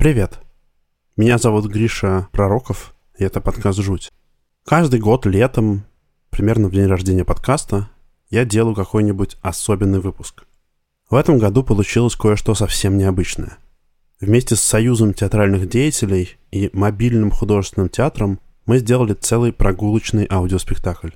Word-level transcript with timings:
Привет. 0.00 0.40
Меня 1.18 1.36
зовут 1.36 1.66
Гриша 1.66 2.28
Пророков, 2.32 2.94
и 3.18 3.22
это 3.22 3.42
подкаст 3.42 3.80
«Жуть». 3.80 4.10
Каждый 4.64 4.98
год 4.98 5.26
летом, 5.26 5.84
примерно 6.30 6.68
в 6.68 6.72
день 6.72 6.86
рождения 6.86 7.26
подкаста, 7.26 7.90
я 8.30 8.46
делаю 8.46 8.74
какой-нибудь 8.74 9.36
особенный 9.42 10.00
выпуск. 10.00 10.44
В 11.10 11.16
этом 11.16 11.38
году 11.38 11.62
получилось 11.62 12.16
кое-что 12.16 12.54
совсем 12.54 12.96
необычное. 12.96 13.58
Вместе 14.20 14.56
с 14.56 14.62
Союзом 14.62 15.12
театральных 15.12 15.68
деятелей 15.68 16.38
и 16.50 16.70
мобильным 16.72 17.30
художественным 17.30 17.90
театром 17.90 18.40
мы 18.64 18.78
сделали 18.78 19.12
целый 19.12 19.52
прогулочный 19.52 20.26
аудиоспектакль. 20.30 21.10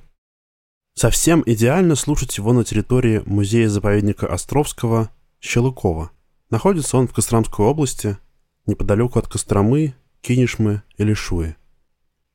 Совсем 0.93 1.41
идеально 1.47 1.95
слушать 1.95 2.37
его 2.37 2.53
на 2.53 2.63
территории 2.63 3.23
музея-заповедника 3.25 4.27
Островского 4.27 5.09
Щелыкова. 5.39 6.11
Находится 6.51 6.97
он 6.97 7.07
в 7.07 7.13
Костромской 7.13 7.65
области, 7.65 8.19
неподалеку 8.65 9.19
от 9.19 9.27
Костромы, 9.27 9.95
Кинешмы 10.21 10.83
или 10.97 11.13
Шуи. 11.13 11.55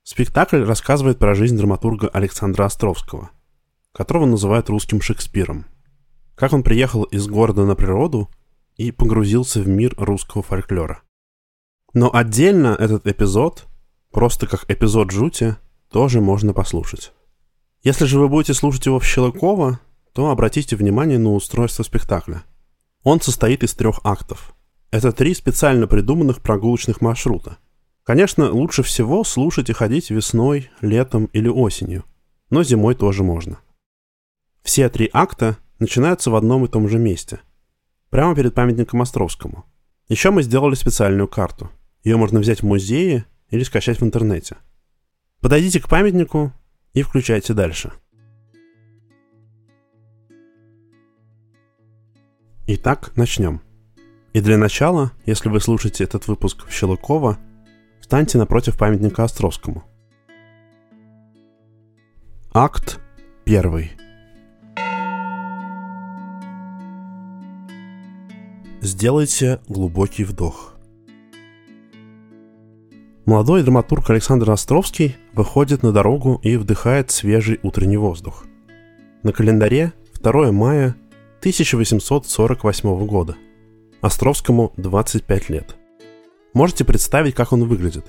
Спектакль 0.02 0.62
рассказывает 0.65 1.19
про 1.19 1.34
жизнь 1.34 1.56
драматурга 1.56 2.09
Александра 2.09 2.65
Островского, 2.65 3.30
которого 3.93 4.27
называют 4.27 4.69
русским 4.69 5.01
Шекспиром. 5.01 5.66
Как 6.34 6.53
он 6.53 6.62
приехал 6.62 7.05
из 7.05 7.27
города 7.27 7.65
на 7.65 7.75
природу 7.75 8.30
и 8.77 8.93
погрузился 8.93 9.61
в 9.61 9.69
мир 9.69 9.95
русского 9.98 10.43
фольклора. 10.43 11.03
Но 11.93 12.15
отдельно 12.15 12.77
этот 12.78 13.06
эпизод, 13.06 13.67
просто 14.11 14.47
как 14.47 14.65
эпизод 14.70 15.11
жути, 15.11 15.56
тоже 15.91 16.20
можно 16.20 16.53
послушать. 16.53 17.12
Если 17.83 18.05
же 18.05 18.19
вы 18.19 18.28
будете 18.28 18.55
слушать 18.55 18.87
его 18.87 18.98
в 18.98 19.05
Щелокова, 19.05 19.81
то 20.12 20.31
обратите 20.31 20.77
внимание 20.77 21.19
на 21.19 21.33
устройство 21.33 21.83
спектакля. 21.83 22.45
Он 23.03 23.20
состоит 23.20 23.62
из 23.62 23.75
трех 23.75 24.01
актов. 24.05 24.55
Это 24.91 25.12
три 25.12 25.35
специально 25.35 25.87
придуманных 25.87 26.43
прогулочных 26.43 27.01
маршрута. 27.01 27.59
Конечно, 28.03 28.51
лучше 28.51 28.83
всего 28.83 29.23
слушать 29.23 29.71
и 29.71 29.73
ходить 29.73 30.11
весной, 30.11 30.70
летом 30.81 31.27
или 31.27 31.48
осенью, 31.48 32.05
но 32.51 32.64
зимой 32.64 32.97
тоже 32.97 33.23
можно. 33.23 33.61
Все 34.62 34.89
три 34.89 35.09
акта 35.12 35.59
начинаются 35.79 36.31
в 36.31 36.34
одном 36.34 36.64
и 36.64 36.69
том 36.69 36.89
же 36.89 36.98
месте, 36.98 37.41
прямо 38.11 38.34
перед 38.34 38.53
памятником 38.53 39.01
Островскому. 39.01 39.64
Еще 40.09 40.33
мы 40.33 40.42
сделали 40.42 40.75
специальную 40.75 41.29
карту. 41.29 41.70
Ее 42.03 42.17
можно 42.17 42.41
взять 42.41 42.62
в 42.62 42.67
музее 42.67 43.27
или 43.51 43.62
скачать 43.62 44.01
в 44.01 44.05
интернете. 44.05 44.57
Подойдите 45.41 45.79
к 45.81 45.89
памятнику 45.89 46.53
и 46.95 47.03
включайте 47.03 47.55
дальше. 47.55 47.92
Итак, 52.67 53.12
начнем. 53.14 53.61
И 54.33 54.41
для 54.41 54.56
начала, 54.56 55.12
если 55.27 55.48
вы 55.48 55.61
слушаете 55.61 56.05
этот 56.05 56.28
выпуск 56.28 56.67
в 56.67 56.73
Щелокова, 56.73 57.39
встаньте 58.00 58.39
напротив 58.39 58.78
памятника 58.78 59.25
Островскому. 59.25 59.83
Акт 62.53 63.01
первый. 63.45 63.92
Сделайте 68.81 69.61
глубокий 69.69 70.25
вдох. 70.25 70.75
Молодой 73.27 73.62
драматург 73.62 74.08
Александр 74.11 74.51
Островский 74.51 75.17
выходит 75.34 75.83
на 75.83 75.92
дорогу 75.92 76.41
и 76.42 76.56
вдыхает 76.56 77.11
свежий 77.11 77.61
утренний 77.62 77.97
воздух. 77.97 78.45
На 79.23 79.33
календаре 79.33 79.92
2 80.20 80.53
мая 80.53 80.97
1848 81.41 83.06
года. 83.06 83.36
Островскому 84.01 84.73
25 84.79 85.51
лет. 85.51 85.77
Можете 86.55 86.84
представить, 86.87 87.34
как 87.34 87.53
он 87.53 87.65
выглядит? 87.65 88.07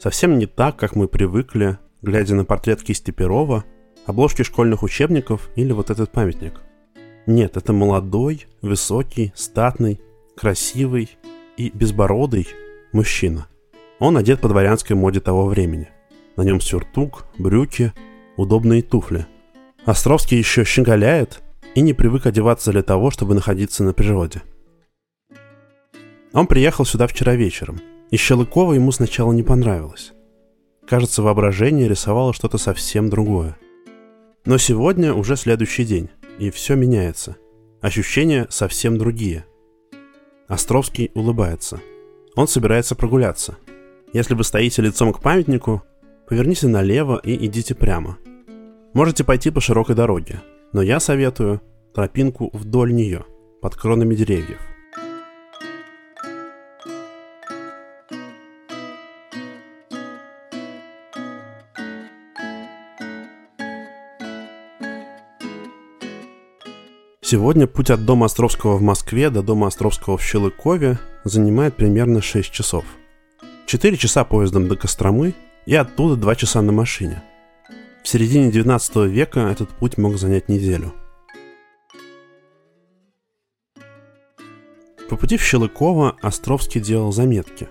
Совсем 0.00 0.36
не 0.36 0.46
так, 0.46 0.76
как 0.76 0.96
мы 0.96 1.06
привыкли, 1.06 1.78
глядя 2.02 2.34
на 2.34 2.44
портрет 2.44 2.82
кисти 2.82 3.12
Перова, 3.12 3.64
обложки 4.04 4.42
школьных 4.42 4.82
учебников 4.82 5.48
или 5.54 5.70
вот 5.70 5.90
этот 5.90 6.10
памятник. 6.10 6.60
Нет, 7.26 7.56
это 7.56 7.72
молодой, 7.72 8.46
высокий, 8.62 9.32
статный, 9.36 10.00
красивый 10.36 11.08
и 11.56 11.70
безбородый 11.70 12.48
мужчина. 12.92 13.46
Он 14.00 14.16
одет 14.16 14.40
по 14.40 14.48
дворянской 14.48 14.96
моде 14.96 15.20
того 15.20 15.46
времени. 15.46 15.88
На 16.34 16.42
нем 16.42 16.60
сюртук, 16.60 17.26
брюки, 17.38 17.92
удобные 18.36 18.82
туфли. 18.82 19.28
Островский 19.84 20.38
еще 20.38 20.64
щеголяет 20.64 21.42
и 21.76 21.80
не 21.80 21.92
привык 21.92 22.26
одеваться 22.26 22.72
для 22.72 22.82
того, 22.82 23.12
чтобы 23.12 23.34
находиться 23.34 23.84
на 23.84 23.92
природе. 23.92 24.42
Он 26.32 26.46
приехал 26.46 26.84
сюда 26.84 27.06
вчера 27.06 27.34
вечером, 27.34 27.80
и 28.10 28.16
Щелыкова 28.16 28.74
ему 28.74 28.92
сначала 28.92 29.32
не 29.32 29.42
понравилось. 29.42 30.12
Кажется, 30.86 31.22
воображение 31.22 31.88
рисовало 31.88 32.32
что-то 32.32 32.58
совсем 32.58 33.08
другое. 33.10 33.56
Но 34.44 34.58
сегодня 34.58 35.14
уже 35.14 35.36
следующий 35.36 35.84
день, 35.84 36.10
и 36.38 36.50
все 36.50 36.74
меняется. 36.74 37.36
Ощущения 37.80 38.46
совсем 38.50 38.98
другие. 38.98 39.44
Островский 40.48 41.10
улыбается. 41.14 41.80
Он 42.34 42.48
собирается 42.48 42.94
прогуляться– 42.94 43.56
если 44.12 44.34
вы 44.34 44.44
стоите 44.44 44.82
лицом 44.82 45.12
к 45.14 45.22
памятнику, 45.22 45.82
поверните 46.28 46.68
налево 46.68 47.18
и 47.24 47.46
идите 47.46 47.74
прямо. 47.74 48.18
Можете 48.92 49.24
пойти 49.24 49.50
по 49.50 49.62
широкой 49.62 49.96
дороге, 49.96 50.42
но 50.74 50.82
я 50.82 51.00
советую 51.00 51.62
тропинку 51.94 52.50
вдоль 52.52 52.92
нее, 52.92 53.24
под 53.62 53.74
кронами 53.74 54.14
деревьев. 54.14 54.60
Сегодня 67.32 67.66
путь 67.66 67.88
от 67.88 68.04
дома 68.04 68.26
Островского 68.26 68.76
в 68.76 68.82
Москве 68.82 69.30
до 69.30 69.42
дома 69.42 69.68
Островского 69.68 70.18
в 70.18 70.22
Щелыкове 70.22 70.98
занимает 71.24 71.74
примерно 71.74 72.20
6 72.20 72.50
часов– 72.50 72.84
4 73.66 73.96
часа 73.96 74.24
поездом 74.24 74.68
до 74.68 74.76
Костромы 74.76 75.32
и 75.64 75.74
оттуда 75.74 76.16
2 76.16 76.34
часа 76.34 76.60
на 76.60 76.72
машине. 76.72 77.22
В 78.04 78.08
середине 78.08 78.52
19 78.52 78.96
века 79.10 79.48
этот 79.48 79.70
путь 79.70 79.96
мог 79.96 80.18
занять 80.18 80.50
неделю. 80.50 80.92
По 85.08 85.16
пути 85.16 85.38
в 85.38 85.42
Щелыково 85.42 86.18
Островский 86.20 86.82
делал 86.82 87.12
заметки. 87.12 87.66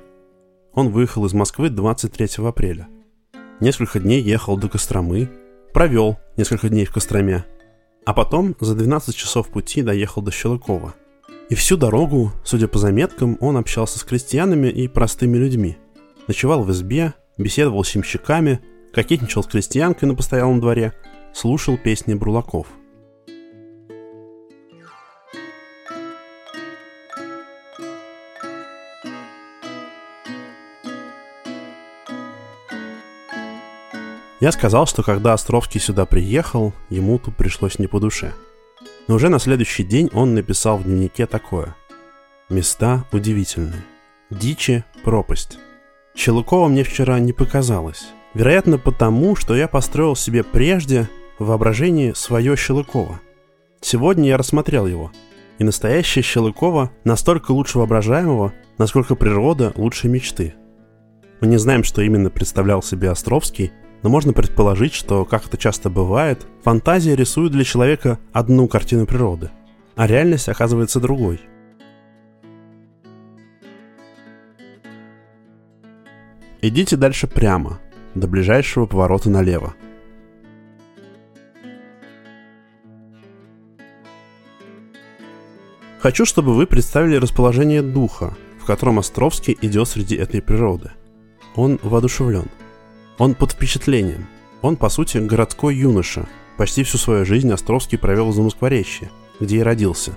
Он 0.74 0.90
выехал 0.90 1.24
из 1.28 1.34
Москвы 1.34 1.70
23 1.70 2.44
апреля. 2.48 2.88
Несколько 3.60 4.00
дней 4.00 4.24
ехал 4.24 4.58
до 4.58 4.70
Костромы, 4.70 5.30
провел 5.72 6.18
несколько 6.36 6.68
дней 6.68 6.86
в 6.86 6.92
Костроме, 6.92 7.46
а 8.06 8.14
потом 8.14 8.56
за 8.60 8.76
12 8.76 9.16
часов 9.16 9.50
пути 9.50 9.82
доехал 9.82 10.22
до 10.22 10.32
Щелыкова. 10.32 10.94
И 11.50 11.56
всю 11.56 11.78
дорогу, 11.78 12.32
судя 12.44 12.68
по 12.68 12.80
заметкам, 12.80 13.38
он 13.40 13.58
общался 13.58 14.00
с 14.00 14.04
крестьянами 14.04 14.68
и 14.68 14.88
простыми 14.88 15.38
людьми– 15.38 15.78
ночевал 16.28 16.64
в 16.64 16.72
избе, 16.72 17.14
беседовал 17.38 17.84
с 17.84 17.90
щимщиками, 17.90 18.62
кокетничал 18.94 19.44
с 19.44 19.48
крестьянкой 19.48 20.08
на 20.08 20.16
постоялом 20.16 20.62
дворе, 20.62 20.94
слушал 21.34 21.78
песни 21.78 22.14
бурлаков. 22.14 22.68
Я 34.42 34.52
сказал, 34.52 34.88
что 34.88 35.04
когда 35.04 35.34
Островский 35.34 35.80
сюда 35.80 36.08
приехал, 36.08 36.74
ему 36.90 37.20
тут 37.20 37.38
пришлось 37.38 37.78
не 37.78 37.86
по 37.86 38.00
душе. 38.00 38.34
Но 39.08 39.16
уже 39.16 39.30
на 39.30 39.38
следующий 39.38 39.84
день 39.84 40.10
он 40.14 40.34
написал 40.34 40.78
в 40.80 40.84
дневнике 40.84 41.28
такое. 41.28 41.76
Места 42.50 43.06
удивительные. 43.12 43.86
Дичи– 44.32 44.84
пропасть. 45.04 45.60
Щелукова 46.16 46.68
мне 46.70 46.84
вчера 46.84 47.20
не 47.20 47.34
показалось. 47.34 48.08
Вероятно, 48.34 48.80
потому, 48.80 49.36
что 49.36 49.56
я 49.56 49.68
построил 49.68 50.16
себе 50.16 50.44
прежде 50.44 51.08
в 51.38 51.46
воображении 51.46 52.14
свое 52.14 52.56
Щелыкова. 52.56 53.22
Сегодня 53.80 54.30
я 54.30 54.38
рассмотрел 54.38 54.88
его. 54.88 55.12
И 55.60 55.64
настоящее 55.64 56.24
Щелыкова 56.24 56.90
настолько 57.04 57.52
лучше 57.52 57.78
воображаемого, 57.78 58.54
насколько 58.80 59.14
природа 59.14 59.72
лучше 59.76 60.08
мечты. 60.08 60.56
Мы 61.42 61.48
не 61.48 61.58
знаем, 61.58 61.84
что 61.84 62.02
именно 62.02 62.32
представлял 62.32 62.82
себе 62.82 63.12
Островский, 63.12 63.72
но 64.04 64.10
можно 64.10 64.34
предположить, 64.34 64.94
что, 64.94 65.26
как 65.26 65.46
это 65.46 65.58
часто 65.58 65.90
бывает, 65.90 66.46
фантазия 66.64 67.16
рисует 67.16 67.52
для 67.52 67.64
человека 67.64 68.20
одну 68.34 68.68
картину 68.68 69.06
природы, 69.06 69.52
а 69.96 70.08
реальность 70.08 70.50
оказывается 70.50 71.00
другой– 71.00 71.40
Идите 76.64 76.96
дальше 76.96 77.26
прямо, 77.26 77.80
до 78.14 78.28
ближайшего 78.28 78.86
поворота 78.86 79.32
налево. 79.32 79.74
Хочу, 86.00 86.26
чтобы 86.26 86.54
вы 86.54 86.68
представили 86.68 87.16
расположение 87.16 87.82
духа, 87.82 88.36
в 88.60 88.66
котором 88.66 89.00
Островский 89.00 89.58
идет 89.62 89.88
среди 89.88 90.16
этой 90.16 90.40
природы. 90.42 90.92
Он 91.56 91.80
воодушевлен. 91.82 92.46
Он 93.22 93.36
под 93.36 93.52
впечатлением. 93.52 94.26
Он, 94.64 94.76
по 94.76 94.90
сути, 94.90 95.20
городской 95.20 95.76
юноша. 95.76 96.28
Почти 96.58 96.82
всю 96.82 96.98
свою 96.98 97.24
жизнь 97.24 97.52
Островский 97.52 98.00
провел 98.00 98.30
в 98.30 98.34
Замоскворечье, 98.34 99.12
где 99.40 99.58
и 99.58 99.62
родился. 99.62 100.14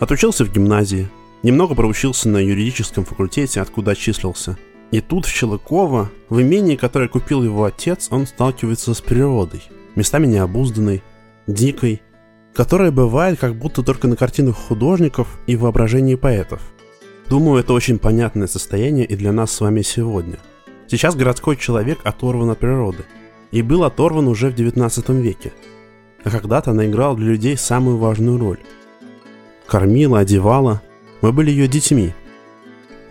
Отучился 0.00 0.42
в 0.42 0.50
гимназии, 0.50 1.10
немного 1.42 1.74
проучился 1.74 2.30
на 2.30 2.38
юридическом 2.38 3.04
факультете, 3.04 3.60
откуда 3.60 3.90
отчислился. 3.90 4.56
И 4.90 5.02
тут 5.02 5.26
в 5.26 5.28
Щелыково, 5.28 6.10
в 6.30 6.40
имении, 6.40 6.76
которое 6.76 7.10
купил 7.10 7.44
его 7.44 7.64
отец, 7.64 8.08
он 8.10 8.26
сталкивается 8.26 8.94
с 8.94 9.02
природой, 9.02 9.62
местами 9.94 10.26
необузданной, 10.26 11.02
дикой, 11.46 12.00
которая 12.54 12.90
бывает 12.90 13.38
как 13.38 13.54
будто 13.54 13.82
только 13.82 14.08
на 14.08 14.16
картинах 14.16 14.56
художников 14.56 15.28
и 15.46 15.56
воображении 15.56 16.14
поэтов. 16.14 16.62
Думаю, 17.28 17.60
это 17.60 17.74
очень 17.74 17.98
понятное 17.98 18.46
состояние 18.46 19.04
и 19.04 19.14
для 19.14 19.32
нас 19.32 19.52
с 19.52 19.60
вами 19.60 19.82
сегодня. 19.82 20.38
Сейчас 20.88 21.16
городской 21.16 21.56
человек 21.56 21.98
оторван 22.04 22.50
от 22.50 22.58
природы. 22.58 23.04
И 23.50 23.62
был 23.62 23.84
оторван 23.84 24.28
уже 24.28 24.50
в 24.50 24.54
19 24.54 25.08
веке. 25.10 25.52
А 26.22 26.30
когда-то 26.30 26.70
она 26.70 26.86
играла 26.86 27.16
для 27.16 27.28
людей 27.28 27.56
самую 27.56 27.98
важную 27.98 28.38
роль. 28.38 28.58
Кормила, 29.66 30.20
одевала. 30.20 30.82
Мы 31.22 31.32
были 31.32 31.50
ее 31.50 31.66
детьми. 31.66 32.12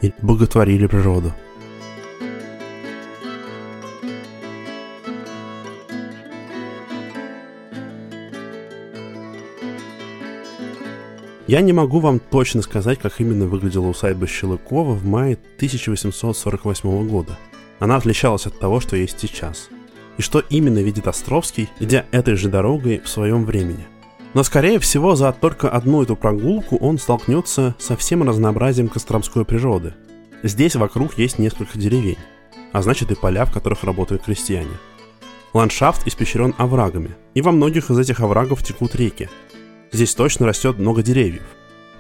И 0.02 0.14
боготворили 0.22 0.88
природу. 0.88 1.34
Я 11.48 11.62
не 11.62 11.74
могу 11.74 12.00
вам 12.00 12.20
точно 12.20 12.64
сказать, 12.64 12.98
как 13.00 13.20
именно 13.20 13.46
выглядела 13.46 13.88
усадьба 13.88 14.26
Щелыкова 14.26 14.94
в 14.94 15.06
мае 15.06 15.38
1848 15.58 17.08
года. 17.08 17.38
Она 17.80 17.98
отличалась 17.98 18.46
от 18.46 18.60
того, 18.60 18.80
что 18.80 18.96
есть 18.96 19.20
сейчас. 19.20 19.70
И 20.18 20.22
что 20.22 20.40
именно 20.50 20.80
видит 20.80 21.08
Островский, 21.08 21.70
идя 21.80 22.06
этой 22.12 22.36
же 22.36 22.50
дорогой 22.50 23.00
в 23.00 23.10
своем 23.10 23.46
времени. 23.46 23.86
Но, 24.34 24.44
скорее 24.44 24.80
всего, 24.80 25.16
за 25.16 25.32
только 25.32 25.70
одну 25.70 26.04
эту 26.04 26.16
прогулку 26.16 26.78
он 26.78 26.98
столкнется 26.98 27.76
со 27.80 27.96
всем 27.96 28.24
разнообразием 28.24 28.88
костромской 28.88 29.46
природы. 29.46 29.94
Здесь 30.44 30.76
вокруг 30.76 31.18
есть 31.18 31.40
несколько 31.40 31.78
деревень, 31.78 32.18
а 32.72 32.82
значит 32.82 33.12
и 33.12 33.16
поля, 33.16 33.46
в 33.46 33.52
которых 33.52 33.84
работают 33.84 34.24
крестьяне. 34.24 34.78
Ландшафт 35.54 36.06
испещрен 36.06 36.54
оврагами, 36.58 37.16
и 37.34 37.42
во 37.42 37.52
многих 37.52 37.90
из 37.90 37.98
этих 37.98 38.20
оврагов 38.20 38.62
текут 38.62 38.96
реки, 38.96 39.30
Здесь 39.96 40.14
точно 40.14 40.46
растет 40.46 40.78
много 40.78 41.02
деревьев. 41.02 41.44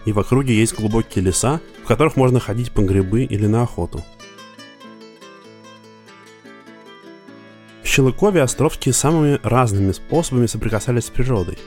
И 0.04 0.12
в 0.12 0.19
округе 0.19 0.54
есть 0.54 0.75
глубокие 0.75 1.24
леса, 1.24 1.62
в 1.81 1.88
которых 1.88 2.18
можно 2.18 2.42
ходить 2.42 2.74
по 2.74 2.81
грибы 2.81 3.24
или 3.24 3.48
на 3.48 3.63
охоту. 3.63 4.04
В 7.86 7.88
Щелыкове 7.88 8.42
Островские 8.42 8.92
самыми 8.92 9.40
разными 9.44 9.94
способами 9.94 10.48
соприкасались 10.48 11.06
с 11.06 11.10
природой. 11.10 11.58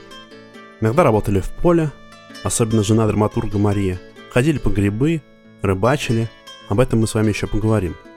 Иногда 0.81 1.03
работали 1.03 1.39
в 1.39 1.49
поле, 1.49 1.89
особенно 2.43 2.83
жена 2.83 3.07
драматурга 3.07 3.57
Мария, 3.57 3.99
ходили 4.29 4.59
по 4.59 4.69
грибы, 4.69 5.23
рыбачили, 5.63 6.29
об 6.67 6.79
этом 6.79 6.99
мы 6.99 7.07
с 7.07 7.15
вами 7.15 7.29
еще 7.29 7.47
поговорим– 7.47 7.95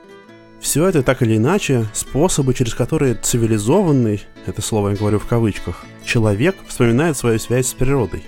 все 0.63 0.87
это 0.87 1.03
так 1.03 1.23
или 1.23 1.37
иначе 1.37 1.87
способы, 1.93 2.55
через 2.55 2.73
которые 2.73 3.17
цивилизованный, 3.17 4.23
это 4.47 4.63
слово 4.63 4.91
я 4.91 4.97
говорю 4.97 5.19
в 5.19 5.27
кавычках, 5.27 5.85
человек 6.05 6.55
вспоминает 6.69 7.17
свою 7.17 7.41
связь 7.41 7.67
с 7.67 7.75
природой. 7.75 8.23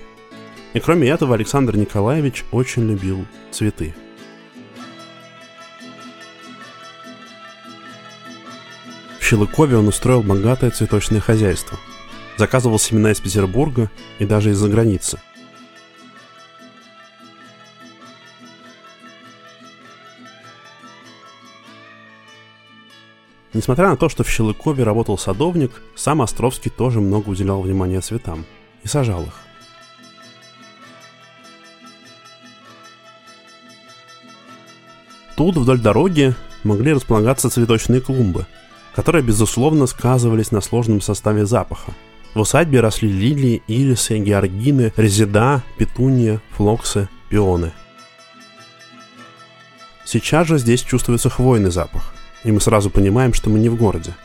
И 0.73 0.81
кроме 0.81 1.07
этого 1.07 1.33
Александр 1.33 1.77
Николаевич 1.77 2.43
очень 2.51 2.89
любил 2.89 3.25
цветы. 3.51 3.95
В 9.25 9.27
Щелыкове 9.27 9.75
он 9.75 9.87
устроил 9.87 10.21
богатое 10.21 10.69
цветочное 10.69 11.19
хозяйство. 11.19 11.79
Заказывал 12.37 12.77
семена 12.77 13.11
из 13.11 13.19
Петербурга 13.19 13.89
и 14.19 14.25
даже 14.25 14.51
из-за 14.51 14.69
границы– 14.69 15.19
Несмотря 23.53 23.89
на 23.89 23.97
то, 23.97 24.09
что 24.09 24.23
в 24.23 24.29
Щелыкове 24.29 24.83
работал 24.83 25.17
садовник, 25.17 25.71
сам 25.95 26.21
Островский 26.21 26.69
тоже 26.69 27.01
много 27.01 27.29
уделял 27.29 27.61
внимания 27.61 28.01
цветам 28.01 28.45
и 28.83 28.87
сажал 28.87 29.23
их. 29.23 29.33
Тут 35.35 35.57
вдоль 35.57 35.79
дороги 35.79 36.35
могли 36.63 36.93
располагаться 36.93 37.49
цветочные 37.49 38.01
клумбы, 38.01 38.45
которые, 38.95 39.23
безусловно, 39.23 39.85
сказывались 39.85 40.51
на 40.51 40.61
сложном 40.61 41.01
составе 41.01 41.45
запаха. 41.45 41.93
В 42.33 42.39
усадьбе 42.39 42.79
росли 42.79 43.11
лилии, 43.11 43.61
ирисы, 43.67 44.17
георгины, 44.17 44.93
резида, 44.97 45.63
петуния, 45.77 46.41
флоксы, 46.51 47.09
пионы. 47.29 47.73
Сейчас 50.05 50.47
же 50.47 50.57
здесь 50.57 50.81
чувствуется 50.81 51.29
хвойный 51.29 51.71
запах– 51.71 52.13
и 52.45 52.51
мы 52.51 52.61
сразу 52.61 52.91
понимаем, 52.91 53.33
что 53.33 53.49
мы 53.49 53.59
не 53.59 53.69
в 53.69 53.75
городе. 53.75 54.15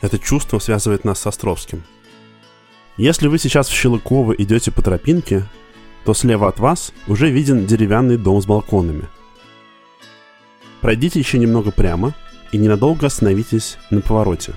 Это 0.00 0.18
чувство 0.18 0.60
связывает 0.60 1.04
нас 1.04 1.18
с 1.18 1.26
Островским. 1.26 1.82
Если 2.96 3.26
вы 3.26 3.38
сейчас 3.38 3.68
в 3.68 3.74
Щелыково 3.74 4.32
идете 4.32 4.70
по 4.70 4.80
тропинке, 4.80 5.44
то 6.04 6.14
слева 6.14 6.48
от 6.48 6.60
вас 6.60 6.92
уже 7.08 7.30
виден 7.30 7.66
деревянный 7.66 8.16
дом 8.16 8.40
с 8.40 8.46
балконами. 8.46 9.08
Пройдите 10.80 11.18
еще 11.18 11.38
немного 11.38 11.70
прямо 11.70 12.14
и 12.52 12.58
ненадолго 12.58 13.06
остановитесь 13.06 13.78
на 13.90 14.00
повороте. 14.00 14.54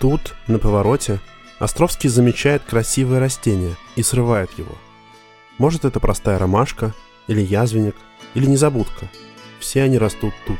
Тут, 0.00 0.34
на 0.46 0.58
повороте, 0.58 1.20
Островский 1.60 2.10
замечает 2.10 2.62
красивое 2.64 3.20
растение 3.20 3.76
и 3.96 4.02
срывает 4.02 4.50
его– 4.58 4.76
может, 5.58 5.84
это 5.84 6.00
простая 6.00 6.38
ромашка, 6.38 6.92
или 7.28 7.40
язвенник, 7.40 7.94
или 8.34 8.46
незабудка. 8.46 9.08
Все 9.60 9.82
они 9.82 9.98
растут 9.98 10.34
тут. 10.46 10.58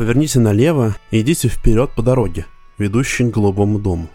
Поверните 0.00 0.40
налево 0.40 0.94
и 1.10 1.20
идите 1.20 1.48
вперед 1.48 1.90
по 1.94 2.00
дороге, 2.00 2.46
ведущей 2.78 3.30
к 3.30 3.34
голубому 3.34 3.78
дому. 3.78 4.08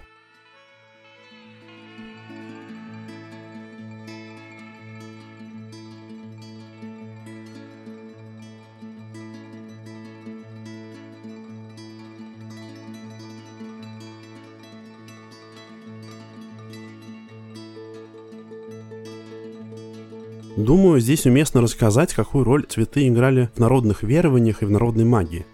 Думаю, 20.58 21.00
здесь 21.00 21.27
уместно 21.27 21.62
рассказать, 21.62 22.15
какую 22.15 22.44
роль 22.44 22.65
цветы 22.68 23.08
играли 23.08 23.51
в 23.54 23.60
народных 23.60 24.01
верованиях 24.01 24.63
и 24.63 24.65
в 24.65 24.72
народной 24.72 25.06
магии. 25.06 25.46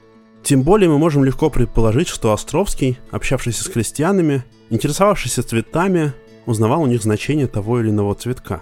Тем 0.51 0.63
более 0.63 0.89
мы 0.89 0.97
можем 0.97 1.23
легко 1.23 1.49
предположить, 1.49 2.09
что 2.09 2.33
Островский, 2.33 2.99
общавшийся 3.09 3.63
с 3.63 3.69
крестьянами, 3.69 4.43
интересовавшийся 4.69 5.43
цветами, 5.43 6.11
узнавал 6.45 6.81
у 6.81 6.87
них 6.87 7.01
значение 7.01 7.47
того 7.47 7.79
или 7.79 7.89
иного 7.89 8.15
цветка. 8.15 8.61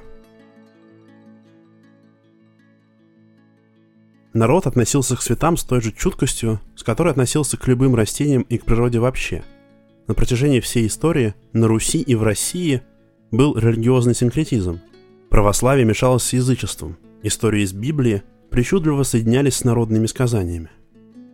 Народ 4.34 4.68
относился 4.68 5.16
к 5.16 5.20
цветам 5.20 5.58
с 5.58 5.64
той 5.64 5.82
же 5.82 5.92
чуткостью, 5.92 6.62
с 6.76 6.84
которой 6.84 7.10
относился 7.10 7.58
к 7.58 7.68
любым 7.68 7.96
растениям 7.96 8.44
и 8.44 8.60
к 8.60 8.66
природе 8.66 9.00
вообще. 9.00 9.44
На 10.06 10.14
протяжении 10.14 10.60
всей 10.60 10.86
истории 10.86 11.34
на 11.54 11.68
Руси 11.68 12.04
и 12.04 12.14
в 12.14 12.22
России 12.22 12.84
был 13.32 13.58
религиозный 13.58 14.14
синкретизм– 14.14 14.80
Православие 15.32 15.86
мешалось 15.86 16.22
с 16.22 16.34
язычеством. 16.34 16.98
Истории 17.24 17.64
из 17.64 17.74
Библии 17.74 18.22
причудливо 18.52 19.02
соединялись 19.02 19.56
с 19.56 19.64
народными 19.64 20.06
сказаниями. 20.06 20.70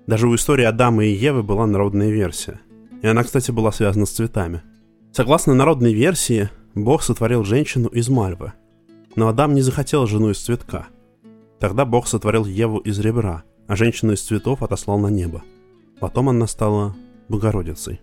Даже 0.08 0.28
у 0.28 0.36
истории 0.36 0.66
Адама 0.66 1.06
и 1.06 1.14
Евы 1.14 1.42
была 1.42 1.66
народная 1.66 2.12
версия. 2.12 2.62
И 3.02 3.08
она, 3.08 3.24
кстати, 3.24 3.52
была 3.52 3.72
связана 3.72 4.06
с 4.06 4.12
цветами. 4.12 4.62
Согласно 5.12 5.54
народной 5.54 5.94
версии, 5.94 6.50
Бог 6.76 7.02
сотворил 7.02 7.44
женщину 7.44 7.88
из 7.88 8.10
мальвы. 8.10 8.54
Но 9.16 9.28
Адам 9.28 9.54
не 9.54 9.62
захотел 9.62 10.06
жену 10.06 10.30
из 10.30 10.40
цветка. 10.40 10.88
Тогда 11.60 11.86
Бог 11.86 12.08
сотворил 12.08 12.46
Еву 12.46 12.78
из 12.80 13.00
ребра, 13.00 13.44
а 13.68 13.76
женщину 13.76 14.14
из 14.14 14.22
цветов 14.22 14.62
отослал 14.62 15.00
на 15.00 15.08
небо. 15.08 15.42
Потом 16.00 16.30
она 16.30 16.46
стала 16.48 16.96
Богородицей. 17.30 18.02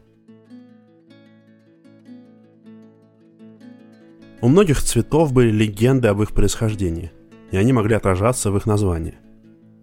У 4.41 4.49
многих 4.49 4.83
цветов 4.83 5.33
были 5.33 5.53
легенды 5.53 6.09
об 6.09 6.21
их 6.21 6.33
происхождении, 6.33 7.13
и 7.53 7.57
они 7.57 7.73
могли 7.73 7.95
отражаться 7.95 8.51
в 8.51 8.57
их 8.57 8.67
названии. 8.67 9.15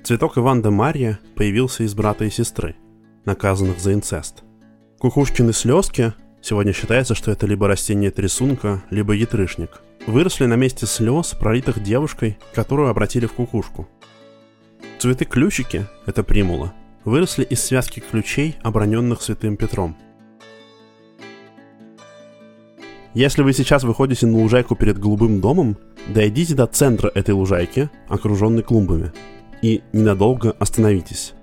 Цветок 0.04 0.38
Иван 0.38 0.62
де 0.62 0.70
Марья 0.70 1.20
появился 1.36 1.84
из 1.84 1.94
брата 1.94 2.26
и 2.26 2.30
сестры, 2.30 2.76
наказанных 3.26 3.80
за 3.80 3.94
инцест. 3.94 4.44
Кукушкины 5.00 5.54
слезки, 5.54 6.14
сегодня 6.42 6.74
считается, 6.74 7.16
что 7.16 7.32
это 7.32 7.46
либо 7.46 7.68
растение 7.68 8.12
трясунка, 8.12 8.84
либо 8.90 9.14
ятрышник, 9.14 9.82
выросли 10.08 10.46
на 10.46 10.56
месте 10.56 10.86
слез, 10.86 11.36
пролитых 11.40 11.84
девушкой, 11.84 12.38
которую 12.54 12.90
обратили 12.90 13.26
в 13.26 13.34
кукушку. 13.34 13.88
Цветы-ключики, 15.00 15.86
это 16.06 16.24
примула, 16.24 16.74
выросли 17.06 17.44
из 17.44 17.62
связки 17.64 18.00
ключей, 18.00 18.58
оброненных 18.64 19.22
святым 19.22 19.58
Петром– 19.58 19.96
если 23.16 23.42
вы 23.42 23.54
сейчас 23.54 23.84
выходите 23.84 24.28
на 24.28 24.38
лужайку 24.38 24.76
перед 24.76 25.00
голубым 25.00 25.42
домом, 25.42 25.78
дойдите 26.08 26.54
до 26.54 26.68
центра 26.68 27.12
этой 27.16 27.32
лужайки, 27.32 27.90
окруженной 28.08 28.62
клумбами, 28.62 29.12
и 29.62 29.82
ненадолго 29.94 30.56
остановитесь. 30.60 31.34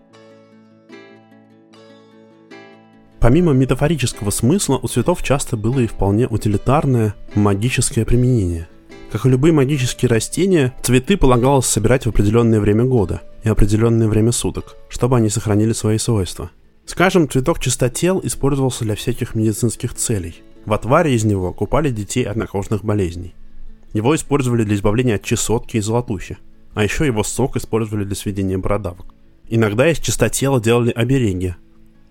Помимо 3.20 3.52
метафорического 3.52 4.30
смысла, 4.30 4.78
у 4.82 4.88
цветов 4.88 5.22
часто 5.22 5.56
было 5.56 5.80
и 5.80 5.86
вполне 5.86 6.28
утилитарное 6.28 7.14
магическое 7.34 8.04
применение. 8.04 8.68
Как 9.10 9.26
и 9.26 9.28
любые 9.28 9.52
магические 9.52 10.08
растения, 10.08 10.74
цветы 10.82 11.16
полагалось 11.16 11.66
собирать 11.66 12.06
в 12.06 12.10
определенное 12.10 12.60
время 12.60 12.84
года 12.84 13.22
и 13.42 13.48
определенное 13.48 14.08
время 14.08 14.32
суток, 14.32 14.76
чтобы 14.88 15.16
они 15.16 15.28
сохранили 15.28 15.72
свои 15.72 15.98
свойства. 15.98 16.50
Скажем, 16.84 17.28
цветок 17.28 17.58
чистотел 17.58 18.20
использовался 18.22 18.84
для 18.84 18.94
всяких 18.94 19.34
медицинских 19.34 19.94
целей– 19.94 20.36
в 20.66 20.72
отваре 20.72 21.14
из 21.14 21.24
него 21.24 21.52
купали 21.52 21.90
детей 21.90 22.24
от 22.24 22.34
накожных 22.34 22.84
болезней. 22.84 23.34
Его 23.92 24.16
использовали 24.16 24.64
для 24.64 24.74
избавления 24.74 25.14
от 25.14 25.22
чесотки 25.22 25.76
и 25.76 25.80
золотухи, 25.80 26.38
а 26.76 26.84
еще 26.84 27.06
его 27.06 27.24
сок 27.24 27.56
использовали 27.56 28.04
для 28.04 28.14
сведения 28.14 28.58
бородавок. 28.58 29.06
Иногда 29.48 29.90
из 29.90 29.98
чистотела 29.98 30.60
делали 30.60 30.90
обереги, 30.90 31.54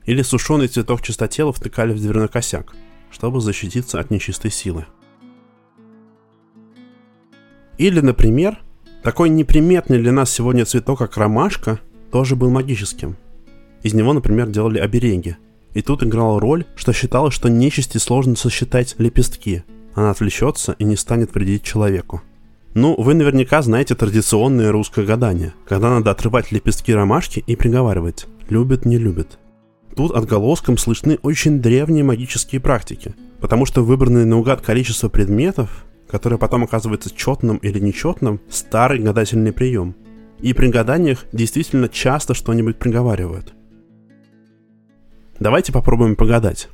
или 0.05 0.24
сушеный 0.24 0.67
цветок 0.67 1.03
чистотела 1.03 1.53
втыкали 1.53 1.93
в 1.93 2.01
дверной 2.01 2.27
косяк, 2.27 2.75
чтобы 3.12 3.41
защититься 3.41 4.00
от 4.00 4.10
нечистой 4.10 4.50
силы. 4.50 4.88
Или, 7.77 8.00
например, 8.00 8.57
такой 9.03 9.29
неприметный 9.29 10.00
для 10.00 10.12
нас 10.12 10.31
сегодня 10.31 10.65
цветок, 10.65 10.98
как 10.98 11.15
ромашка, 11.15 11.79
тоже 12.12 12.36
был 12.36 12.50
магическим. 12.50 13.17
Из 13.84 13.93
него, 13.93 14.13
например, 14.13 14.48
делали 14.48 14.79
обереги, 14.79 15.38
и 15.75 15.84
тут 15.84 16.01
играла 16.01 16.39
роль, 16.39 16.65
что 16.75 16.91
считалось, 16.91 17.36
что 17.36 17.50
нечисти 17.50 18.00
сложно 18.00 18.36
сосчитать 18.36 18.95
лепестки. 18.98 19.63
Она 19.93 20.10
отвлечется 20.10 20.75
и 20.79 20.84
не 20.86 20.95
станет 20.95 21.36
вредить 21.36 21.62
человеку. 21.62 22.24
Ну, 22.75 22.94
вы 22.96 23.15
наверняка 23.15 23.63
знаете 23.63 23.96
традиционное 23.96 24.72
русское 24.72 25.03
гадание, 25.03 25.53
когда 25.67 25.89
надо 25.89 26.12
отрывать 26.12 26.51
лепестки 26.51 26.94
ромашки 26.94 27.44
и 27.48 27.55
приговаривать 27.55 28.27
«любит, 28.50 28.86
не 28.86 29.00
любит». 29.00 29.39
Тут 29.96 30.12
отголоском 30.12 30.77
слышны 30.77 31.17
очень 31.24 31.60
древние 31.60 32.03
магические 32.03 32.62
практики, 32.62 33.15
потому 33.41 33.65
что 33.65 33.84
выбранное 33.84 34.25
наугад 34.25 34.62
количество 34.62 35.10
предметов, 35.10 35.86
которое 36.08 36.38
потом 36.38 36.65
оказывается 36.65 37.10
четным 37.10 37.58
или 37.58 37.79
нечетным, 37.79 38.39
старый 38.50 39.00
гадательный 39.00 39.53
прием. 39.53 39.96
И 40.39 40.53
при 40.53 40.67
гаданиях 40.67 41.25
действительно 41.32 41.89
часто 41.89 42.36
что-нибудь 42.36 42.77
приговаривают– 42.77 43.53
Давайте 45.39 45.74
попробуем 45.74 46.15
погадать. 46.15 46.70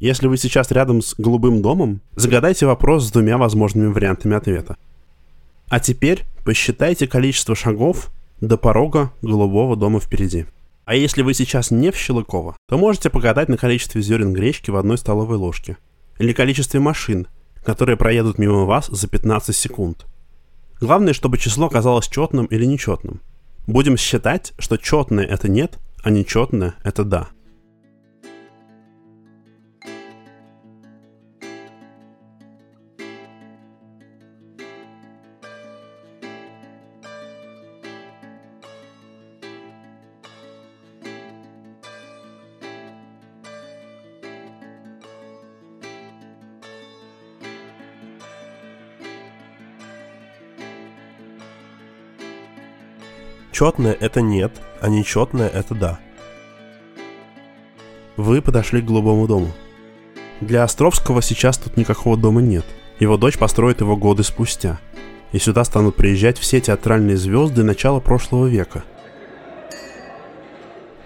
Если 0.00 0.28
вы 0.28 0.38
сейчас 0.38 0.70
рядом 0.70 1.02
с 1.02 1.14
голубым 1.18 1.60
домом, 1.60 2.00
загадайте 2.16 2.64
вопрос 2.64 3.04
с 3.04 3.12
двумя 3.12 3.36
возможными 3.36 3.92
вариантами 3.92 4.34
ответа. 4.34 4.78
А 5.68 5.78
теперь 5.78 6.24
посчитайте 6.42 7.06
количество 7.06 7.54
шагов 7.54 8.10
до 8.40 8.56
порога 8.56 9.12
голубого 9.20 9.76
дома 9.76 10.00
впереди. 10.00 10.46
А 10.86 10.94
если 10.94 11.20
вы 11.20 11.34
сейчас 11.34 11.70
не 11.70 11.92
в 11.92 11.96
Щелыково, 11.96 12.56
то 12.66 12.78
можете 12.78 13.10
погадать 13.10 13.50
на 13.50 13.58
количестве 13.58 14.00
зерен 14.00 14.32
гречки 14.32 14.70
в 14.70 14.76
одной 14.76 14.96
столовой 14.96 15.36
ложке. 15.36 15.76
Или 16.18 16.32
количестве 16.32 16.80
машин, 16.80 17.28
которые 17.62 17.98
проедут 17.98 18.38
мимо 18.38 18.64
вас 18.64 18.86
за 18.86 19.06
15 19.06 19.54
секунд. 19.54 20.06
Главное, 20.80 21.12
чтобы 21.12 21.36
число 21.36 21.66
оказалось 21.66 22.08
четным 22.08 22.46
или 22.46 22.64
нечетным. 22.64 23.20
Будем 23.66 23.98
считать, 23.98 24.54
что 24.58 24.78
четное 24.78 25.26
это 25.26 25.50
нет, 25.50 25.78
а 26.02 26.08
нечетное— 26.08 26.74
это 26.84 27.04
да. 27.04 27.28
Четное– 53.60 53.92
это 54.00 54.22
нет, 54.22 54.52
а 54.80 54.88
нечетное– 54.88 55.46
это 55.50 55.74
да. 55.74 56.00
Вы 58.16 58.40
подошли 58.40 58.80
к 58.80 58.86
голубому 58.86 59.26
дому. 59.26 59.52
Для 60.40 60.64
Островского 60.64 61.20
сейчас 61.20 61.58
тут 61.58 61.76
никакого 61.76 62.16
дома 62.16 62.40
нет. 62.40 62.64
Его 63.00 63.18
дочь 63.18 63.36
построит 63.36 63.82
его 63.82 63.98
годы 63.98 64.22
спустя. 64.22 64.80
И 65.32 65.38
сюда 65.38 65.64
станут 65.64 65.94
приезжать 65.94 66.38
все 66.38 66.58
театральные 66.62 67.18
звезды 67.18 67.62
начала 67.62 68.00
прошлого 68.00 68.46
века. 68.46 68.82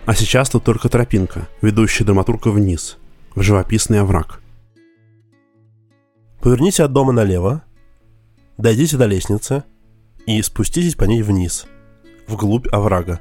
А 0.07 0.15
сейчас 0.15 0.49
тут 0.49 0.63
только 0.63 0.89
тропинка, 0.89 1.49
ведущая 1.61 2.05
драматурга 2.05 2.51
вниз, 2.51 2.99
в 3.35 3.43
живописный 3.43 3.99
овраг. 3.99 4.41
Поверните 6.41 6.85
от 6.85 6.93
дома 6.93 7.11
налево, 7.11 7.65
дойдите 8.59 8.97
до 8.97 9.07
лестницы 9.07 9.65
и 10.25 10.41
спуститесь 10.41 10.95
по 10.95 11.03
ней 11.03 11.23
вниз– 11.23 11.67
вглубь 12.27 12.67
оврага. 12.73 13.21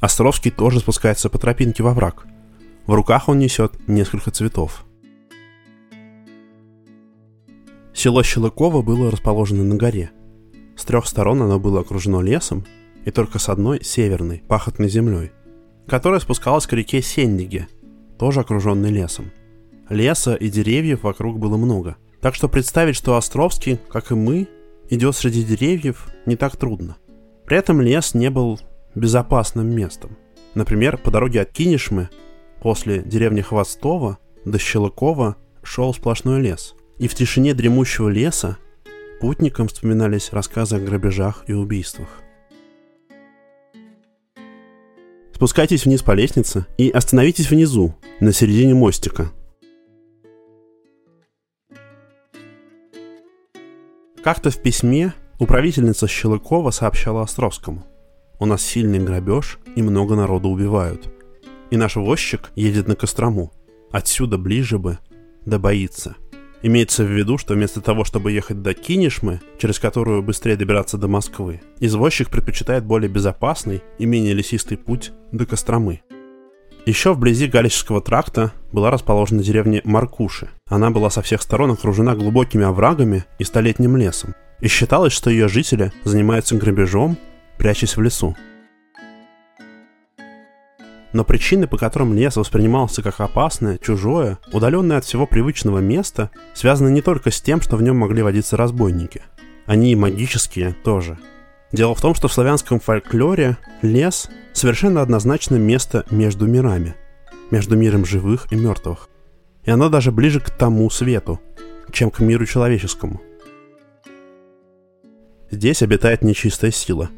Островский 0.00 0.50
тоже 0.50 0.80
спускается 0.80 1.30
по 1.30 1.38
тропинке 1.38 1.82
во 1.82 1.94
враг. 1.94 2.26
В 2.86 2.92
руках 2.92 3.28
он 3.28 3.38
несет 3.38 3.88
несколько 3.88 4.30
цветов. 4.30 4.84
Село 7.94 8.22
Щелыково 8.22 8.82
было 8.82 9.10
расположено 9.10 9.64
на 9.64 9.76
горе. 9.76 10.10
С 10.76 10.84
трех 10.84 11.06
сторон 11.06 11.40
оно 11.40 11.58
было 11.58 11.80
окружено 11.80 12.20
лесом, 12.20 12.66
и 13.04 13.10
только 13.10 13.38
с 13.38 13.48
одной, 13.48 13.82
северной, 13.82 14.42
пахотной 14.46 14.88
землей, 14.88 15.32
которая 15.86 16.20
спускалась 16.20 16.66
к 16.66 16.72
реке 16.72 17.00
Сендиге, 17.00 17.68
тоже 18.18 18.40
окруженной 18.40 18.90
лесом. 18.90 19.30
Леса 19.88 20.34
и 20.34 20.50
деревьев 20.50 21.02
вокруг 21.02 21.38
было 21.38 21.56
много– 21.56 21.96
так 22.24 22.34
что 22.34 22.48
представить, 22.48 22.96
что 22.96 23.16
Островский, 23.16 23.78
как 23.90 24.10
и 24.10 24.14
мы, 24.14 24.48
идет 24.88 25.14
среди 25.14 25.44
деревьев, 25.44 26.08
не 26.24 26.36
так 26.36 26.56
трудно. 26.56 26.96
При 27.44 27.58
этом 27.58 27.82
лес 27.82 28.14
не 28.14 28.30
был 28.30 28.58
безопасным 28.94 29.68
местом. 29.68 30.16
Например, 30.54 30.96
по 30.96 31.10
дороге 31.10 31.42
от 31.42 31.52
Кинешмы 31.52 32.08
после 32.62 33.02
деревни 33.02 33.42
Хвостова 33.42 34.16
до 34.46 34.58
Щелокова 34.58 35.36
шел 35.62 35.92
сплошной 35.92 36.40
лес. 36.40 36.74
И 36.96 37.08
в 37.08 37.14
тишине 37.14 37.52
дремущего 37.52 38.08
леса 38.08 38.56
путникам 39.20 39.68
вспоминались 39.68 40.32
рассказы 40.32 40.76
о 40.76 40.80
грабежах 40.80 41.44
и 41.46 41.52
убийствах. 41.52 42.22
Спускайтесь 45.34 45.84
вниз 45.84 46.02
по 46.02 46.12
лестнице 46.12 46.64
и 46.78 46.88
остановитесь 46.88 47.50
внизу, 47.50 47.94
на 48.20 48.32
середине 48.32 48.72
мостика– 48.72 49.30
Как-то 54.24 54.48
в 54.48 54.56
письме 54.56 55.12
управительница 55.38 56.08
Щелыкова 56.08 56.70
сообщала 56.70 57.20
Островскому. 57.20 57.84
«У 58.40 58.46
нас 58.46 58.62
сильный 58.62 58.98
грабеж 58.98 59.58
и 59.76 59.82
много 59.82 60.16
народу 60.16 60.48
убивают. 60.48 61.12
И 61.70 61.76
наш 61.76 61.96
возчик 61.96 62.50
едет 62.56 62.88
на 62.88 62.96
Кострому. 62.96 63.52
Отсюда 63.90 64.38
ближе 64.38 64.78
бы, 64.78 64.98
да 65.44 65.58
боится». 65.58 66.16
Имеется 66.62 67.04
в 67.04 67.10
виду, 67.10 67.36
что 67.36 67.52
вместо 67.52 67.82
того, 67.82 68.04
чтобы 68.04 68.32
ехать 68.32 68.62
до 68.62 68.72
Кинешмы, 68.72 69.42
через 69.58 69.78
которую 69.78 70.22
быстрее 70.22 70.56
добираться 70.56 70.96
до 70.96 71.06
Москвы, 71.06 71.60
извозчик 71.78 72.30
предпочитает 72.30 72.86
более 72.86 73.10
безопасный 73.10 73.82
и 73.98 74.06
менее 74.06 74.32
лесистый 74.32 74.78
путь 74.78 75.12
до 75.32 75.44
Костромы. 75.44 76.00
Еще 76.86 77.14
вблизи 77.14 77.46
Галического 77.46 78.02
тракта 78.02 78.52
была 78.70 78.90
расположена 78.90 79.42
деревня 79.42 79.80
Маркуши. 79.84 80.50
Она 80.66 80.90
была 80.90 81.08
со 81.08 81.22
всех 81.22 81.40
сторон 81.40 81.70
окружена 81.70 82.14
глубокими 82.14 82.62
оврагами 82.62 83.24
и 83.38 83.44
столетним 83.44 83.96
лесом. 83.96 84.34
И 84.60 84.68
считалось, 84.68 85.14
что 85.14 85.30
ее 85.30 85.48
жители 85.48 85.92
занимаются 86.04 86.56
грабежом, 86.56 87.16
прячась 87.56 87.96
в 87.96 88.02
лесу. 88.02 88.36
Но 91.14 91.24
причины, 91.24 91.66
по 91.66 91.78
которым 91.78 92.12
лес 92.12 92.36
воспринимался 92.36 93.02
как 93.02 93.18
опасное, 93.20 93.78
чужое, 93.78 94.38
удаленное 94.52 94.98
от 94.98 95.06
всего 95.06 95.26
привычного 95.26 95.78
места, 95.78 96.30
связаны 96.52 96.90
не 96.90 97.00
только 97.00 97.30
с 97.30 97.40
тем, 97.40 97.62
что 97.62 97.76
в 97.76 97.82
нем 97.82 97.96
могли 97.96 98.20
водиться 98.20 98.58
разбойники. 98.58 99.22
Они 99.64 99.92
и 99.92 99.96
магические 99.96 100.74
тоже. 100.84 101.18
Дело 101.74 101.94
в 101.94 102.00
том, 102.00 102.14
что 102.14 102.28
в 102.28 102.32
славянском 102.32 102.80
фольклоре 102.80 103.58
лес– 103.82 104.30
совершенно 104.52 105.02
однозначно 105.02 105.56
место 105.56 106.06
между 106.10 106.46
мирами, 106.46 106.94
между 107.50 107.76
миром 107.76 108.06
живых 108.06 108.46
и 108.50 108.56
мертвых. 108.56 109.08
И 109.64 109.70
оно 109.70 109.88
даже 109.88 110.12
ближе 110.12 110.40
к 110.40 110.50
тому 110.50 110.88
свету, 110.88 111.40
чем 111.90 112.10
к 112.10 112.20
миру 112.20 112.46
человеческому. 112.46 113.20
Здесь 115.50 115.82
обитает 115.82 116.22
нечистая 116.22 116.70
сила. 116.70 117.10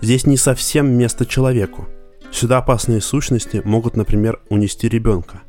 Здесь 0.00 0.26
не 0.26 0.36
совсем 0.36 0.92
место 0.96 1.26
человеку– 1.26 1.88
Сюда 2.30 2.58
опасные 2.58 3.00
сущности 3.00 3.62
могут, 3.64 3.96
например, 3.96 4.40
унести 4.50 4.88
ребенка. 4.88 5.42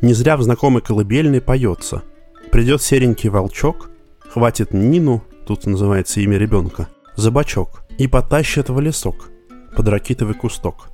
Не 0.00 0.14
зря 0.14 0.36
в 0.36 0.42
знакомой 0.42 0.82
колыбельной 0.82 1.40
поется. 1.40 2.02
Придет 2.50 2.82
серенький 2.82 3.30
волчок, 3.30 3.90
хватит 4.28 4.72
Нину, 4.72 5.22
тут 5.46 5.66
называется 5.66 6.20
имя 6.20 6.36
ребенка, 6.36 6.88
за 7.16 7.30
бочок, 7.30 7.83
и 7.98 8.06
потащит 8.06 8.68
в 8.68 8.80
лесок, 8.80 9.30
под 9.76 9.88
ракитовый 9.88 10.34
кусток. 10.34 10.88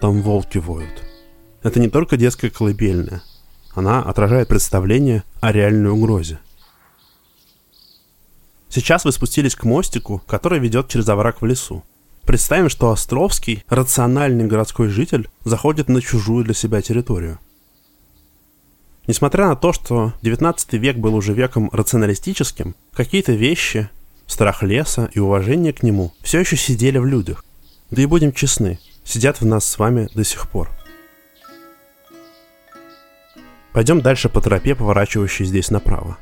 Там 0.00 0.22
волки 0.22 0.58
воют. 0.58 1.04
Это 1.62 1.80
не 1.80 1.88
только 1.88 2.16
детская 2.16 2.50
колыбельная. 2.50 3.22
Она 3.74 4.02
отражает 4.02 4.48
представление 4.48 5.24
о 5.40 5.52
реальной 5.52 5.90
угрозе. 5.90 6.38
Сейчас 8.68 9.04
вы 9.04 9.12
спустились 9.12 9.54
к 9.54 9.64
мостику, 9.64 10.22
который 10.26 10.58
ведет 10.58 10.88
через 10.88 11.08
овраг 11.08 11.40
в 11.40 11.46
лесу. 11.46 11.84
Представим, 12.22 12.68
что 12.68 12.90
Островский, 12.90 13.64
рациональный 13.68 14.46
городской 14.46 14.88
житель, 14.88 15.28
заходит 15.44 15.88
на 15.88 16.02
чужую 16.02 16.44
для 16.44 16.54
себя 16.54 16.82
территорию. 16.82 17.38
Несмотря 19.06 19.46
на 19.46 19.56
то, 19.56 19.72
что 19.72 20.12
19 20.22 20.72
век 20.74 20.96
был 20.96 21.14
уже 21.14 21.32
веком 21.32 21.70
рационалистическим, 21.72 22.74
какие-то 22.92 23.32
вещи, 23.32 23.88
страх 24.26 24.62
леса 24.62 25.08
и 25.12 25.18
уважение 25.18 25.72
к 25.72 25.82
нему 25.82 26.12
все 26.22 26.40
еще 26.40 26.56
сидели 26.56 26.98
в 26.98 27.06
людях. 27.06 27.44
Да 27.90 28.02
и 28.02 28.06
будем 28.06 28.32
честны, 28.32 28.78
сидят 29.04 29.40
в 29.40 29.46
нас 29.46 29.64
с 29.64 29.78
вами 29.78 30.08
до 30.14 30.24
сих 30.24 30.48
пор. 30.48 30.70
Пойдем 33.72 34.00
дальше 34.00 34.28
по 34.28 34.40
тропе, 34.40 34.74
поворачивающей 34.74 35.44
здесь 35.44 35.70
направо. 35.70 36.16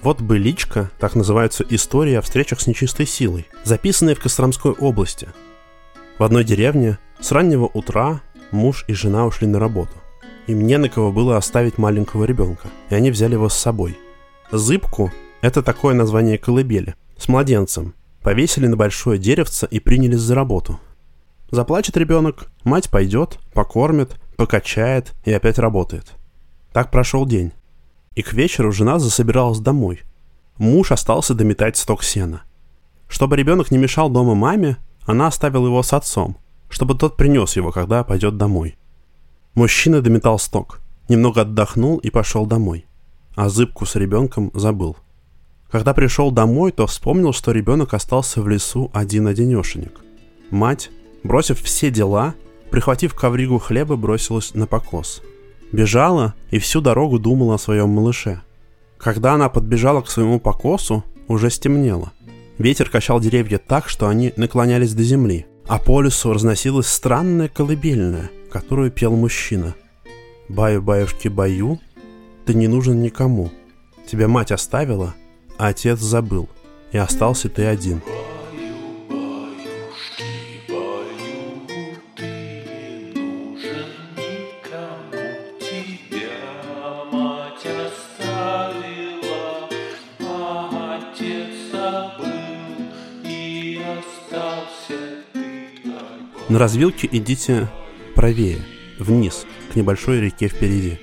Вот 0.00 0.20
«Быличка», 0.20 0.90
так 0.98 1.14
называется 1.14 1.64
история 1.68 2.20
о 2.20 2.22
встречах 2.22 2.60
с 2.60 2.66
нечистой 2.66 3.04
силой, 3.04 3.48
записанная 3.64 4.14
в 4.14 4.20
Костромской 4.20 4.72
области. 4.72 5.28
В 6.18 6.22
одной 6.24 6.44
деревне 6.44 6.98
с 7.20 7.32
раннего 7.32 7.64
утра 7.64 8.20
муж 8.50 8.84
и 8.88 8.94
жена 8.94 9.26
ушли 9.26 9.46
на 9.46 9.58
работу. 9.58 9.92
Им 10.48 10.66
не 10.66 10.78
на 10.78 10.88
кого 10.88 11.12
было 11.12 11.36
оставить 11.36 11.76
маленького 11.76 12.24
ребенка, 12.24 12.68
и 12.88 12.94
они 12.94 13.10
взяли 13.10 13.34
его 13.34 13.48
с 13.48 13.54
собой. 13.54 13.98
Зыбку– 14.50 15.12
это 15.42 15.62
такое 15.62 15.94
название 15.94 16.38
колыбели, 16.38 16.94
с 17.18 17.28
младенцем. 17.28 17.94
Повесили 18.22 18.66
на 18.66 18.76
большое 18.76 19.18
деревце 19.18 19.68
и 19.70 19.78
принялись 19.78 20.20
за 20.20 20.34
работу. 20.34 20.80
Заплачет 21.50 21.98
ребенок, 21.98 22.50
мать 22.64 22.90
пойдет, 22.90 23.38
покормит, 23.52 24.16
покачает 24.36 25.12
и 25.26 25.32
опять 25.32 25.58
работает. 25.58 26.14
Так 26.72 26.90
прошел 26.90 27.26
день 27.26 27.52
и 28.14 28.22
к 28.22 28.32
вечеру 28.32 28.72
жена 28.72 28.98
засобиралась 28.98 29.60
домой. 29.60 30.00
Муж 30.56 30.92
остался 30.92 31.34
дометать 31.34 31.76
сток 31.76 32.02
сена. 32.02 32.42
Чтобы 33.06 33.36
ребенок 33.36 33.70
не 33.70 33.78
мешал 33.78 34.08
дома 34.08 34.34
маме, 34.34 34.78
она 35.04 35.26
оставила 35.26 35.66
его 35.66 35.82
с 35.82 35.92
отцом, 35.92 36.38
чтобы 36.70 36.96
тот 36.96 37.18
принес 37.18 37.54
его, 37.54 37.70
когда 37.70 38.02
пойдет 38.02 38.38
домой. 38.38 38.77
Мужчина 39.58 40.00
дометал 40.00 40.38
сток, 40.38 40.78
немного 41.08 41.40
отдохнул 41.40 41.98
и 41.98 42.10
пошел 42.10 42.46
домой. 42.46 42.86
А 43.34 43.48
зыбку 43.48 43.86
с 43.86 43.96
ребенком 43.96 44.52
забыл. 44.54 44.96
Когда 45.68 45.94
пришел 45.94 46.30
домой, 46.30 46.70
то 46.70 46.86
вспомнил, 46.86 47.32
что 47.32 47.50
ребенок 47.50 47.92
остался 47.92 48.40
в 48.40 48.46
лесу 48.46 48.88
один-одинешенек. 48.94 50.00
Мать, 50.50 50.92
бросив 51.24 51.60
все 51.60 51.90
дела, 51.90 52.36
прихватив 52.70 53.14
ковригу 53.14 53.58
хлеба, 53.58 53.96
бросилась 53.96 54.54
на 54.54 54.68
покос– 54.68 55.22
Бежала 55.72 56.34
и 56.52 56.60
всю 56.60 56.80
дорогу 56.80 57.18
думала 57.18 57.56
о 57.56 57.58
своем 57.58 57.88
малыше. 57.88 58.42
Когда 58.96 59.34
она 59.34 59.48
подбежала 59.48 60.02
к 60.02 60.08
своему 60.08 60.38
покосу, 60.38 61.02
уже 61.26 61.50
стемнело. 61.50 62.12
Ветер 62.58 62.88
качал 62.88 63.18
деревья 63.18 63.58
так, 63.58 63.88
что 63.88 64.06
они 64.06 64.32
наклонялись 64.36 64.94
до 64.94 65.02
земли, 65.02 65.46
а 65.66 65.80
по 65.80 66.00
лесу 66.00 66.32
разносилась 66.32 66.86
странная 66.86 67.48
колыбельная, 67.48 68.30
которую 68.50 68.90
пел 68.90 69.14
мужчина. 69.14 69.74
«Баю-баюшки-баю, 70.48 71.78
ты 72.46 72.54
не 72.54 72.68
нужен 72.68 73.02
никому. 73.02 73.50
Тебя 74.06 74.28
мать 74.28 74.52
оставила, 74.52 75.14
а 75.58 75.68
отец 75.68 75.98
забыл, 75.98 76.48
и 76.92 76.98
остался 76.98 77.48
ты 77.48 77.66
один». 77.66 78.00
На 96.48 96.58
развилке 96.58 97.06
идите 97.12 97.68
правее, 98.18 98.58
вниз, 98.98 99.46
к 99.72 99.76
небольшой 99.76 100.20
реке 100.20 100.48
впереди. 100.48 100.98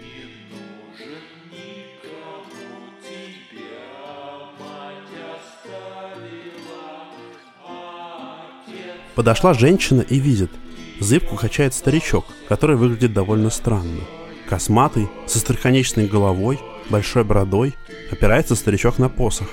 Подошла 9.16 9.54
женщина 9.54 10.02
и 10.02 10.20
видит. 10.20 10.52
Зыбку 11.00 11.38
качает 11.38 11.74
старичок, 11.74 12.26
который 12.50 12.76
выглядит 12.76 13.14
довольно 13.14 13.50
странно. 13.50 14.02
Косматый, 14.50 15.08
со 15.26 15.40
строконечной 15.40 16.08
головой, 16.08 16.60
большой 16.90 17.24
бородой, 17.24 17.76
опирается 18.12 18.56
старичок 18.56 18.98
на 18.98 19.08
посох, 19.08 19.48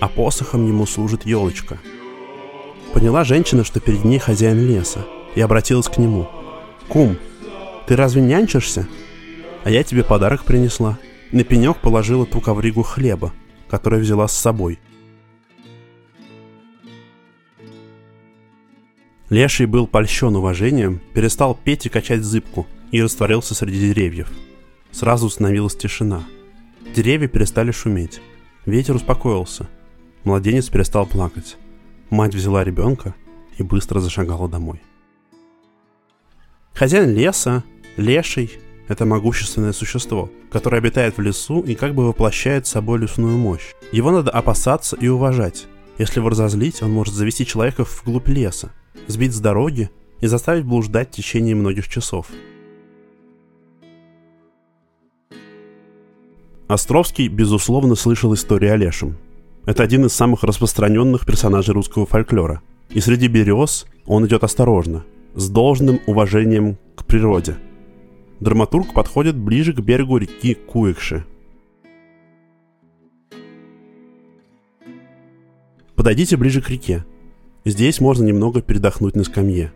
а 0.00 0.08
посохом 0.08 0.66
ему 0.66 0.86
служит 0.86 1.26
елочка. 1.26 1.78
Поняла 2.94 3.24
женщина, 3.24 3.64
что 3.64 3.80
перед 3.80 4.02
ней 4.02 4.18
хозяин 4.18 4.66
леса, 4.66 5.04
и 5.34 5.42
обратилась 5.42 5.88
к 5.88 5.98
нему. 5.98 6.30
«Кум, 6.88 7.16
ты 7.86 7.96
разве 7.96 8.22
нянчишься? 8.22 8.86
А 9.64 9.70
я 9.70 9.82
тебе 9.82 10.04
подарок 10.04 10.44
принесла». 10.44 10.98
На 11.32 11.44
пенек 11.44 11.78
положила 11.78 12.26
ту 12.26 12.42
ковригу 12.42 12.82
хлеба, 12.82 13.32
которую 13.68 14.02
взяла 14.02 14.28
с 14.28 14.36
собой. 14.36 14.78
Леший 19.30 19.64
был 19.64 19.86
польщен 19.86 20.36
уважением, 20.36 21.00
перестал 21.14 21.54
петь 21.54 21.86
и 21.86 21.88
качать 21.88 22.22
зыбку 22.22 22.66
и 22.90 23.02
растворился 23.02 23.54
среди 23.54 23.88
деревьев. 23.88 24.30
Сразу 24.90 25.26
установилась 25.26 25.74
тишина. 25.74 26.22
Деревья 26.94 27.28
перестали 27.28 27.70
шуметь. 27.70 28.20
Ветер 28.66 28.94
успокоился. 28.94 29.70
Младенец 30.24 30.68
перестал 30.68 31.06
плакать. 31.06 31.56
Мать 32.10 32.34
взяла 32.34 32.62
ребенка 32.62 33.14
и 33.56 33.62
быстро 33.62 34.00
зашагала 34.00 34.50
домой. 34.50 34.82
Хозяин 36.74 37.14
леса, 37.14 37.64
леший, 37.96 38.58
это 38.88 39.04
могущественное 39.04 39.72
существо, 39.72 40.30
которое 40.50 40.78
обитает 40.78 41.16
в 41.16 41.20
лесу 41.20 41.60
и 41.60 41.74
как 41.74 41.94
бы 41.94 42.06
воплощает 42.06 42.66
собой 42.66 42.98
лесную 42.98 43.36
мощь. 43.36 43.74
Его 43.92 44.10
надо 44.10 44.30
опасаться 44.30 44.96
и 44.96 45.08
уважать. 45.08 45.66
Если 45.98 46.18
его 46.20 46.30
разозлить, 46.30 46.82
он 46.82 46.90
может 46.90 47.14
завести 47.14 47.46
человека 47.46 47.84
вглубь 47.84 48.28
леса, 48.28 48.72
сбить 49.06 49.34
с 49.34 49.40
дороги 49.40 49.90
и 50.20 50.26
заставить 50.26 50.64
блуждать 50.64 51.08
в 51.08 51.16
течение 51.16 51.54
многих 51.54 51.88
часов. 51.88 52.26
Островский, 56.68 57.28
безусловно, 57.28 57.94
слышал 57.94 58.32
историю 58.32 58.72
о 58.72 58.76
Лешем. 58.76 59.18
Это 59.66 59.82
один 59.82 60.06
из 60.06 60.14
самых 60.14 60.42
распространенных 60.42 61.26
персонажей 61.26 61.74
русского 61.74 62.06
фольклора. 62.06 62.62
И 62.88 63.00
среди 63.00 63.28
берез 63.28 63.86
он 64.06 64.26
идет 64.26 64.42
осторожно, 64.42 65.04
с 65.34 65.48
должным 65.48 66.00
уважением 66.06 66.76
к 66.96 67.04
природе. 67.04 67.56
Драматург 68.40 68.92
подходит 68.92 69.36
ближе 69.36 69.72
к 69.72 69.80
берегу 69.80 70.18
реки 70.18 70.54
Куикши. 70.54 71.24
Подойдите 75.94 76.36
ближе 76.36 76.60
к 76.60 76.68
реке. 76.68 77.04
Здесь 77.64 78.00
можно 78.00 78.24
немного 78.24 78.60
передохнуть 78.60 79.14
на 79.14 79.24
скамье. 79.24 79.72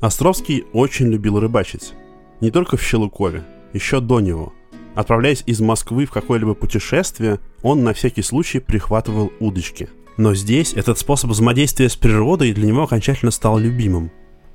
Островский 0.00 0.64
очень 0.72 1.06
любил 1.06 1.40
рыбачить. 1.40 1.92
Не 2.40 2.50
только 2.50 2.76
в 2.76 2.82
Щелукове, 2.82 3.44
еще 3.72 4.00
до 4.00 4.20
него– 4.20 4.52
Отправляясь 4.98 5.44
из 5.46 5.60
Москвы 5.60 6.06
в 6.06 6.10
какое-либо 6.10 6.54
путешествие, 6.54 7.38
он 7.62 7.84
на 7.84 7.94
всякий 7.94 8.22
случай 8.22 8.58
прихватывал 8.58 9.32
удочки. 9.38 9.88
Но 10.16 10.34
здесь 10.34 10.72
этот 10.72 10.98
способ 10.98 11.30
взаимодействия 11.30 11.88
с 11.88 11.94
природой 11.94 12.52
для 12.52 12.66
него 12.66 12.82
окончательно 12.82 13.30
стал 13.30 13.60
любимым. 13.60 14.10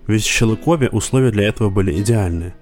Ведь 0.06 0.24
в 0.24 0.28
Щелыкове 0.28 0.90
условия 0.90 1.32
для 1.32 1.48
этого 1.48 1.70
были 1.70 1.98
идеальные. 1.98 2.56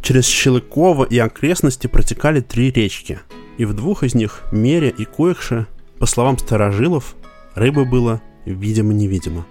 Через 0.00 0.26
Щелыково 0.26 1.04
и 1.04 1.18
окрестности 1.18 1.86
протекали 1.86 2.40
три 2.40 2.70
речки, 2.70 3.18
и 3.58 3.66
в 3.66 3.74
двух 3.74 4.04
из 4.04 4.14
них, 4.14 4.44
Мере 4.50 4.88
и 4.88 5.04
Коекше, 5.04 5.66
по 5.98 6.06
словам 6.06 6.38
старожилов, 6.38 7.14
рыбы 7.54 7.84
было 7.84 8.22
видимо-невидимо. 8.46 9.44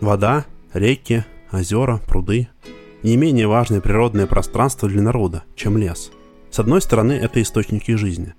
Вода, 0.00 0.44
реки, 0.72 1.24
озера, 1.50 2.00
пруды– 2.06 2.46
не 3.02 3.16
менее 3.16 3.46
важное 3.46 3.80
природное 3.80 4.26
пространство 4.26 4.88
для 4.88 5.02
народа, 5.02 5.44
чем 5.56 5.78
лес. 5.78 6.10
С 6.50 6.58
одной 6.58 6.80
стороны, 6.80 7.12
это 7.12 7.40
источники 7.40 7.92
жизни. 7.92 8.34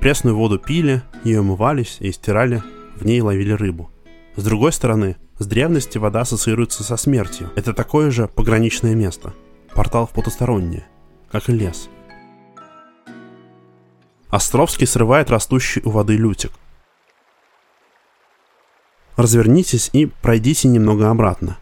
Пресную 0.00 0.36
воду 0.36 0.58
пили, 0.58 1.02
ее 1.24 1.40
умывались 1.40 1.96
и 2.00 2.12
стирали, 2.12 2.62
в 2.96 3.04
ней 3.04 3.20
ловили 3.20 3.52
рыбу. 3.52 3.90
С 4.36 4.44
другой 4.44 4.72
стороны, 4.72 5.16
с 5.38 5.46
древности 5.46 5.98
вода 5.98 6.20
ассоциируется 6.20 6.84
со 6.84 6.96
смертью. 6.96 7.50
Это 7.56 7.72
такое 7.72 8.10
же 8.10 8.28
пограничное 8.28 8.94
место. 8.94 9.34
Портал 9.74 10.06
в 10.06 10.10
потустороннее, 10.10 10.86
как 11.30 11.48
и 11.48 11.52
лес. 11.52 11.88
Островский 14.28 14.86
срывает 14.86 15.30
растущий 15.30 15.82
у 15.84 15.90
воды 15.90 16.16
лютик. 16.16 16.52
Развернитесь 19.16 19.90
и 19.92 20.06
пройдите 20.06 20.68
немного 20.68 21.10
обратно. 21.10 21.58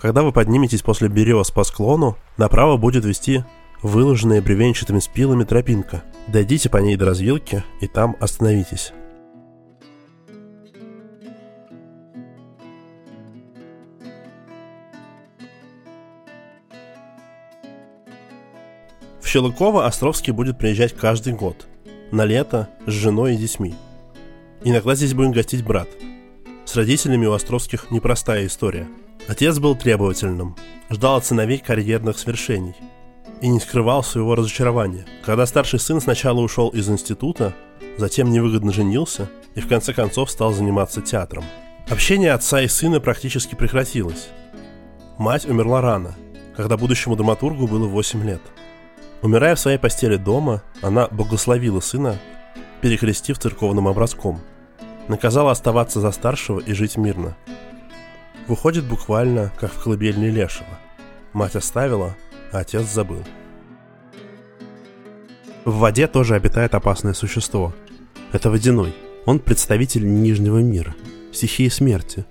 Когда 0.00 0.22
вы 0.22 0.32
подниметесь 0.32 0.80
после 0.80 1.08
берез 1.08 1.50
по 1.50 1.62
склону, 1.62 2.16
направо 2.38 2.78
будет 2.78 3.04
вести 3.04 3.44
выложенная 3.82 4.40
бревенчатыми 4.40 4.98
спилами 4.98 5.44
тропинка. 5.44 6.02
Дойдите 6.26 6.70
по 6.70 6.78
ней 6.78 6.96
до 6.96 7.04
развилки 7.04 7.62
и 7.82 7.86
там 7.86 8.16
остановитесь. 8.18 8.94
В 19.20 19.26
Щелыково 19.26 19.84
Островский 19.84 20.32
будет 20.32 20.56
приезжать 20.56 20.96
каждый 20.96 21.34
год. 21.34 21.66
На 22.10 22.24
лето 22.24 22.70
с 22.86 22.90
женой 22.90 23.34
и 23.34 23.36
детьми. 23.36 23.74
Иногда 24.64 24.94
здесь 24.94 25.12
будет 25.12 25.32
гостить 25.32 25.62
брат. 25.62 25.88
С 26.70 26.76
родителями 26.76 27.26
у 27.26 27.32
Островских 27.32 27.90
непростая 27.90 28.46
история– 28.46 28.86
Отец 29.26 29.58
был 29.58 29.74
требовательным, 29.74 30.54
ждал 30.88 31.16
от 31.16 31.26
сыновей 31.26 31.58
карьерных 31.58 32.16
свершений 32.16 32.76
и 33.40 33.48
не 33.48 33.58
скрывал 33.58 34.04
своего 34.04 34.36
разочарования. 34.36 35.04
Когда 35.24 35.46
старший 35.46 35.80
сын 35.80 36.00
сначала 36.00 36.38
ушел 36.38 36.68
из 36.68 36.88
института, 36.88 37.56
затем 37.98 38.30
невыгодно 38.30 38.72
женился 38.72 39.28
и 39.56 39.60
в 39.60 39.66
конце 39.66 39.92
концов 39.92 40.30
стал 40.30 40.52
заниматься 40.52 41.02
театром. 41.02 41.42
Общение 41.88 42.32
отца 42.34 42.60
и 42.60 42.68
сына 42.68 43.00
практически 43.00 43.56
прекратилось. 43.56 44.28
Мать 45.18 45.46
умерла 45.46 45.80
рано, 45.80 46.14
когда 46.56 46.76
будущему 46.76 47.16
драматургу 47.16 47.66
было 47.66 47.88
8 47.88 48.24
лет. 48.24 48.42
Умирая 49.22 49.56
в 49.56 49.60
своей 49.60 49.78
постели 49.78 50.14
дома, 50.14 50.62
она 50.82 51.08
благословила 51.08 51.80
сына, 51.80 52.16
перекрестив 52.80 53.40
церковным 53.40 53.88
образком. 53.88 54.40
Наказала 55.08 55.50
оставаться 55.50 56.00
за 56.00 56.12
старшего 56.12 56.60
и 56.60 56.72
жить 56.72 56.96
мирно– 56.96 57.36
Выходит 58.50 58.84
буквально, 58.84 59.52
как 59.60 59.70
в 59.70 59.80
колыбельной 59.80 60.28
Лешего. 60.30 60.76
Мать 61.32 61.54
оставила, 61.54 62.16
а 62.50 62.58
отец 62.58 62.82
забыл. 62.82 63.22
В 65.64 65.76
воде 65.76 66.08
тоже 66.08 66.34
обитает 66.34 66.74
опасное 66.74 67.12
существо. 67.12 67.72
Это 68.32 68.50
водяной. 68.50 68.92
Он 69.24 69.38
представитель 69.38 70.04
Нижнего 70.04 70.58
мира, 70.58 70.96
стихии 71.32 71.68
смерти. 71.68 72.24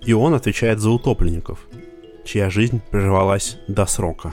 И 0.00 0.12
он 0.12 0.34
отвечает 0.34 0.78
за 0.78 0.90
утопленников, 0.90 1.58
чья 2.24 2.50
жизнь 2.50 2.80
прервалась 2.92 3.56
до 3.66 3.84
срока. 3.86 4.32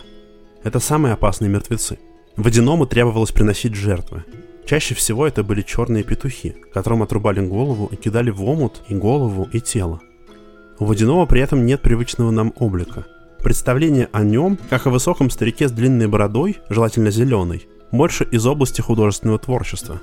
Это 0.63 0.79
самые 0.79 1.13
опасные 1.13 1.49
мертвецы. 1.49 1.97
Водяному 2.37 2.85
требовалось 2.85 3.31
приносить 3.31 3.73
жертвы. 3.73 4.25
Чаще 4.65 4.95
всего 4.95 5.27
это 5.27 5.43
были 5.43 5.61
черные 5.61 6.03
петухи, 6.03 6.55
которым 6.73 7.03
отрубали 7.03 7.45
голову 7.45 7.89
и 7.91 7.95
кидали 7.95 8.29
в 8.29 8.43
омут 8.43 8.81
и 8.87 8.95
голову, 8.95 9.49
и 9.51 9.59
тело. 9.59 10.01
У 10.79 10.85
водяного 10.85 11.25
при 11.25 11.41
этом 11.41 11.65
нет 11.65 11.81
привычного 11.81 12.31
нам 12.31 12.53
облика. 12.55 13.05
Представление 13.39 14.07
о 14.11 14.23
нем, 14.23 14.57
как 14.69 14.87
о 14.87 14.91
высоком 14.91 15.29
старике 15.29 15.67
с 15.67 15.71
длинной 15.71 16.07
бородой, 16.07 16.57
желательно 16.69 17.11
зеленой, 17.11 17.67
больше 17.91 18.23
из 18.23 18.45
области 18.45 18.81
художественного 18.81 19.39
творчества. 19.39 20.01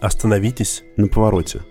Остановитесь 0.00 0.82
на 0.96 1.08
повороте. 1.08 1.62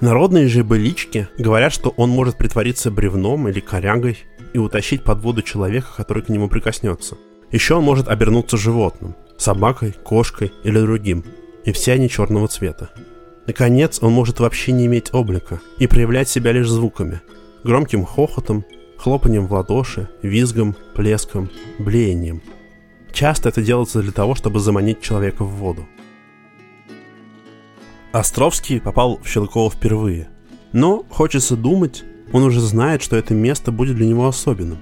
Народные 0.00 0.48
же 0.48 0.64
былички 0.64 1.28
говорят, 1.38 1.72
что 1.72 1.90
он 1.96 2.10
может 2.10 2.36
притвориться 2.36 2.90
бревном 2.90 3.48
или 3.48 3.60
корягой 3.60 4.18
и 4.52 4.58
утащить 4.58 5.04
под 5.04 5.20
воду 5.20 5.42
человека, 5.42 5.88
который 5.96 6.22
к 6.22 6.28
нему 6.28 6.48
прикоснется. 6.48 7.16
Еще 7.50 7.74
он 7.74 7.84
может 7.84 8.08
обернуться 8.08 8.56
животным– 8.56 9.14
собакой, 9.36 9.92
кошкой 9.92 10.52
или 10.64 10.78
другим, 10.78 11.24
и 11.64 11.72
все 11.72 11.92
они 11.92 12.08
черного 12.08 12.48
цвета. 12.48 12.90
Наконец, 13.46 13.98
он 14.02 14.12
может 14.12 14.40
вообще 14.40 14.72
не 14.72 14.86
иметь 14.86 15.12
облика 15.12 15.60
и 15.78 15.86
проявлять 15.86 16.28
себя 16.28 16.52
лишь 16.52 16.68
звуками. 16.68 17.20
Громким 17.64 18.04
хохотом, 18.04 18.64
хлопанием 18.96 19.46
в 19.46 19.52
ладоши, 19.52 20.08
визгом, 20.22 20.76
плеском, 20.94 21.50
блеянием. 21.78 22.40
Часто 23.12 23.48
это 23.48 23.62
делается 23.62 24.00
для 24.00 24.12
того, 24.12 24.34
чтобы 24.34 24.60
заманить 24.60 25.02
человека 25.02 25.44
в 25.44 25.50
воду. 25.56 25.86
Островский 28.12 28.80
попал 28.80 29.18
в 29.18 29.28
Щелково 29.28 29.70
впервые. 29.70 30.28
Но, 30.72 31.04
хочется 31.10 31.56
думать, 31.56 32.04
он 32.32 32.42
уже 32.42 32.60
знает, 32.60 33.02
что 33.02 33.16
это 33.16 33.34
место 33.34 33.70
будет 33.70 33.96
для 33.96 34.06
него 34.06 34.26
особенным. 34.26 34.78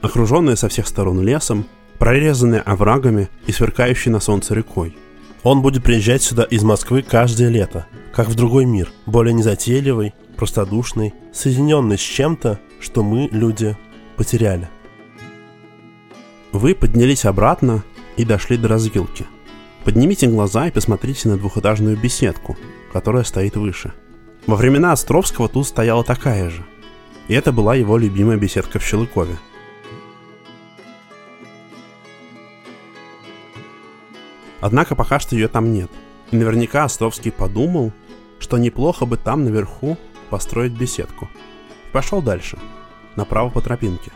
Окруженное 0.00 0.56
со 0.56 0.68
всех 0.68 0.86
сторон 0.88 1.20
лесом, 1.22 1.66
прорезанное 1.98 2.60
оврагами 2.60 3.28
и 3.46 3.52
сверкающей 3.52 4.10
на 4.10 4.20
солнце 4.20 4.54
рекой. 4.54 4.96
Он 5.42 5.62
будет 5.62 5.84
приезжать 5.84 6.22
сюда 6.22 6.44
из 6.44 6.62
Москвы 6.62 7.02
каждое 7.02 7.50
лето, 7.50 7.86
как 8.14 8.28
в 8.28 8.34
другой 8.34 8.64
мир, 8.64 8.90
более 9.06 9.34
незатейливый, 9.34 10.14
простодушный, 10.36 11.14
соединенный 11.32 11.98
с 11.98 12.00
чем-то, 12.00 12.58
что 12.80 13.02
мы, 13.02 13.28
люди, 13.30 13.76
потеряли. 14.16 14.68
Вы 16.52 16.74
поднялись 16.74 17.24
обратно 17.24 17.84
и 18.16 18.24
дошли 18.24 18.56
до 18.56 18.68
развилки. 18.68 19.26
Поднимите 19.84 20.28
глаза 20.28 20.68
и 20.68 20.70
посмотрите 20.70 21.28
на 21.28 21.36
двухэтажную 21.36 21.96
беседку, 21.96 22.56
которая 22.92 23.24
стоит 23.24 23.56
выше. 23.56 23.92
Во 24.46 24.56
времена 24.56 24.92
Островского 24.92 25.48
тут 25.48 25.66
стояла 25.66 26.04
такая 26.04 26.48
же. 26.50 26.64
И 27.28 27.34
это 27.34 27.52
была 27.52 27.74
его 27.74 27.96
любимая 27.96 28.36
беседка 28.36 28.78
в 28.78 28.84
Щелыкове. 28.84 29.36
Однако 34.60 34.94
пока 34.94 35.18
что 35.18 35.34
ее 35.34 35.48
там 35.48 35.72
нет. 35.72 35.90
И 36.30 36.36
наверняка 36.36 36.84
Островский 36.84 37.32
подумал, 37.32 37.92
что 38.38 38.58
неплохо 38.58 39.06
бы 39.06 39.16
там 39.16 39.44
наверху 39.44 39.96
построить 40.30 40.72
беседку. 40.72 41.28
пошел 41.92 42.20
дальше, 42.20 42.58
направо 43.14 43.50
по 43.50 43.60
тропинке. 43.60 44.10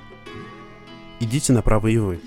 Идите 1.20 1.52
направо 1.52 1.88
и 1.88 1.98
вы. 1.98 2.20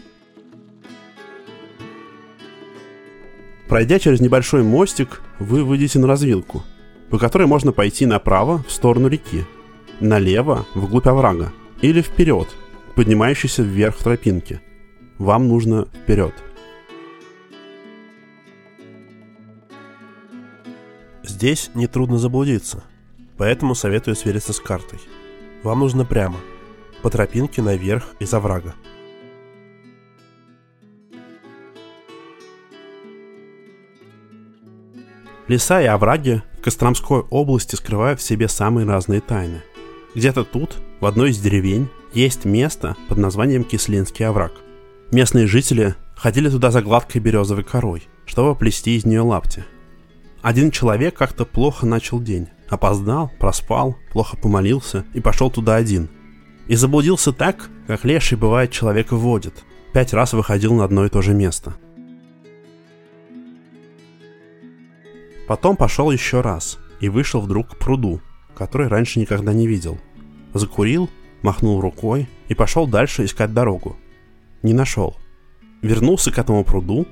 Пройдя 3.67 3.99
через 3.99 4.19
небольшой 4.19 4.63
мостик, 4.63 5.21
вы 5.39 5.63
выйдете 5.63 5.97
на 5.99 6.07
развилку, 6.07 6.63
по 7.09 7.17
которой 7.17 7.47
можно 7.47 7.71
пойти 7.71 8.05
направо 8.05 8.63
в 8.67 8.71
сторону 8.71 9.07
реки, 9.07 9.45
налево 10.01 10.65
вглубь 10.73 11.07
оврага 11.07 11.53
или 11.81 12.01
вперед, 12.01 12.47
поднимающийся 12.95 13.63
вверх 13.63 13.97
тропинки. 13.97 14.61
Вам 15.17 15.47
нужно 15.47 15.85
вперед. 15.85 16.33
Здесь 21.23 21.71
нетрудно 21.73 22.17
заблудиться, 22.17 22.83
поэтому 23.37 23.75
советую 23.75 24.15
свериться 24.15 24.53
с 24.53 24.59
картой. 24.59 24.99
Вам 25.63 25.79
нужно 25.79 26.05
прямо, 26.05 26.37
по 27.01 27.09
тропинке 27.09 27.61
наверх 27.61 28.15
из 28.19 28.33
оврага. 28.33 28.73
Леса 35.47 35.81
и 35.81 35.85
овраги 35.85 36.41
в 36.57 36.61
Костромской 36.61 37.21
области 37.29 37.75
скрывают 37.75 38.19
в 38.19 38.23
себе 38.23 38.47
самые 38.47 38.87
разные 38.87 39.19
тайны. 39.19 39.61
Где-то 40.15 40.43
тут, 40.43 40.77
в 40.99 41.05
одной 41.05 41.31
из 41.31 41.39
деревень, 41.39 41.89
есть 42.13 42.45
место 42.45 42.95
под 43.07 43.17
названием 43.17 43.63
Кислинский 43.63 44.25
овраг. 44.25 44.53
Местные 45.11 45.47
жители 45.47 45.95
ходили 46.15 46.49
туда 46.49 46.71
за 46.71 46.81
гладкой 46.81 47.21
березовой 47.21 47.63
корой, 47.63 48.03
чтобы 48.25 48.55
плести 48.55 48.95
из 48.95 49.05
нее 49.05 49.21
лапти– 49.21 49.65
один 50.41 50.71
человек 50.71 51.15
как-то 51.15 51.45
плохо 51.45 51.85
начал 51.85 52.19
день. 52.19 52.47
Опоздал, 52.67 53.31
проспал, 53.39 53.95
плохо 54.11 54.37
помолился 54.37 55.05
и 55.13 55.19
пошел 55.19 55.51
туда 55.51 55.75
один. 55.75 56.09
И 56.67 56.75
заблудился 56.75 57.31
так, 57.31 57.69
как 57.85 58.05
леший 58.05 58.37
бывает 58.37 58.71
человека 58.71 59.15
вводит. 59.15 59.63
Пять 59.93 60.13
раз 60.13 60.33
выходил 60.33 60.73
на 60.73 60.85
одно 60.85 61.05
и 61.05 61.09
то 61.09 61.21
же 61.21 61.33
место. 61.33 61.75
Потом 65.47 65.75
пошел 65.75 66.09
еще 66.11 66.41
раз 66.41 66.79
и 67.01 67.09
вышел 67.09 67.41
вдруг 67.41 67.71
к 67.71 67.77
пруду, 67.77 68.21
который 68.61 68.89
раньше 68.89 69.19
никогда 69.19 69.53
не 69.53 69.65
видел. 69.65 69.97
Закурил, 70.53 71.09
махнул 71.41 71.81
рукой 71.81 72.29
и 72.47 72.53
пошел 72.53 72.85
дальше 72.85 73.25
искать 73.25 73.55
дорогу. 73.55 73.97
Не 74.61 74.73
нашел. 74.73 75.17
Вернулся 75.81 76.31
к 76.31 76.37
этому 76.37 76.63
пруду, 76.63 77.07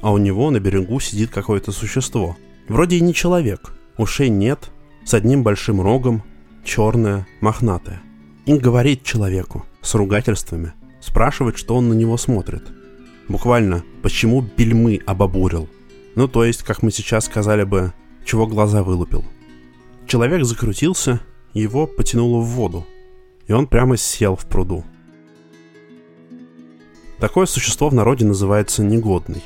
а 0.00 0.12
у 0.12 0.16
него 0.16 0.50
на 0.50 0.60
берегу 0.60 1.00
сидит 1.00 1.28
какое-то 1.28 1.72
существо. 1.72 2.38
Вроде 2.68 2.96
и 2.96 3.02
не 3.02 3.12
человек, 3.12 3.74
ушей 3.98 4.30
нет, 4.30 4.70
с 5.04 5.12
одним 5.12 5.42
большим 5.42 5.82
рогом, 5.82 6.22
черное, 6.64 7.26
мохнатое. 7.42 8.00
И 8.46 8.54
говорит 8.54 9.02
человеку 9.02 9.66
с 9.82 9.94
ругательствами, 9.94 10.72
спрашивает, 11.02 11.58
что 11.58 11.76
он 11.76 11.90
на 11.90 11.92
него 11.92 12.16
смотрит. 12.16 12.64
Буквально, 13.28 13.84
почему 14.00 14.40
бельмы 14.40 15.00
обобурил. 15.04 15.68
Ну, 16.14 16.28
то 16.28 16.46
есть, 16.46 16.62
как 16.62 16.82
мы 16.82 16.90
сейчас 16.90 17.26
сказали 17.26 17.64
бы, 17.64 17.92
чего 18.24 18.46
глаза 18.46 18.82
вылупил. 18.82 19.22
Человек 20.06 20.44
закрутился, 20.44 21.20
его 21.54 21.86
потянуло 21.86 22.40
в 22.40 22.46
воду, 22.46 22.86
и 23.46 23.52
он 23.52 23.66
прямо 23.66 23.96
сел 23.96 24.36
в 24.36 24.46
пруду. 24.46 24.84
Такое 27.18 27.46
существо 27.46 27.88
в 27.88 27.94
народе 27.94 28.24
называется 28.24 28.84
негодный. 28.84 29.42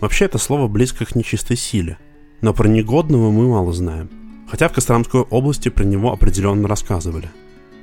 Вообще 0.00 0.24
это 0.24 0.38
слово 0.38 0.68
близко 0.68 1.04
к 1.04 1.14
нечистой 1.14 1.56
силе, 1.56 1.98
но 2.40 2.54
про 2.54 2.66
негодного 2.66 3.30
мы 3.30 3.48
мало 3.48 3.72
знаем. 3.72 4.08
Хотя 4.48 4.68
в 4.68 4.72
Костромской 4.72 5.20
области 5.20 5.68
про 5.68 5.84
него 5.84 6.12
определенно 6.12 6.66
рассказывали. 6.66 7.30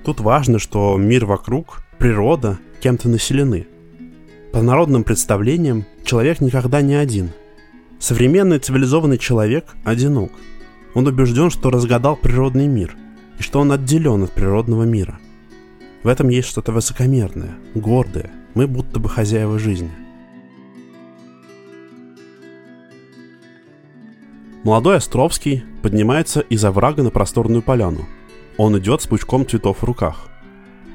Тут 0.03 0.19
важно, 0.19 0.59
что 0.59 0.97
мир 0.97 1.25
вокруг, 1.25 1.83
природа 1.97 2.57
кем-то 2.81 3.09
населены. 3.09 3.67
По 4.51 4.61
народным 4.61 5.03
представлениям, 5.03 5.85
человек 6.03 6.41
никогда 6.41 6.81
не 6.81 6.95
один. 6.95 7.31
Современный 7.99 8.59
цивилизованный 8.59 9.17
человек 9.17 9.75
одинок. 9.83 10.31
Он 10.97 11.05
убежден, 11.05 11.51
что 11.51 11.69
разгадал 11.69 12.15
природный 12.15 12.65
мир, 12.65 12.95
и 13.37 13.43
что 13.43 13.59
он 13.59 13.71
отделен 13.71 14.23
от 14.23 14.31
природного 14.31 14.81
мира. 14.81 15.19
В 16.01 16.07
этом 16.07 16.29
есть 16.29 16.47
что-то 16.47 16.71
высокомерное, 16.71 17.55
гордое. 17.75 18.31
Мы 18.55 18.65
будто 18.65 18.99
бы 18.99 19.07
хозяева 19.07 19.59
жизни– 19.59 19.91
Молодой 24.67 24.97
Островский 24.97 25.63
поднимается 25.81 26.41
из 26.41 26.65
оврага 26.65 27.01
на 27.01 27.09
просторную 27.09 27.61
поляну. 27.61 28.05
Он 28.57 28.77
идет 28.77 29.01
с 29.01 29.07
пучком 29.07 29.47
цветов 29.47 29.77
в 29.77 29.83
руках. 29.85 30.27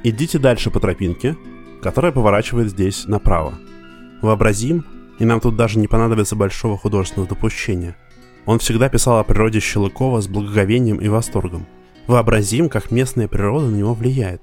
Идите 0.02 0.38
дальше 0.38 0.70
по 0.70 0.78
тропинке, 0.78 1.38
которая 1.80 2.12
поворачивает 2.12 2.68
здесь 2.70 3.06
направо. 3.06 3.54
Вообразим, 4.20 4.84
и 5.18 5.24
нам 5.24 5.40
тут 5.40 5.56
даже 5.56 5.78
не 5.78 5.88
понадобится 5.88 6.36
большого 6.36 6.76
художественного 6.76 7.30
допущения. 7.30 7.96
Он 8.46 8.58
всегда 8.58 8.88
писал 8.88 9.18
о 9.18 9.24
природе 9.24 9.60
Щелыкова 9.60 10.20
с 10.20 10.28
благоговением 10.28 10.98
и 10.98 11.08
восторгом. 11.08 11.66
Вообразим, 12.06 12.68
как 12.68 12.90
местная 12.90 13.28
природа 13.28 13.66
на 13.66 13.76
него 13.76 13.94
влияет. 13.94 14.42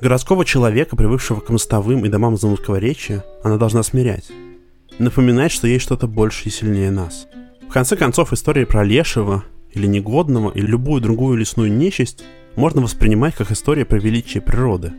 Городского 0.00 0.44
человека, 0.44 0.96
привыкшего 0.96 1.40
к 1.40 1.50
мостовым 1.50 2.04
и 2.04 2.08
домам 2.08 2.36
замутского 2.36 2.76
речи, 2.76 3.22
она 3.42 3.56
должна 3.56 3.82
смирять. 3.82 4.30
Напоминать, 4.98 5.52
что 5.52 5.68
есть 5.68 5.84
что-то 5.84 6.06
больше 6.06 6.48
и 6.48 6.50
сильнее 6.50 6.90
нас– 6.90 7.26
в 7.68 7.70
конце 7.70 7.96
концов, 7.96 8.32
истории 8.32 8.64
про 8.64 8.82
Лешего 8.82 9.44
или 9.72 9.86
Негодного 9.86 10.50
или 10.50 10.64
любую 10.64 11.02
другую 11.02 11.36
лесную 11.36 11.70
нечисть 11.70 12.24
можно 12.56 12.80
воспринимать 12.80 13.34
как 13.34 13.50
история 13.50 13.84
про 13.84 13.98
величие 13.98 14.40
природы. 14.40 14.94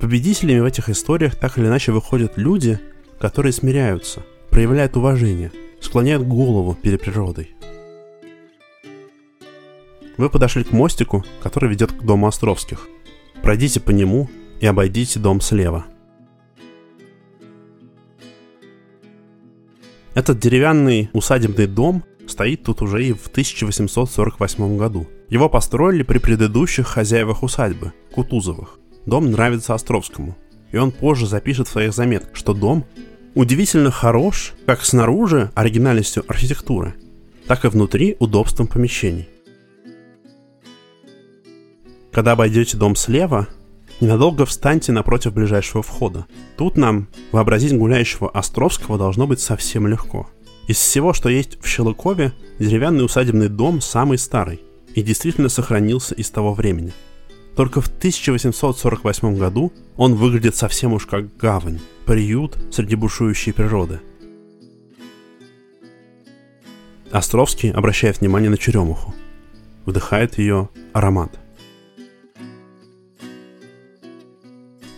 Победителями 0.00 0.60
в 0.60 0.64
этих 0.64 0.88
историях 0.88 1.36
так 1.36 1.58
или 1.58 1.66
иначе 1.66 1.92
выходят 1.92 2.32
люди, 2.36 2.80
которые 3.20 3.52
смиряются, 3.52 4.22
проявляют 4.48 4.96
уважение, 4.96 5.52
склоняют 5.82 6.26
голову 6.26 6.74
перед 6.80 7.02
природой. 7.02 7.50
Вы 10.16 10.30
подошли 10.30 10.64
к 10.64 10.72
мостику, 10.72 11.24
который 11.42 11.70
ведет 11.70 11.92
к 11.92 12.02
дому 12.02 12.26
Островских. 12.26 12.88
Пройдите 13.42 13.80
по 13.80 13.90
нему 13.90 14.30
и 14.60 14.66
обойдите 14.66 15.18
дом 15.18 15.40
слева. 15.40 15.86
Этот 20.14 20.38
деревянный 20.38 21.10
усадебный 21.12 21.66
дом 21.66 22.04
стоит 22.28 22.62
тут 22.62 22.82
уже 22.82 23.04
и 23.04 23.12
в 23.12 23.26
1848 23.26 24.76
году. 24.76 25.08
Его 25.28 25.48
построили 25.48 26.04
при 26.04 26.18
предыдущих 26.18 26.86
хозяевах 26.86 27.42
усадьбы, 27.42 27.92
Кутузовых. 28.12 28.78
Дом 29.06 29.30
нравится 29.32 29.74
Островскому, 29.74 30.36
и 30.70 30.76
он 30.76 30.92
позже 30.92 31.26
запишет 31.26 31.66
в 31.66 31.72
своих 31.72 31.92
заметках, 31.92 32.36
что 32.36 32.54
дом 32.54 32.84
удивительно 33.34 33.90
хорош 33.90 34.54
как 34.66 34.84
снаружи 34.84 35.50
оригинальностью 35.54 36.24
архитектуры, 36.28 36.94
так 37.48 37.64
и 37.64 37.68
внутри 37.68 38.16
удобством 38.20 38.68
помещений. 38.68 39.28
Когда 42.14 42.32
обойдете 42.32 42.78
дом 42.78 42.96
слева, 42.96 43.48
ненадолго 44.00 44.46
встаньте 44.46 44.92
напротив 44.92 45.34
ближайшего 45.34 45.82
входа. 45.82 46.26
Тут 46.56 46.78
нам 46.78 47.08
вообразить 47.32 47.76
гуляющего 47.76 48.30
Островского 48.30 48.96
должно 48.96 49.26
быть 49.26 49.40
совсем 49.40 49.86
легко– 49.86 50.30
из 50.66 50.78
всего, 50.78 51.12
что 51.12 51.28
есть 51.28 51.58
в 51.62 51.66
Щелыкове, 51.66 52.32
деревянный 52.58 53.04
усадебный 53.04 53.48
дом 53.48 53.82
самый 53.82 54.16
старый 54.16 54.62
и 54.94 55.02
действительно 55.02 55.50
сохранился 55.50 56.14
из 56.14 56.30
того 56.30 56.54
времени. 56.54 56.92
Только 57.54 57.80
в 57.80 57.88
1848 57.88 59.36
году 59.36 59.72
он 59.96 60.14
выглядит 60.14 60.56
совсем 60.56 60.94
уж 60.94 61.06
как 61.06 61.36
гавань, 61.36 61.80
приют 62.06 62.56
среди 62.72 62.94
бушующей 62.94 63.52
природы. 63.52 64.00
Островский 67.10 67.70
обращает 67.70 68.20
внимание 68.20 68.50
на 68.50 68.56
черемуху. 68.56 69.14
Вдыхает 69.84 70.38
ее 70.38 70.70
аромат. 70.94 71.38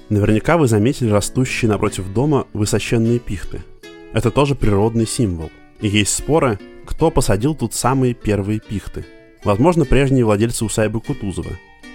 Наверняка 0.08 0.56
вы 0.56 0.68
заметили 0.68 1.10
растущие 1.10 1.68
напротив 1.68 2.12
дома 2.12 2.46
высоченные 2.52 3.18
пихты– 3.18 3.62
это 4.16 4.30
тоже 4.30 4.54
природный 4.54 5.06
символ. 5.06 5.50
И 5.82 5.88
есть 5.88 6.14
споры, 6.14 6.58
кто 6.86 7.10
посадил 7.10 7.54
тут 7.54 7.74
самые 7.74 8.14
первые 8.14 8.60
пихты. 8.60 9.04
Возможно, 9.44 9.84
прежние 9.84 10.24
владельцы 10.24 10.64
усадьбы 10.64 11.02
Кутузова. 11.02 11.52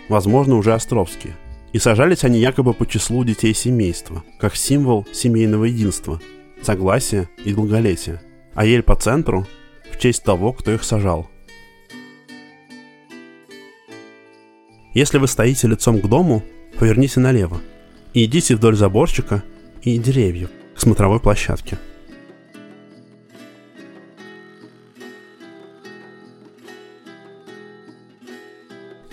Возможно, 0.08 0.56
уже 0.56 0.74
Островские. 0.74 1.36
И 1.74 1.80
сажались 1.80 2.24
они 2.24 2.40
якобы 2.40 2.76
по 2.76 2.86
числу 2.86 3.24
детей 3.24 3.56
семейства, 3.56 4.24
как 4.40 4.56
символ 4.56 5.08
семейного 5.12 5.66
единства, 5.66 6.22
согласия 6.62 7.28
и 7.44 7.56
долголетия. 7.56 8.22
А 8.54 8.66
ель 8.66 8.84
по 8.84 8.96
центру 8.96 9.48
в 9.92 9.98
честь 9.98 10.24
того, 10.24 10.54
кто 10.54 10.72
их 10.72 10.84
сажал. 10.84 11.28
Если 14.94 15.18
вы 15.18 15.28
стоите 15.28 15.68
лицом 15.68 16.00
к 16.00 16.08
дому, 16.08 16.44
поверните 16.78 17.20
налево 17.20 17.62
и 18.14 18.26
идите 18.26 18.56
вдоль 18.56 18.76
заборчика 18.76 19.44
и 19.82 19.98
деревьев 19.98 20.50
к 20.76 20.80
смотровой 20.80 21.20
площадке– 21.20 21.78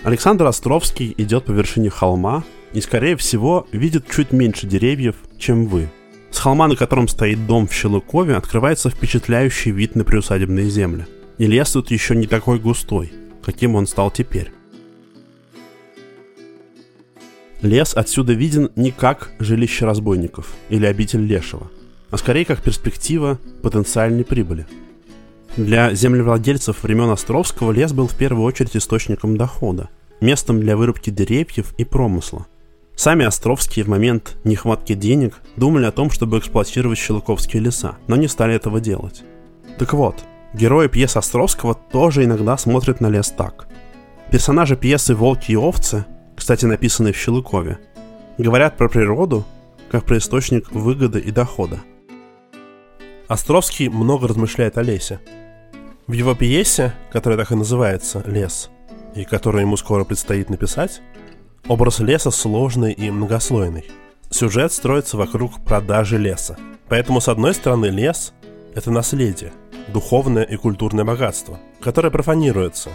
Александр 0.09 0.45
Островский 0.45 1.13
идет 1.17 1.45
по 1.45 1.51
вершине 1.51 1.89
холма 1.89 2.43
и, 2.73 2.79
скорее 2.81 3.17
всего, 3.17 3.67
видит 3.71 4.05
чуть 4.09 4.31
меньше 4.31 4.65
деревьев, 4.65 5.17
чем 5.37 5.67
вы. 5.67 5.89
С 6.31 6.39
холма, 6.39 6.67
на 6.67 6.75
котором 6.75 7.07
стоит 7.07 7.45
дом 7.45 7.67
в 7.67 7.73
Щелыкове, 7.73 8.35
открывается 8.35 8.89
впечатляющий 8.89 9.71
вид 9.71 9.95
на 9.95 10.05
приусадебные 10.05 10.69
земли. 10.69 11.05
И 11.37 11.45
лес 11.45 11.73
тут 11.73 11.91
еще 11.91 12.15
не 12.15 12.27
такой 12.27 12.59
густой, 12.59 13.11
каким 13.43 13.75
он 13.75 13.87
стал 13.87 14.09
теперь. 14.09 14.51
Лес 17.61 17.93
отсюда 17.95 18.33
виден 18.33 18.71
не 18.75 18.91
как 18.91 19.31
жилище 19.39 19.85
разбойников 19.85 20.53
или 20.69 20.85
обитель 20.85 21.25
лешего, 21.25 21.69
а 22.09 22.17
скорее 22.17 22.45
как 22.45 22.61
перспектива 22.61 23.37
потенциальной 23.61 24.23
прибыли– 24.23 24.65
для 25.57 25.93
землевладельцев 25.93 26.83
времен 26.83 27.09
Островского 27.09 27.71
лес 27.71 27.91
был 27.91 28.07
в 28.07 28.15
первую 28.15 28.45
очередь 28.45 28.77
источником 28.77 29.35
дохода, 29.35 29.89
местом 30.21 30.59
для 30.59 30.77
вырубки 30.77 31.09
деревьев 31.09 31.73
и 31.77 31.83
промысла. 31.83 32.45
Сами 32.95 33.25
Островские 33.25 33.85
в 33.85 33.89
момент 33.89 34.37
нехватки 34.43 34.93
денег 34.93 35.39
думали 35.55 35.85
о 35.85 35.91
том, 35.91 36.11
чтобы 36.11 36.37
эксплуатировать 36.37 36.97
щелковские 36.97 37.61
леса, 37.61 37.97
но 38.07 38.15
не 38.15 38.27
стали 38.27 38.55
этого 38.55 38.79
делать. 38.79 39.23
Так 39.77 39.93
вот, 39.93 40.23
герои 40.53 40.87
пьес 40.87 41.15
Островского 41.15 41.75
тоже 41.75 42.25
иногда 42.25 42.57
смотрят 42.57 43.01
на 43.01 43.09
лес 43.09 43.33
так. 43.35 43.67
Персонажи 44.31 44.75
пьесы 44.75 45.15
«Волки 45.15 45.51
и 45.51 45.55
овцы», 45.55 46.05
кстати, 46.39 46.65
написанные 46.65 47.13
в 47.13 47.17
Щелыкове, 47.17 47.77
говорят 48.39 48.77
про 48.77 48.89
природу 48.89 49.45
как 49.91 50.05
про 50.05 50.17
источник 50.17 50.71
выгоды 50.71 51.19
и 51.19 51.31
дохода. 51.31 51.79
Островский 53.27 53.89
много 53.89 54.27
размышляет 54.27 54.77
о 54.79 54.81
лесе– 54.81 55.19
в 56.09 56.13
его 56.13 56.33
пьесе, 56.33 56.95
которая 57.11 57.37
так 57.37 57.51
и 57.51 57.55
называется 57.55 58.23
«Лес», 58.25 58.71
и 59.13 59.25
который 59.25 59.61
ему 59.61 59.77
скоро 59.77 60.03
предстоит 60.05 60.49
написать, 60.49 61.03
образ 61.67 61.99
леса 61.99 62.31
сложный 62.31 62.93
и 62.93 63.11
многослойный. 63.11 63.85
Сюжет 64.31 64.73
строится 64.73 65.17
вокруг 65.17 65.63
продажи 65.63 66.17
леса. 66.17 66.57
Поэтому, 66.87 67.21
с 67.21 67.27
одной 67.27 67.53
стороны, 67.53 67.85
лес– 67.85 68.33
это 68.73 68.89
наследие, 68.89 69.53
духовное 69.89 70.41
и 70.41 70.55
культурное 70.55 71.05
богатство, 71.05 71.59
которое 71.79 72.09
профанируется, 72.09 72.89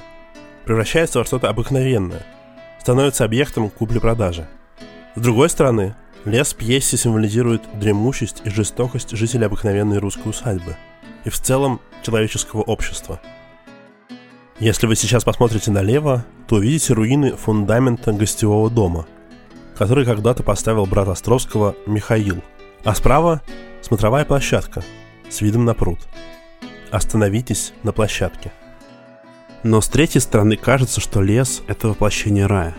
превращается 0.64 1.20
во 1.20 1.24
что-то 1.24 1.48
обыкновенное, 1.48 2.26
становится 2.84 3.24
объектом 3.24 3.70
купли-продажи. 3.70 4.46
С 5.14 5.20
другой 5.22 5.48
стороны, 5.48 5.96
лес 6.26 6.52
в 6.52 6.56
пьесе 6.56 6.98
символизирует 6.98 7.62
дремучесть 7.80 8.42
и 8.44 8.50
жестокость 8.50 9.16
жителей 9.16 9.46
обыкновенной 9.46 9.96
русской 9.96 10.28
усадьбы 10.28 10.76
и 11.24 11.30
в 11.30 11.40
целом 11.40 11.80
человеческого 12.02 12.60
общества. 12.60 13.22
Если 14.58 14.86
вы 14.86 14.96
сейчас 14.96 15.24
посмотрите 15.24 15.70
налево, 15.70 16.26
то 16.46 16.56
увидите 16.56 16.92
руины 16.92 17.34
фундамента 17.34 18.12
гостевого 18.12 18.68
дома, 18.68 19.06
который 19.78 20.04
когда-то 20.04 20.42
поставил 20.42 20.84
брат 20.84 21.08
Островского 21.08 21.74
Михаил, 21.86 22.42
а 22.84 22.94
справа– 22.94 23.40
смотровая 23.80 24.26
площадка 24.26 24.84
с 25.30 25.40
видом 25.40 25.64
на 25.64 25.72
пруд. 25.72 26.00
Остановитесь 26.90 27.72
на 27.82 27.92
площадке– 27.92 28.52
но 29.64 29.80
с 29.80 29.88
третьей 29.88 30.20
стороны 30.20 30.56
кажется, 30.56 31.00
что 31.00 31.22
лес— 31.22 31.62
это 31.66 31.88
воплощение 31.88 32.46
рая. 32.46 32.76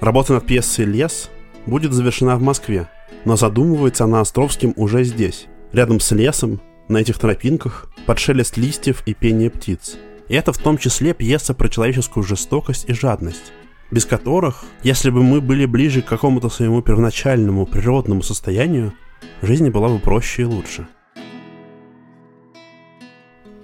Работа 0.00 0.34
над 0.34 0.46
пьесой 0.46 0.84
«Лес» 0.84 1.30
будет 1.66 1.92
завершена 1.92 2.36
в 2.36 2.42
Москве, 2.42 2.88
но 3.24 3.36
задумывается 3.36 4.04
она 4.04 4.20
Островским 4.20 4.72
уже 4.76 5.02
здесь, 5.02 5.48
рядом 5.72 5.98
с 5.98 6.12
лесом, 6.12 6.60
на 6.88 6.98
этих 6.98 7.18
тропинках, 7.18 7.90
под 8.06 8.20
шелест 8.20 8.56
листьев 8.56 9.02
и 9.04 9.14
пение 9.14 9.50
птиц. 9.50 9.96
И 10.28 10.34
это 10.34 10.52
в 10.52 10.58
том 10.58 10.78
числе 10.78 11.12
пьеса 11.12 11.54
про 11.54 11.68
человеческую 11.68 12.22
жестокость 12.22 12.88
и 12.88 12.92
жадность, 12.92 13.52
без 13.90 14.06
которых, 14.06 14.64
если 14.84 15.10
бы 15.10 15.24
мы 15.24 15.40
были 15.40 15.66
ближе 15.66 16.02
к 16.02 16.06
какому-то 16.06 16.48
своему 16.50 16.82
первоначальному 16.82 17.66
природному 17.66 18.22
состоянию, 18.22 18.92
жизнь 19.42 19.70
была 19.70 19.88
бы 19.88 19.98
проще 19.98 20.42
и 20.42 20.44
лучше. 20.44 20.86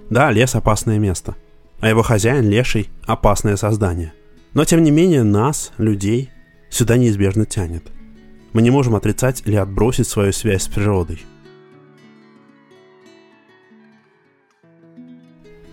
Да, 0.09 0.29
лес– 0.29 0.55
опасное 0.55 0.99
место– 0.99 1.35
а 1.83 1.89
его 1.89 2.01
хозяин, 2.01 2.49
леший, 2.49 2.89
опасное 3.05 3.57
создание. 3.57 4.13
Но 4.53 4.63
тем 4.63 4.81
не 4.85 4.89
менее 4.89 5.23
нас, 5.23 5.73
людей, 5.77 6.29
сюда 6.69 6.95
неизбежно 6.95 7.45
тянет. 7.45 7.91
Мы 8.53 8.61
не 8.61 8.71
можем 8.71 8.95
отрицать 8.95 9.43
или 9.45 9.57
отбросить 9.57 10.07
свою 10.07 10.31
связь 10.31 10.63
с 10.63 10.67
природой. 10.69 11.21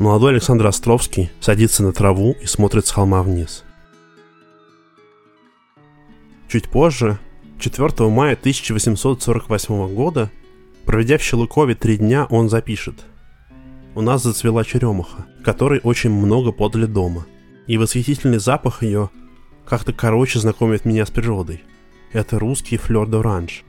Молодой 0.01 0.33
Александр 0.33 0.67
Островский 0.67 1.31
садится 1.39 1.85
на 1.85 1.93
траву 1.93 2.35
и 2.43 2.47
смотрит 2.47 2.89
с 2.89 2.91
холма 2.91 3.23
вниз. 3.23 3.63
Чуть 6.49 6.69
позже, 6.69 7.21
4 7.61 8.11
мая 8.11 8.33
1848 8.33 9.95
года, 9.95 10.29
проведя 10.87 11.19
в 11.19 11.23
Щелыкове 11.23 11.77
три 11.77 11.99
дня, 11.99 12.27
он 12.31 12.49
запишет– 12.49 13.05
у 13.95 14.01
нас 14.01 14.23
зацвела 14.23 14.65
черемуха, 14.65 15.27
которой 15.45 15.81
очень 15.83 16.11
много 16.11 16.53
подали 16.53 16.87
дома. 16.87 17.27
И 17.67 17.79
восхитительный 17.79 18.39
запах 18.39 18.83
ее 18.83 19.11
как-то 19.65 19.93
короче 19.93 20.39
знакомит 20.41 20.85
меня 20.85 21.07
с 21.07 21.11
природой. 21.11 21.63
Это 22.13 22.39
русский 22.39 22.77
флёр 22.77 23.09
d'orange. 23.09 23.63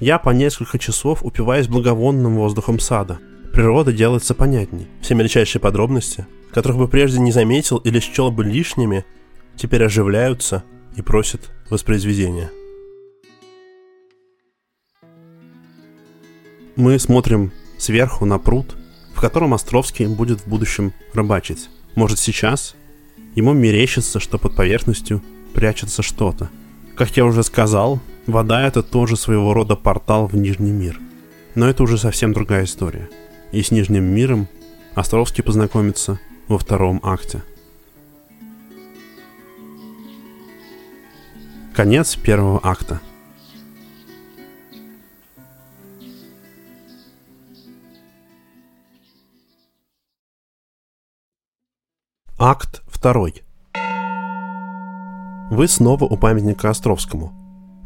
Я 0.00 0.18
по 0.18 0.30
несколько 0.30 0.78
часов 0.78 1.24
упиваюсь 1.24 1.68
благовонным 1.68 2.36
воздухом 2.36 2.78
сада. 2.78 3.18
Природа 3.52 3.92
делается 3.92 4.34
понятней. 4.34 4.88
Все 5.00 5.14
мельчайшие 5.14 5.62
подробности, 5.62 6.26
которых 6.52 6.76
бы 6.76 6.88
прежде 6.88 7.20
не 7.20 7.32
заметил 7.32 7.78
или 7.78 8.00
счел 8.00 8.30
бы 8.30 8.44
лишними, 8.44 9.06
теперь 9.56 9.84
оживляются 9.84 10.62
и 10.94 11.00
просят 11.00 11.50
воспроизведения. 11.70 12.50
Мы 16.76 16.98
смотрим 16.98 17.52
сверху 17.78 18.26
на 18.26 18.38
пруд, 18.38 18.76
в 19.16 19.20
котором 19.20 19.54
Островский 19.54 20.06
будет 20.06 20.42
в 20.42 20.46
будущем 20.46 20.92
рыбачить. 21.14 21.70
Может 21.94 22.18
сейчас 22.18 22.76
ему 23.34 23.54
мерещится, 23.54 24.20
что 24.20 24.36
под 24.36 24.54
поверхностью 24.54 25.22
прячется 25.54 26.02
что-то. 26.02 26.50
Как 26.96 27.16
я 27.16 27.24
уже 27.24 27.42
сказал, 27.42 27.98
вода 28.26 28.66
это 28.66 28.82
тоже 28.82 29.16
своего 29.16 29.54
рода 29.54 29.74
портал 29.74 30.26
в 30.26 30.36
Нижний 30.36 30.70
мир. 30.70 31.00
Но 31.54 31.66
это 31.66 31.82
уже 31.82 31.96
совсем 31.96 32.34
другая 32.34 32.64
история. 32.64 33.08
И 33.52 33.62
с 33.62 33.70
Нижним 33.70 34.04
миром 34.04 34.48
Островский 34.94 35.42
познакомится 35.42 36.20
во 36.46 36.58
втором 36.58 37.00
акте. 37.02 37.42
Конец 41.74 42.16
первого 42.16 42.60
акта– 42.62 43.00
Акт 52.38 52.82
2. 53.02 53.28
Вы 55.50 55.68
снова 55.68 56.04
у 56.04 56.18
памятника 56.18 56.68
Островскому. 56.68 57.32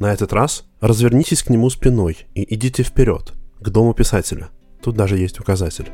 На 0.00 0.12
этот 0.12 0.32
раз 0.32 0.64
развернитесь 0.80 1.44
к 1.44 1.50
нему 1.50 1.70
спиной 1.70 2.26
и 2.34 2.52
идите 2.52 2.82
вперед, 2.82 3.32
к 3.60 3.68
дому 3.68 3.94
писателя. 3.94 4.48
Тут 4.82 4.96
даже 4.96 5.18
есть 5.18 5.38
указатель. 5.38 5.92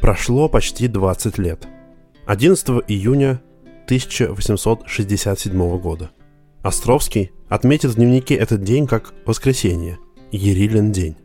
Прошло 0.00 0.48
почти 0.48 0.88
20 0.88 1.36
лет. 1.36 1.68
11 2.24 2.84
июня 2.88 3.42
1867 3.84 5.78
года. 5.78 6.10
Островский 6.62 7.32
отметит 7.48 7.90
в 7.90 7.94
дневнике 7.96 8.34
этот 8.34 8.62
день 8.62 8.86
как 8.86 9.14
воскресенье, 9.24 9.98
Ерилин 10.32 10.92
день. 10.92 11.16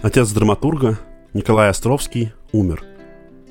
Отец 0.00 0.30
драматурга, 0.32 0.98
Николай 1.32 1.68
Островский, 1.68 2.32
умер. 2.52 2.84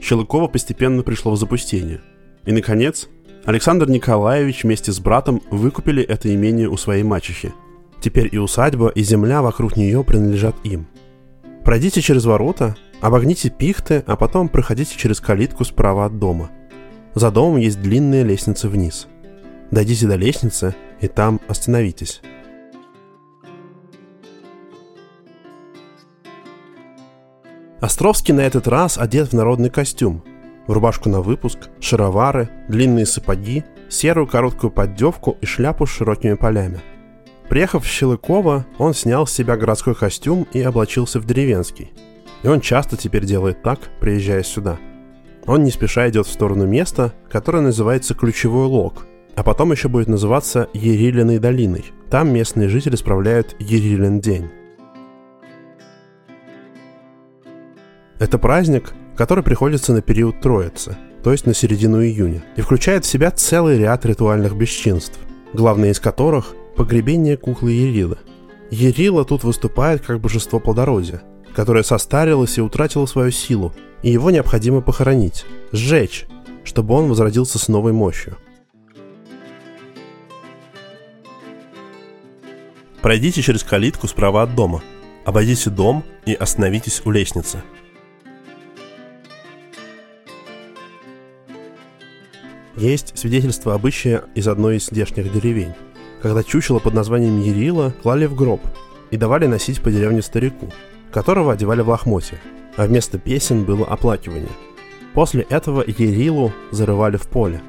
Щелыкова 0.02 0.48
постепенно 0.48 1.04
пришло 1.04 1.32
в 1.32 1.38
запустение. 1.38 2.02
И, 2.46 2.52
наконец, 2.52 3.08
Александр 3.46 3.90
Николаевич 3.90 4.64
вместе 4.64 4.92
с 4.92 5.00
братом 5.00 5.42
выкупили 5.50 6.04
это 6.04 6.34
имение 6.34 6.70
у 6.70 6.78
своей 6.78 7.04
мачехи. 7.04 7.54
Теперь 8.02 8.30
и 8.32 8.38
усадьба, 8.38 8.90
и 8.90 9.04
земля 9.04 9.42
вокруг 9.42 9.78
нее 9.78 10.04
принадлежат 10.04 10.56
им. 10.64 10.88
Пройдите 11.64 12.02
через 12.02 12.26
ворота, 12.26 12.76
обогните 13.02 13.50
пихты, 13.50 14.04
а 14.06 14.16
потом 14.16 14.50
проходите 14.50 14.96
через 14.98 15.20
калитку 15.20 15.64
справа 15.64 16.06
от 16.06 16.20
дома. 16.20 16.52
За 17.16 17.32
домом 17.32 17.58
есть 17.58 17.82
длинная 17.82 18.24
лестница 18.24 18.68
вниз. 18.68 19.08
Дойдите 19.76 20.08
до 20.08 20.16
лестницы, 20.16 20.74
и 21.02 21.10
там 21.10 21.42
остановитесь. 21.50 22.22
Островский 27.82 28.34
на 28.34 28.40
этот 28.40 28.70
раз 28.70 28.98
одет 28.98 29.28
в 29.28 29.34
народный 29.34 29.70
костюм. 29.70 30.24
В 30.66 30.72
рубашку 30.72 31.10
на 31.10 31.20
выпуск, 31.20 31.68
шаровары, 31.82 32.48
длинные 32.70 33.06
сапоги, 33.06 33.66
серую 33.90 34.28
короткую 34.28 34.72
поддевку 34.72 35.38
и 35.42 35.46
шляпу 35.46 35.86
с 35.86 35.90
широкими 35.90 36.36
полями. 36.36 36.80
Приехав 37.50 37.84
в 37.84 37.88
Щелыково, 37.90 38.66
он 38.78 38.94
снял 38.94 39.28
с 39.28 39.34
себя 39.34 39.58
городской 39.58 39.94
костюм 39.94 40.48
и 40.54 40.62
облачился 40.62 41.20
в 41.20 41.26
деревенский. 41.26 41.92
И 42.44 42.48
он 42.48 42.62
часто 42.62 42.96
теперь 42.96 43.26
делает 43.26 43.62
так, 43.62 43.80
приезжая 44.00 44.44
сюда. 44.44 44.78
Он 45.46 45.66
не 45.66 45.72
спеша 45.72 46.08
идет 46.08 46.28
в 46.28 46.32
сторону 46.32 46.66
места, 46.66 47.14
которое 47.30 47.60
называется 47.60 48.14
Ключевой 48.16 48.68
Лог– 48.68 49.06
а 49.36 49.44
потом 49.44 49.72
еще 49.72 49.90
будет 49.90 50.08
называться 50.08 50.70
Ерилиной 50.74 51.40
долиной. 51.40 51.86
Там 52.10 52.34
местные 52.34 52.70
жители 52.70 52.96
справляют 52.96 53.56
Ерилин 53.60 54.20
день. 54.20 54.50
Это 58.18 58.38
праздник, 58.38 58.94
который 59.18 59.44
приходится 59.44 59.94
на 59.94 60.02
период 60.02 60.40
Троицы, 60.40 60.98
то 61.22 61.32
есть 61.34 61.46
на 61.46 61.54
середину 61.54 62.02
июня, 62.02 62.44
и 62.56 62.62
включает 62.62 63.04
в 63.04 63.10
себя 63.10 63.30
целый 63.32 63.78
ряд 63.78 64.06
ритуальных 64.06 64.56
бесчинств, 64.56 65.20
главное 65.54 65.92
из 65.92 66.00
которых– 66.00 66.56
погребение 66.78 67.36
куклы 67.36 67.72
Ерилы. 67.72 68.18
Ерила 68.72 69.26
тут 69.26 69.44
выступает 69.44 70.02
как 70.02 70.22
божество 70.22 70.60
плодородия, 70.60 71.24
которое 71.54 71.84
состарилось 71.84 72.58
и 72.58 72.62
утратило 72.62 73.06
свою 73.06 73.32
силу, 73.32 73.74
и 74.02 74.12
его 74.12 74.32
необходимо 74.32 74.82
похоронить, 74.82 75.46
сжечь, 75.72 76.26
чтобы 76.64 76.94
он 76.94 77.10
возродился 77.10 77.60
с 77.60 77.68
новой 77.68 77.92
мощью– 77.92 78.38
Пройдите 83.06 83.44
через 83.44 83.64
калитку 83.64 84.08
справа 84.08 84.42
от 84.42 84.56
дома. 84.56 84.82
Обойдите 85.26 85.70
дом 85.70 86.04
и 86.26 86.34
остановитесь 86.34 87.04
у 87.06 87.12
лестницы. 87.12 87.62
Есть 92.76 93.16
свидетельство 93.16 93.76
обычая 93.76 94.24
из 94.34 94.48
одной 94.48 94.78
из 94.78 94.88
здешних 94.88 95.32
деревень, 95.32 95.76
когда 96.20 96.42
чучело 96.42 96.80
под 96.80 96.96
названием 96.96 97.40
Ерила 97.40 97.94
клали 98.02 98.26
в 98.26 98.34
гроб, 98.34 98.62
и 99.12 99.18
давали 99.18 99.46
носить 99.46 99.82
по 99.82 99.92
деревне 99.92 100.24
старику, 100.24 100.74
которого 101.12 101.54
одевали 101.54 101.82
в 101.82 101.90
лохмотья, 101.90 102.40
а 102.76 102.88
вместо 102.88 103.20
песен 103.20 103.66
было 103.66 103.86
оплакивание. 103.86 104.50
После 105.14 105.44
этого 105.44 105.84
Ерилу 105.86 106.52
зарывали 106.72 107.18
в 107.18 107.28
поле. 107.28 107.62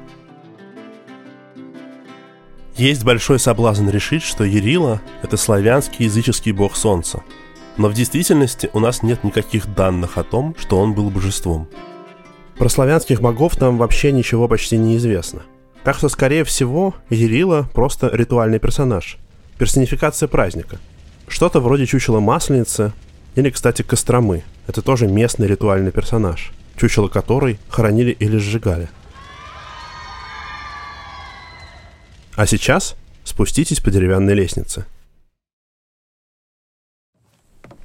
Есть 2.77 3.03
большой 3.03 3.39
соблазн 3.39 3.89
решить, 3.89 4.21
что 4.21 4.43
Ерила– 4.43 5.01
это 5.23 5.35
славянский 5.35 6.05
языческий 6.05 6.51
бог 6.51 6.75
солнца. 6.75 7.23
Но 7.75 7.87
в 7.87 7.95
действительности 7.95 8.69
у 8.71 8.79
нас 8.79 9.01
нет 9.01 9.23
никаких 9.23 9.73
данных 9.73 10.19
о 10.19 10.23
том, 10.23 10.55
что 10.59 10.79
он 10.79 10.93
был 10.93 11.09
божеством. 11.09 11.67
Про 12.55 12.69
славянских 12.69 13.19
богов 13.19 13.59
нам 13.59 13.79
вообще 13.79 14.11
ничего 14.11 14.47
почти 14.47 14.77
не 14.77 14.95
известно. 14.97 15.41
Так 15.83 15.97
что, 15.97 16.07
скорее 16.07 16.43
всего, 16.43 16.93
Ерила 17.09 17.67
просто 17.73 18.11
ритуальный 18.13 18.59
персонаж. 18.59 19.17
Персонификация 19.57 20.27
праздника. 20.27 20.77
Что-то 21.27 21.61
вроде 21.61 21.87
чучела 21.87 22.19
Масленицы 22.19 22.93
или, 23.33 23.49
кстати, 23.49 23.81
Костромы. 23.81 24.43
Это 24.67 24.83
тоже 24.83 25.07
местный 25.07 25.47
ритуальный 25.47 25.91
персонаж, 25.91 26.51
чучело 26.75 27.07
которой 27.07 27.57
хоронили 27.69 28.11
или 28.11 28.37
сжигали. 28.37 28.87
А 32.37 32.45
сейчас 32.45 32.95
спуститесь 33.23 33.79
по 33.79 33.89
деревянной 33.89 34.35
лестнице. 34.35 34.85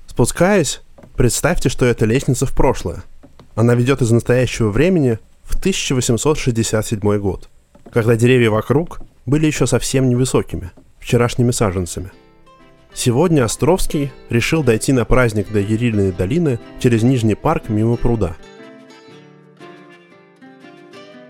Спускаясь, 0.06 0.82
представьте, 1.16 1.70
что 1.70 1.86
это 1.86 2.04
лестница 2.04 2.44
в 2.44 2.54
прошлое. 2.54 3.02
Она 3.54 3.74
ведет 3.74 4.02
из 4.02 4.10
настоящего 4.10 4.68
времени 4.68 5.18
в 5.42 5.58
1867 5.58 7.00
год, 7.18 7.48
когда 7.90 8.14
деревья 8.14 8.50
вокруг 8.50 9.00
были 9.24 9.46
еще 9.46 9.66
совсем 9.66 10.10
невысокими, 10.10 10.70
вчерашними 11.00 11.50
саженцами. 11.50 12.12
Сегодня 12.92 13.44
Островский 13.44 14.12
решил 14.28 14.62
дойти 14.62 14.92
на 14.92 15.06
праздник 15.06 15.50
до 15.50 15.60
Ерильной 15.60 16.12
долины 16.12 16.60
через 16.78 17.02
Нижний 17.02 17.36
парк 17.36 17.70
мимо 17.70 17.96
пруда. 17.96 18.36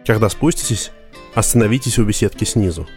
Когда 0.04 0.28
спуститесь, 0.28 0.90
остановитесь 1.36 2.00
у 2.00 2.04
беседки 2.04 2.42
снизу– 2.42 2.88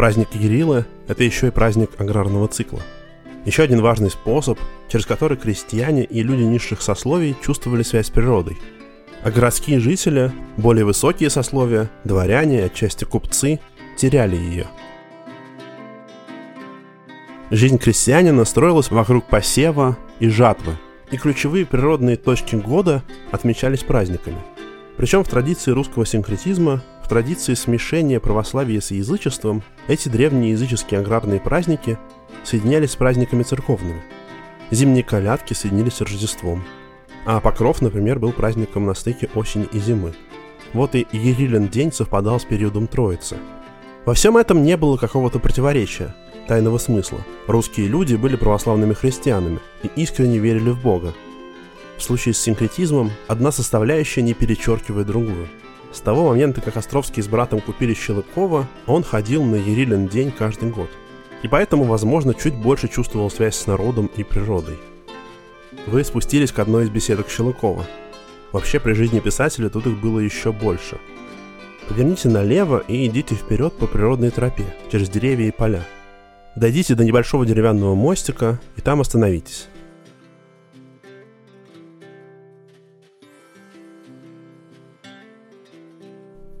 Праздник 0.00 0.30
Кирилла– 0.30 0.86
это 1.08 1.24
еще 1.24 1.48
и 1.48 1.50
праздник 1.50 1.90
аграрного 1.98 2.48
цикла. 2.48 2.80
Еще 3.44 3.62
один 3.62 3.82
важный 3.82 4.10
способ, 4.10 4.58
через 4.88 5.04
который 5.04 5.36
крестьяне 5.36 6.04
и 6.04 6.22
люди 6.22 6.40
низших 6.40 6.80
сословий 6.80 7.36
чувствовали 7.44 7.82
связь 7.82 8.06
с 8.06 8.10
природой. 8.10 8.56
А 9.22 9.30
городские 9.30 9.78
жители, 9.78 10.32
более 10.56 10.86
высокие 10.86 11.28
сословия, 11.28 11.90
дворяне 12.04 12.60
и 12.60 12.62
отчасти 12.62 13.04
купцы, 13.04 13.60
теряли 13.98 14.36
ее. 14.36 14.68
Жизнь 17.50 17.76
крестьянина 17.76 18.46
строилась 18.46 18.90
вокруг 18.90 19.26
посева 19.26 19.98
и 20.18 20.30
жатвы, 20.30 20.78
и 21.10 21.18
ключевые 21.18 21.66
природные 21.66 22.16
точки 22.16 22.56
года 22.56 23.02
отмечались 23.32 23.84
праздниками. 23.84 24.38
Причем 24.96 25.24
в 25.24 25.28
традиции 25.28 25.72
русского 25.72 26.06
синкретизма 26.06 26.82
традиции 27.10 27.54
смешения 27.54 28.20
православия 28.20 28.80
с 28.80 28.92
язычеством 28.92 29.64
эти 29.88 30.08
древние 30.08 30.52
языческие 30.52 31.00
аграрные 31.00 31.40
праздники 31.40 31.98
соединялись 32.44 32.92
с 32.92 32.96
праздниками 32.96 33.42
церковными. 33.42 34.00
Зимние 34.70 35.02
колядки 35.02 35.52
соединились 35.52 35.94
с 35.94 36.00
Рождеством. 36.02 36.62
А 37.26 37.40
Покров, 37.40 37.82
например, 37.82 38.20
был 38.20 38.30
праздником 38.30 38.86
на 38.86 38.94
стыке 38.94 39.28
осени 39.34 39.66
и 39.72 39.80
зимы. 39.80 40.14
Вот 40.72 40.94
и 40.94 41.04
Ерилин 41.10 41.66
день 41.66 41.92
совпадал 41.92 42.38
с 42.38 42.44
периодом 42.44 42.86
Троицы. 42.86 43.38
Во 44.06 44.14
всем 44.14 44.36
этом 44.36 44.62
не 44.62 44.76
было 44.76 44.96
какого-то 44.96 45.40
противоречия, 45.40 46.14
тайного 46.46 46.78
смысла. 46.78 47.18
Русские 47.48 47.88
люди 47.88 48.14
были 48.14 48.36
православными 48.36 48.94
христианами 48.94 49.58
и 49.82 49.90
искренне 49.96 50.38
верили 50.38 50.70
в 50.70 50.80
Бога. 50.80 51.12
В 51.98 52.04
случае 52.04 52.34
с 52.34 52.38
синкретизмом 52.38 53.10
одна 53.26 53.50
составляющая 53.50 54.22
не 54.22 54.32
перечеркивает 54.32 55.08
другую– 55.08 55.48
с 55.92 56.00
того 56.00 56.28
момента, 56.28 56.60
как 56.60 56.76
Островский 56.76 57.22
с 57.22 57.28
братом 57.28 57.60
купили 57.60 57.94
Щелыкова, 57.94 58.66
он 58.86 59.02
ходил 59.02 59.42
на 59.44 59.56
Ерилин 59.56 60.06
день 60.06 60.30
каждый 60.30 60.70
год. 60.70 60.88
И 61.42 61.48
поэтому, 61.48 61.84
возможно, 61.84 62.34
чуть 62.34 62.54
больше 62.54 62.88
чувствовал 62.88 63.30
связь 63.30 63.56
с 63.56 63.66
народом 63.66 64.10
и 64.16 64.22
природой. 64.22 64.78
Вы 65.86 66.04
спустились 66.04 66.52
к 66.52 66.58
одной 66.58 66.84
из 66.84 66.90
беседок 66.90 67.28
Щелыкова. 67.28 67.84
Вообще, 68.52 68.78
при 68.78 68.92
жизни 68.92 69.20
писателя 69.20 69.68
тут 69.68 69.86
их 69.86 70.00
было 70.00 70.20
еще 70.20 70.52
больше. 70.52 70.98
Поверните 71.88 72.28
налево 72.28 72.84
и 72.86 73.06
идите 73.06 73.34
вперед 73.34 73.72
по 73.72 73.86
природной 73.86 74.30
тропе, 74.30 74.76
через 74.92 75.08
деревья 75.08 75.48
и 75.48 75.50
поля. 75.50 75.84
Дойдите 76.54 76.94
до 76.94 77.04
небольшого 77.04 77.46
деревянного 77.46 77.94
мостика 77.94 78.60
и 78.76 78.80
там 78.80 79.00
остановитесь. 79.00 79.68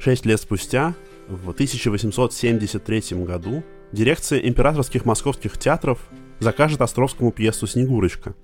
Шесть 0.00 0.24
лет 0.24 0.40
спустя, 0.40 0.94
в 1.28 1.50
1873 1.50 3.22
году, 3.22 3.62
дирекция 3.92 4.38
императорских 4.38 5.04
московских 5.04 5.58
театров 5.58 6.00
закажет 6.38 6.80
Островскому 6.80 7.32
пьесу 7.32 7.66
«Снегурочка». 7.66 8.34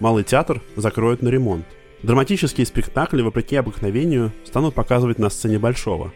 Малый 0.00 0.24
театр 0.24 0.60
закроют 0.74 1.22
на 1.22 1.28
ремонт. 1.28 1.64
Драматические 2.02 2.66
спектакли, 2.66 3.22
вопреки 3.22 3.54
обыкновению, 3.54 4.32
станут 4.44 4.74
показывать 4.74 5.20
на 5.20 5.30
сцене 5.30 5.60
Большого. 5.60 6.12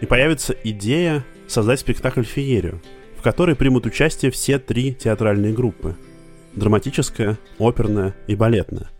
И 0.00 0.06
появится 0.06 0.56
идея 0.64 1.24
создать 1.46 1.78
спектакль 1.78 2.24
«Феерию», 2.24 2.82
в 3.16 3.22
которой 3.22 3.54
примут 3.54 3.86
участие 3.86 4.32
все 4.32 4.58
три 4.58 4.92
театральные 4.92 5.52
группы– 5.52 5.94
драматическая, 6.54 7.38
оперная 7.60 8.16
и 8.26 8.34
балетная. 8.34 8.90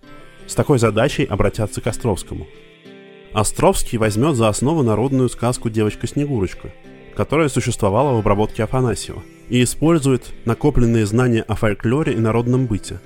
С 0.46 0.54
такой 0.54 0.78
задачей 0.78 1.24
обратятся 1.24 1.80
к 1.80 1.88
Островскому– 1.88 2.46
Островский 3.32 3.96
возьмет 3.96 4.36
за 4.36 4.48
основу 4.48 4.82
народную 4.82 5.30
сказку 5.30 5.70
«Девочка-снегурочка», 5.70 6.70
которая 7.16 7.48
существовала 7.48 8.14
в 8.14 8.18
обработке 8.18 8.62
Афанасьева, 8.62 9.22
и 9.48 9.62
использует 9.62 10.34
накопленные 10.44 11.06
знания 11.06 11.40
о 11.42 11.54
фольклоре 11.54 12.12
и 12.12 12.18
народном 12.18 12.66
быте. 12.66 13.00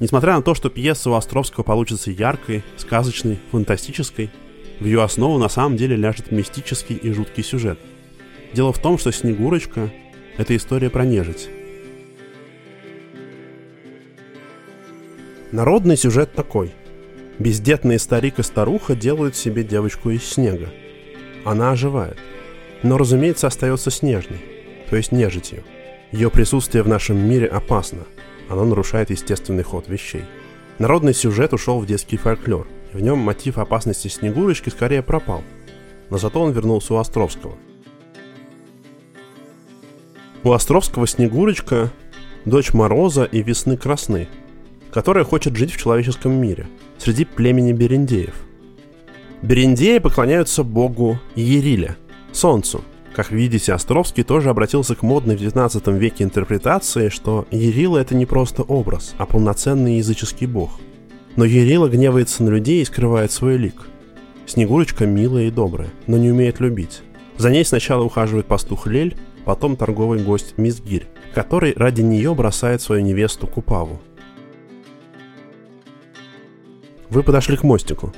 Несмотря 0.00 0.34
на 0.34 0.42
то, 0.42 0.56
что 0.56 0.68
пьеса 0.68 1.10
у 1.10 1.14
Островского 1.14 1.62
получится 1.62 2.10
яркой, 2.10 2.64
сказочной, 2.76 3.38
фантастической, 3.52 4.30
в 4.80 4.84
ее 4.84 5.00
основу 5.04 5.38
на 5.38 5.48
самом 5.48 5.76
деле 5.76 5.94
ляжет 5.94 6.32
мистический 6.32 6.96
и 6.96 7.12
жуткий 7.12 7.44
сюжет. 7.44 7.78
Дело 8.52 8.72
в 8.72 8.80
том, 8.80 8.98
что 8.98 9.12
«Снегурочка»— 9.12 9.92
это 10.38 10.56
история 10.56 10.90
про 10.90 11.04
нежить. 11.04 11.48
Народный 15.52 15.96
сюжет 15.96 16.32
такой– 16.32 16.72
Бездетные 17.42 17.98
старик 17.98 18.38
и 18.38 18.44
старуха 18.44 18.94
делают 18.94 19.34
себе 19.34 19.64
девочку 19.64 20.10
из 20.10 20.22
снега. 20.22 20.68
Она 21.44 21.72
оживает. 21.72 22.16
Но, 22.84 22.96
разумеется, 22.96 23.48
остается 23.48 23.90
снежной, 23.90 24.38
то 24.88 24.94
есть 24.94 25.10
нежитью. 25.10 25.64
Ее 26.12 26.30
присутствие 26.30 26.84
в 26.84 26.88
нашем 26.88 27.18
мире 27.18 27.48
опасно. 27.48 28.04
Оно 28.48 28.64
нарушает 28.64 29.10
естественный 29.10 29.64
ход 29.64 29.88
вещей. 29.88 30.22
Народный 30.78 31.14
сюжет 31.14 31.52
ушел 31.52 31.80
в 31.80 31.86
детский 31.86 32.16
фольклор. 32.16 32.68
В 32.92 33.00
нем 33.00 33.18
мотив 33.18 33.58
опасности 33.58 34.06
Снегурочки 34.06 34.68
скорее 34.68 35.02
пропал. 35.02 35.42
Но 36.10 36.18
зато 36.18 36.40
он 36.40 36.52
вернулся 36.52 36.94
у 36.94 36.98
Островского. 36.98 37.56
У 40.44 40.52
Островского 40.52 41.08
Снегурочка– 41.08 41.90
дочь 42.44 42.72
Мороза 42.72 43.24
и 43.24 43.42
Весны 43.42 43.76
Красны, 43.76 44.28
которая 44.92 45.24
хочет 45.24 45.56
жить 45.56 45.72
в 45.72 45.76
человеческом 45.76 46.34
мире– 46.34 46.68
среди 47.02 47.24
племени 47.24 47.72
берендеев. 47.72 48.34
Берендеи 49.42 49.98
поклоняются 49.98 50.62
богу 50.62 51.18
Ериле, 51.34 51.96
солнцу. 52.30 52.82
Как 53.12 53.32
видите, 53.32 53.72
Островский 53.72 54.22
тоже 54.22 54.50
обратился 54.50 54.94
к 54.94 55.02
модной 55.02 55.34
в 55.36 55.40
19 55.40 55.84
веке 55.88 56.22
интерпретации, 56.22 57.08
что 57.08 57.44
Ерила 57.50 57.98
это 57.98 58.14
не 58.14 58.24
просто 58.24 58.62
образ, 58.62 59.14
а 59.18 59.26
полноценный 59.26 59.96
языческий 59.96 60.46
бог. 60.46 60.78
Но 61.34 61.44
Ерила 61.44 61.88
гневается 61.88 62.44
на 62.44 62.50
людей 62.50 62.80
и 62.80 62.84
скрывает 62.84 63.32
свой 63.32 63.56
лик. 63.56 63.88
Снегурочка 64.46 65.04
милая 65.04 65.46
и 65.46 65.50
добрая, 65.50 65.90
но 66.06 66.16
не 66.16 66.30
умеет 66.30 66.60
любить. 66.60 67.02
За 67.36 67.50
ней 67.50 67.64
сначала 67.64 68.04
ухаживает 68.04 68.46
пастух 68.46 68.86
Лель, 68.86 69.16
потом 69.44 69.74
торговый 69.74 70.22
гость 70.22 70.54
Мизгирь, 70.56 71.08
который 71.34 71.72
ради 71.74 72.02
нее 72.02 72.32
бросает 72.32 72.80
свою 72.80 73.02
невесту 73.02 73.48
Купаву– 73.48 74.00
вы 77.12 77.22
подошли 77.22 77.56
к 77.56 77.62
мостику. 77.62 78.12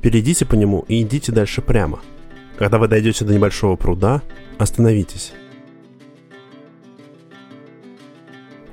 Перейдите 0.00 0.46
по 0.46 0.54
нему 0.54 0.84
и 0.88 1.02
идите 1.02 1.30
дальше 1.32 1.60
прямо. 1.60 2.00
Когда 2.58 2.78
вы 2.78 2.88
дойдете 2.88 3.24
до 3.24 3.34
небольшого 3.34 3.76
пруда, 3.76 4.22
остановитесь. 4.58 5.32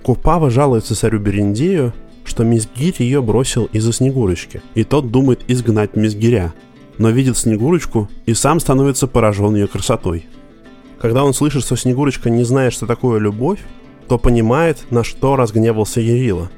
Купава 0.01 0.49
жалуется 0.49 0.95
царю 0.95 1.19
Берендею, 1.19 1.93
что 2.23 2.43
Мизгирь 2.43 2.95
ее 2.99 3.21
бросил 3.21 3.65
из-за 3.73 3.91
Снегурочки, 3.91 4.61
и 4.75 4.83
тот 4.83 5.11
думает 5.11 5.41
изгнать 5.47 5.95
Мизгиря, 5.95 6.53
но 6.97 7.09
видит 7.09 7.37
Снегурочку 7.37 8.09
и 8.25 8.33
сам 8.33 8.59
становится 8.59 9.07
поражен 9.07 9.55
ее 9.55 9.67
красотой. 9.67 10.27
Когда 10.99 11.23
он 11.23 11.33
слышит, 11.33 11.63
что 11.63 11.75
Снегурочка 11.75 12.29
не 12.29 12.43
знает, 12.43 12.73
что 12.73 12.87
такое 12.87 13.19
любовь, 13.19 13.59
то 14.07 14.17
понимает, 14.17 14.85
на 14.89 15.03
что 15.03 15.35
разгневался 15.35 16.01
Ярила. 16.01 16.49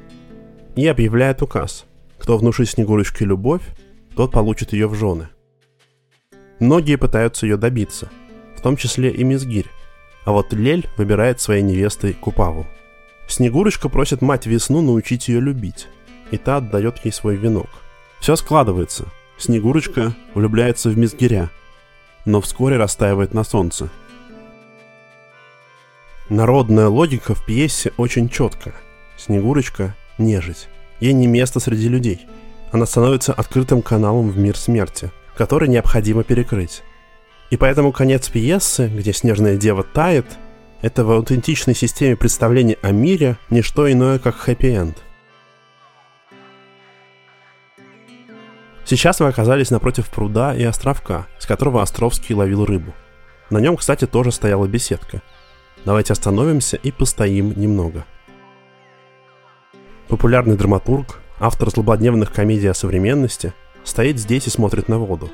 И 0.76 0.86
объявляет 0.86 1.42
указ. 1.42 1.84
Кто 2.22 2.38
внушит 2.38 2.70
Снегурочке 2.70 3.24
любовь, 3.24 3.62
тот 4.14 4.30
получит 4.30 4.72
ее 4.72 4.86
в 4.86 4.94
жены. 4.94 5.28
Многие 6.60 6.96
пытаются 6.96 7.46
ее 7.46 7.56
добиться, 7.56 8.10
в 8.56 8.60
том 8.60 8.76
числе 8.76 9.10
и 9.10 9.24
Мизгирь. 9.24 9.66
А 10.24 10.30
вот 10.30 10.52
Лель 10.52 10.88
выбирает 10.96 11.40
своей 11.40 11.62
невестой 11.62 12.12
Купаву. 12.12 12.64
Снегурочка 13.26 13.88
просит 13.88 14.22
мать 14.22 14.46
Весну 14.46 14.82
научить 14.82 15.26
ее 15.26 15.40
любить, 15.40 15.88
и 16.30 16.36
та 16.36 16.58
отдает 16.58 17.04
ей 17.04 17.10
свой 17.10 17.34
венок. 17.34 17.68
Все 18.20 18.36
складывается. 18.36 19.06
Снегурочка 19.36 20.14
влюбляется 20.34 20.90
в 20.90 20.96
Мизгиря, 20.96 21.50
но 22.24 22.40
вскоре 22.40 22.76
растаивает 22.76 23.34
на 23.34 23.42
солнце– 23.42 23.90
Народная 26.28 26.86
логика 26.86 27.34
в 27.34 27.44
пьесе 27.44 27.92
очень 27.98 28.28
четкая. 28.28 28.74
Снегурочка– 29.18 29.94
нежить. 30.18 30.68
Ей 31.02 31.14
не 31.14 31.26
место 31.26 31.58
среди 31.58 31.88
людей. 31.88 32.28
Она 32.70 32.86
становится 32.86 33.32
открытым 33.32 33.82
каналом 33.82 34.30
в 34.30 34.38
мир 34.38 34.56
смерти, 34.56 35.10
который 35.36 35.68
необходимо 35.68 36.22
перекрыть. 36.22 36.84
И 37.50 37.56
поэтому 37.56 37.90
конец 37.90 38.28
пьесы, 38.28 38.86
где 38.86 39.12
снежная 39.12 39.56
дева 39.56 39.82
тает, 39.82 40.26
это 40.80 41.04
в 41.04 41.10
аутентичной 41.10 41.74
системе 41.74 42.14
представления 42.14 42.78
о 42.82 42.92
мире 42.92 43.36
не 43.50 43.62
что 43.62 43.90
иное, 43.90 44.20
как 44.20 44.36
хэппи-энд. 44.36 44.96
Сейчас 48.84 49.18
вы 49.18 49.26
оказались 49.26 49.72
напротив 49.72 50.08
пруда 50.08 50.54
и 50.54 50.62
островка, 50.62 51.26
с 51.40 51.46
которого 51.46 51.82
Островский 51.82 52.36
ловил 52.36 52.64
рыбу. 52.64 52.94
На 53.50 53.58
нем, 53.58 53.76
кстати, 53.76 54.06
тоже 54.06 54.30
стояла 54.30 54.68
беседка– 54.68 55.20
Давайте 55.84 56.12
остановимся 56.12 56.76
и 56.76 56.92
постоим 56.92 57.58
немного. 57.58 58.04
Популярный 60.12 60.58
драматург, 60.58 61.22
автор 61.40 61.70
злободневных 61.70 62.34
комедий 62.34 62.66
о 62.66 62.74
современности, 62.74 63.54
стоит 63.82 64.18
здесь 64.18 64.46
и 64.46 64.50
смотрит 64.50 64.86
на 64.86 64.98
воду. 64.98 65.30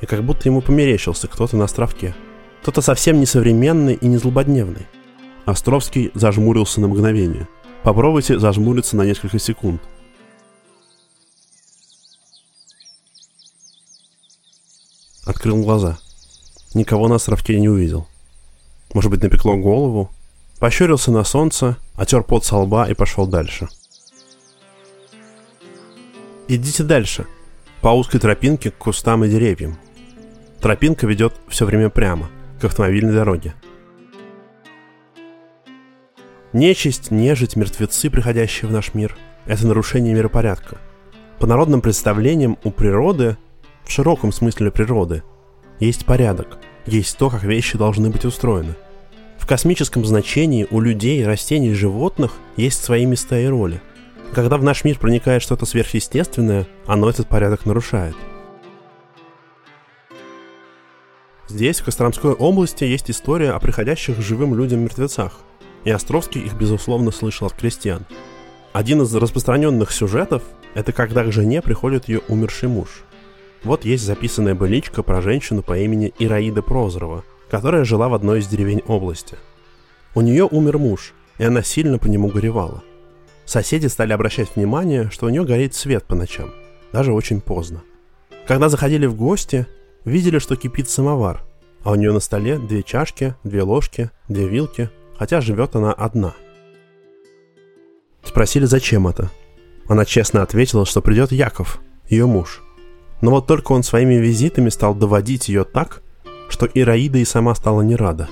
И 0.00 0.06
как 0.06 0.24
будто 0.24 0.48
ему 0.48 0.62
померещился 0.62 1.28
кто-то 1.28 1.58
на 1.58 1.64
островке. 1.64 2.14
Кто-то 2.62 2.80
совсем 2.80 3.20
не 3.20 3.26
современный 3.26 3.92
и 3.92 4.06
не 4.06 4.16
злободневный. 4.16 4.86
Островский 5.44 6.12
зажмурился 6.14 6.80
на 6.80 6.88
мгновение. 6.88 7.46
Попробуйте 7.82 8.38
зажмуриться 8.38 8.96
на 8.96 9.02
несколько 9.02 9.38
секунд. 9.38 9.82
Открыл 15.26 15.62
глаза. 15.62 15.98
Никого 16.72 17.06
на 17.06 17.16
островке 17.16 17.60
не 17.60 17.68
увидел. 17.68 18.08
Может 18.94 19.10
быть, 19.10 19.22
напекло 19.22 19.56
голову. 19.56 20.10
Пощурился 20.58 21.10
на 21.10 21.22
солнце, 21.22 21.76
отер 21.96 22.22
пот 22.22 22.46
со 22.46 22.56
лба 22.56 22.88
и 22.88 22.94
пошел 22.94 23.26
дальше. 23.26 23.68
Идите 26.52 26.82
дальше, 26.82 27.26
по 27.80 27.90
узкой 27.90 28.18
тропинке 28.18 28.72
к 28.72 28.78
кустам 28.78 29.24
и 29.24 29.28
деревьям. 29.28 29.78
Тропинка 30.60 31.06
ведет 31.06 31.32
все 31.46 31.64
время 31.64 31.90
прямо, 31.90 32.28
к 32.60 32.64
автомобильной 32.64 33.12
дороге. 33.12 33.54
Нечисть, 36.52 37.12
нежить, 37.12 37.54
мертвецы, 37.54 38.10
приходящие 38.10 38.68
в 38.68 38.72
наш 38.72 38.94
мир– 38.94 39.16
это 39.46 39.64
нарушение 39.64 40.12
миропорядка. 40.12 40.78
По 41.38 41.46
народным 41.46 41.82
представлениям 41.82 42.58
у 42.64 42.72
природы, 42.72 43.36
в 43.84 43.92
широком 43.92 44.32
смысле 44.32 44.72
природы, 44.72 45.22
есть 45.78 46.04
порядок– 46.04 46.58
есть 46.84 47.16
то, 47.16 47.30
как 47.30 47.44
вещи 47.44 47.78
должны 47.78 48.10
быть 48.10 48.24
устроены. 48.24 48.74
В 49.38 49.46
космическом 49.46 50.04
значении 50.04 50.66
у 50.68 50.80
людей, 50.80 51.24
растений 51.24 51.68
и 51.68 51.74
животных 51.74 52.32
есть 52.56 52.82
свои 52.82 53.06
места 53.06 53.38
и 53.38 53.46
роли. 53.46 53.80
Когда 54.32 54.56
в 54.58 54.62
наш 54.62 54.84
мир 54.84 54.98
проникает 54.98 55.42
что-то 55.42 55.66
сверхъестественное, 55.66 56.66
оно 56.86 57.10
этот 57.10 57.28
порядок 57.28 57.66
нарушает. 57.66 58.14
Здесь, 61.48 61.80
в 61.80 61.84
Костромской 61.84 62.32
области, 62.32 62.84
есть 62.84 63.10
история 63.10 63.50
о 63.50 63.58
приходящих 63.58 64.20
живым 64.20 64.54
людям 64.54 64.80
мертвецах, 64.80 65.40
и 65.84 65.90
Островский 65.90 66.42
их, 66.42 66.54
безусловно, 66.54 67.10
слышал 67.10 67.48
от 67.48 67.54
крестьян. 67.54 68.06
Один 68.72 69.02
из 69.02 69.12
распространенных 69.14 69.90
сюжетов– 69.90 70.42
это 70.74 70.92
когда 70.92 71.24
к 71.24 71.32
жене 71.32 71.60
приходит 71.60 72.08
ее 72.08 72.20
умерший 72.28 72.68
муж– 72.68 73.02
вот 73.62 73.84
есть 73.84 74.04
записанная 74.04 74.54
быличка 74.54 75.02
про 75.02 75.20
женщину 75.20 75.62
по 75.62 75.78
имени 75.78 76.14
Ираида 76.18 76.62
Прозорова, 76.62 77.24
которая 77.50 77.84
жила 77.84 78.08
в 78.08 78.14
одной 78.14 78.40
из 78.40 78.46
деревень 78.46 78.82
области. 78.86 79.36
У 80.14 80.22
нее 80.22 80.48
умер 80.50 80.78
муж, 80.78 81.12
и 81.38 81.44
она 81.44 81.62
сильно 81.62 81.98
по 81.98 82.06
нему 82.06 82.28
горевала. 82.28 82.82
Соседи 83.50 83.88
стали 83.88 84.12
обращать 84.12 84.54
внимание, 84.54 85.10
что 85.10 85.26
у 85.26 85.28
нее 85.28 85.44
горит 85.44 85.74
свет 85.74 86.04
по 86.04 86.14
ночам, 86.14 86.52
даже 86.92 87.12
очень 87.12 87.40
поздно. 87.40 87.82
Когда 88.46 88.68
заходили 88.68 89.06
в 89.06 89.16
гости, 89.16 89.66
видели, 90.04 90.38
что 90.38 90.54
кипит 90.54 90.88
самовар, 90.88 91.42
а 91.82 91.90
у 91.90 91.94
нее 91.96 92.12
на 92.12 92.20
столе 92.20 92.58
две 92.58 92.84
чашки, 92.84 93.34
две 93.42 93.64
ложки, 93.64 94.12
две 94.28 94.46
вилки, 94.46 94.88
хотя 95.18 95.40
живет 95.40 95.74
она 95.74 95.92
одна. 95.92 96.34
Спросили, 98.22 98.66
зачем 98.66 99.08
это. 99.08 99.32
Она 99.88 100.04
честно 100.04 100.42
ответила, 100.42 100.86
что 100.86 101.02
придет 101.02 101.32
Яков, 101.32 101.80
ее 102.08 102.26
муж– 102.26 102.62
но 103.20 103.32
вот 103.32 103.46
только 103.46 103.72
он 103.72 103.82
своими 103.82 104.14
визитами 104.14 104.68
стал 104.70 104.94
доводить 104.94 105.48
ее 105.48 105.64
так, 105.64 106.02
что 106.48 106.66
Ираида 106.72 107.18
и 107.18 107.24
сама 107.24 107.54
стала 107.54 107.82
не 107.82 107.96
рада. 107.96 108.28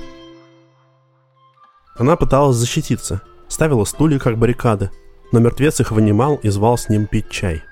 Она 1.96 2.16
пыталась 2.16 2.56
защититься, 2.56 3.20
ставила 3.48 3.84
стулья 3.84 4.18
как 4.18 4.38
баррикады, 4.38 4.90
но 5.32 5.40
мертвец 5.40 5.80
их 5.80 5.92
вынимал 5.92 6.36
и 6.36 6.48
звал 6.48 6.78
с 6.78 6.88
ним 6.88 7.06
пить 7.06 7.30
чай. 7.30 7.62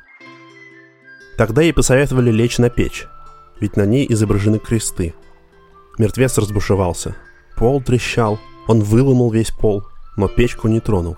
Тогда 1.37 1.63
ей 1.63 1.73
посоветовали 1.73 2.31
лечь 2.31 2.59
на 2.59 2.71
печь, 2.71 3.07
ведь 3.61 3.77
на 3.77 3.85
ней 3.85 4.07
изображены 4.09 4.59
кресты. 4.59 5.15
Мертвец 5.99 6.39
разбушевался. 6.39 7.17
Пол 7.57 7.83
трещал, 7.83 8.39
он 8.67 8.81
выломал 8.81 9.31
весь 9.31 9.51
пол, 9.51 9.85
но 10.17 10.29
печку 10.29 10.69
не 10.69 10.81
тронул. 10.81 11.17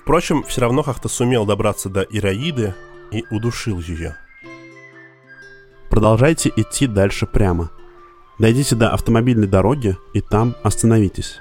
Впрочем, 0.00 0.42
все 0.44 0.62
равно 0.62 0.82
как-то 0.82 1.08
сумел 1.08 1.44
добраться 1.44 1.88
до 1.88 2.02
Ираиды 2.02 2.74
и 3.10 3.24
удушил 3.30 3.78
ее. 3.78 4.16
Продолжайте 5.90 6.52
идти 6.54 6.86
дальше 6.86 7.26
прямо. 7.26 7.70
Дойдите 8.38 8.76
до 8.76 8.90
автомобильной 8.90 9.48
дороги 9.48 9.96
и 10.14 10.20
там 10.20 10.54
остановитесь. 10.62 11.40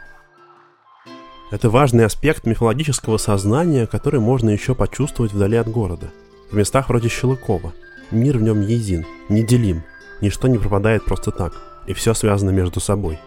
Это 1.49 1.69
важный 1.69 2.05
аспект 2.05 2.45
мифологического 2.45 3.17
сознания, 3.17 3.87
который 3.87 4.19
можно 4.19 4.49
еще 4.49 4.75
почувствовать 4.75 5.33
вдали 5.33 5.57
от 5.57 5.69
города. 5.69 6.11
В 6.51 6.55
местах 6.55 6.89
вроде 6.89 7.09
Щелыкова. 7.09 7.73
Мир 8.11 8.37
в 8.37 8.41
нем 8.41 8.61
един, 8.61 9.05
неделим. 9.29 9.83
Ничто 10.21 10.47
не 10.47 10.57
пропадает 10.57 11.05
просто 11.05 11.31
так. 11.31 11.53
И 11.87 11.93
все 11.93 12.13
связано 12.13 12.49
между 12.49 12.79
собой. 12.79 13.19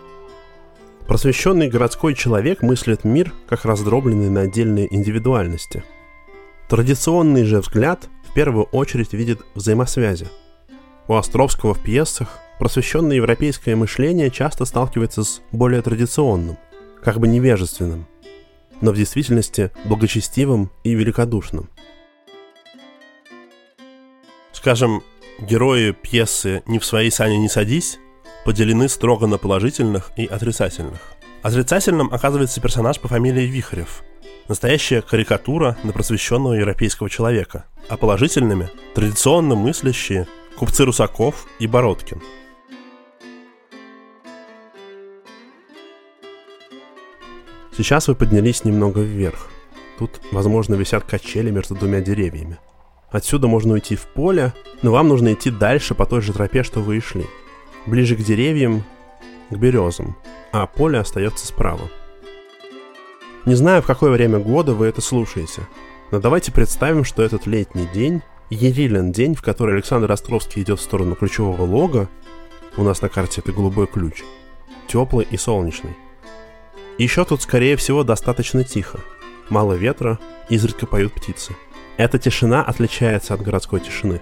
Просвещенный 1.06 1.68
городской 1.68 2.14
человек 2.14 2.62
мыслит 2.62 3.04
мир 3.04 3.32
как 3.48 3.64
раздробленный 3.64 4.28
на 4.28 4.42
отдельные 4.42 4.94
индивидуальности. 4.94 5.82
Традиционный 6.68 7.44
же 7.44 7.60
взгляд 7.60 8.08
в 8.28 8.34
первую 8.34 8.64
очередь 8.64 9.12
видит 9.12 9.40
взаимосвязи– 9.54 10.28
у 11.10 11.16
Островского 11.16 11.74
в 11.74 11.80
пьесах 11.80 12.38
просвещенное 12.60 13.16
европейское 13.16 13.74
мышление 13.74 14.30
часто 14.30 14.64
сталкивается 14.64 15.24
с 15.24 15.40
более 15.50 15.82
традиционным, 15.82 16.56
как 17.02 17.18
бы 17.18 17.26
невежественным, 17.26 18.06
но 18.80 18.92
в 18.92 18.96
действительности 18.96 19.70
благочестивым 19.84 20.70
и 20.84 20.94
великодушным. 20.94 21.68
Скажем, 24.52 25.02
герои 25.40 25.92
пьесы 25.92 26.62
«Не 26.66 26.78
в 26.78 26.84
своей 26.84 27.10
сане 27.10 27.38
не 27.38 27.48
садись» 27.48 27.98
поделены 28.44 28.88
строго 28.88 29.26
на 29.26 29.38
положительных 29.38 30.12
и 30.16 30.26
отрицательных. 30.26 31.00
Отрицательным 31.42 32.12
оказывается 32.12 32.60
персонаж 32.60 32.98
по 33.00 33.08
фамилии 33.08 33.46
Вихарев, 33.46 34.02
настоящая 34.48 35.00
карикатура 35.00 35.76
на 35.82 35.92
просвещенного 35.92 36.54
европейского 36.54 37.08
человека, 37.08 37.66
а 37.88 37.96
положительными– 37.96 38.68
традиционно 38.94 39.56
мыслящие– 39.56 40.26
купцы 40.56 40.84
Русаков 40.84 41.46
и 41.58 41.66
Бородкин. 41.66 42.20
Сейчас 47.76 48.08
вы 48.08 48.14
поднялись 48.14 48.64
немного 48.64 49.00
вверх. 49.00 49.48
Тут, 49.98 50.20
возможно, 50.32 50.74
висят 50.74 51.04
качели 51.04 51.50
между 51.50 51.74
двумя 51.74 52.00
деревьями. 52.00 52.58
Отсюда 53.10 53.48
можно 53.48 53.74
уйти 53.74 53.96
в 53.96 54.06
поле, 54.06 54.54
но 54.82 54.92
вам 54.92 55.08
нужно 55.08 55.32
идти 55.32 55.50
дальше 55.50 55.94
по 55.94 56.06
той 56.06 56.20
же 56.20 56.32
тропе, 56.32 56.62
что 56.62 56.80
вы 56.80 56.98
и 56.98 57.00
шли. 57.00 57.26
Ближе 57.86 58.16
к 58.16 58.20
деревьям, 58.20 58.84
к 59.50 59.56
березам, 59.56 60.16
а 60.52 60.66
поле 60.66 60.98
остается 60.98 61.46
справа. 61.46 61.90
Не 63.46 63.54
знаю, 63.54 63.82
в 63.82 63.86
какое 63.86 64.10
время 64.10 64.38
года 64.38 64.74
вы 64.74 64.86
это 64.86 65.00
слушаете, 65.00 65.62
но 66.10 66.20
давайте 66.20 66.52
представим, 66.52 67.04
что 67.04 67.22
этот 67.22 67.46
летний 67.46 67.86
день 67.92 68.22
Ерилин 68.50 69.12
день, 69.12 69.34
в 69.34 69.42
который 69.42 69.76
Александр 69.76 70.10
Островский 70.10 70.62
идет 70.62 70.80
в 70.80 70.82
сторону 70.82 71.14
ключевого 71.14 71.62
лога, 71.62 72.08
у 72.76 72.82
нас 72.82 73.00
на 73.00 73.08
карте 73.08 73.40
это 73.40 73.52
голубой 73.52 73.86
ключ, 73.86 74.22
теплый 74.88 75.26
и 75.30 75.36
солнечный. 75.36 75.96
Еще 77.00 77.24
тут, 77.24 77.40
скорее 77.40 77.76
всего, 77.76 78.04
достаточно 78.04 78.62
тихо. 78.62 79.00
Мало 79.48 79.72
ветра, 79.72 80.18
изредка 80.50 80.86
поют 80.86 81.14
птицы. 81.14 81.56
Эта 81.96 82.18
тишина 82.18 82.62
отличается 82.62 83.32
от 83.32 83.40
городской 83.40 83.80
тишины. 83.80 84.20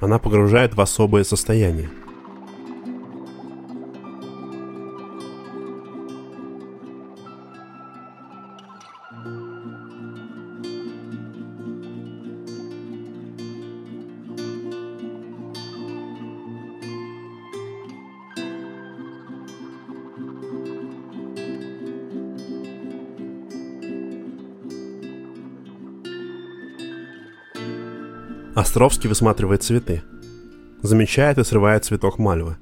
Она 0.00 0.18
погружает 0.18 0.74
в 0.74 0.80
особое 0.80 1.24
состояние– 1.24 1.90
Островский 28.54 29.08
высматривает 29.08 29.64
цветы. 29.64 30.02
Замечает 30.80 31.38
и 31.38 31.44
срывает 31.44 31.84
цветок 31.84 32.18
мальвы. 32.18 32.56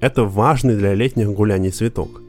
Это 0.00 0.22
важный 0.22 0.76
для 0.76 0.94
летних 0.94 1.30
гуляний 1.30 1.70
цветок. 1.70 2.22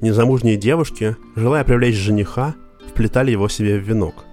Незамужние 0.00 0.56
девушки, 0.56 1.16
желая 1.36 1.64
привлечь 1.64 1.96
жениха, 1.96 2.54
вплетали 2.88 3.30
его 3.30 3.48
себе 3.48 3.78
в 3.78 3.82
венок. 3.82 4.24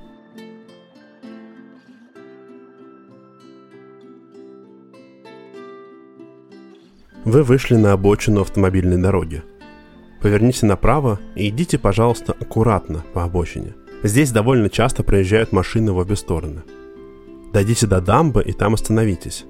Вы 7.26 7.43
вышли 7.43 7.76
на 7.76 7.91
обочину 7.91 8.39
автомобильной 8.39 9.01
дороги. 9.01 9.43
Поверните 10.22 10.66
направо 10.66 11.20
и 11.36 11.49
идите, 11.49 11.78
пожалуйста, 11.78 12.32
аккуратно 12.39 13.03
по 13.14 13.26
обочине. 13.26 13.76
Здесь 14.01 14.32
довольно 14.32 14.70
часто 14.70 15.03
проезжают 15.03 15.51
машины 15.51 15.91
в 15.91 15.97
обе 15.97 16.16
стороны– 16.16 16.64
Дойдите 17.58 17.88
до 17.88 18.01
дамбы 18.01 18.43
и 18.43 18.53
там 18.53 18.76
остановитесь. 18.76 19.43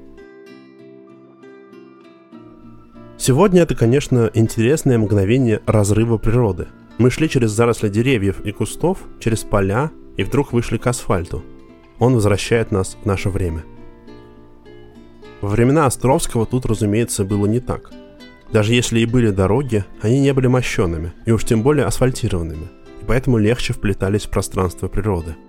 Сегодня 3.18 3.64
это, 3.64 3.76
конечно, 3.76 4.32
интересное 4.34 4.97
мгновение 4.97 5.62
разрыва 5.66 6.18
природы. 6.18 6.70
Мы 6.99 7.12
шли 7.12 7.28
через 7.28 7.51
заросли 7.51 7.89
деревьев 7.89 8.39
и 8.45 8.53
кустов, 8.53 8.99
через 9.20 9.43
поля, 9.43 9.91
и 10.16 10.24
вдруг 10.24 10.53
вышли 10.53 10.78
к 10.78 10.88
асфальту. 10.88 11.43
Он 11.99 12.14
возвращает 12.14 12.72
нас 12.72 12.95
в 12.95 13.05
наше 13.05 13.30
время. 13.30 13.66
Во 15.41 15.49
времена 15.49 15.86
Островского 15.86 16.45
тут, 16.45 16.66
разумеется, 16.66 17.26
было 17.26 17.45
не 17.45 17.60
так. 17.60 17.91
Даже 18.53 18.74
если 18.74 19.01
и 19.01 19.05
были 19.05 19.32
дороги, 19.32 19.84
они 19.99 20.22
не 20.22 20.34
были 20.34 20.47
мощенными, 20.47 21.12
и 21.26 21.32
уж 21.32 21.43
тем 21.43 21.62
более 21.62 21.84
асфальтированными, 21.84 22.70
и 23.01 23.05
поэтому 23.05 23.38
легче 23.38 23.74
вплетались 23.74 24.28
в 24.28 24.30
пространство 24.30 24.88
природы– 24.88 25.36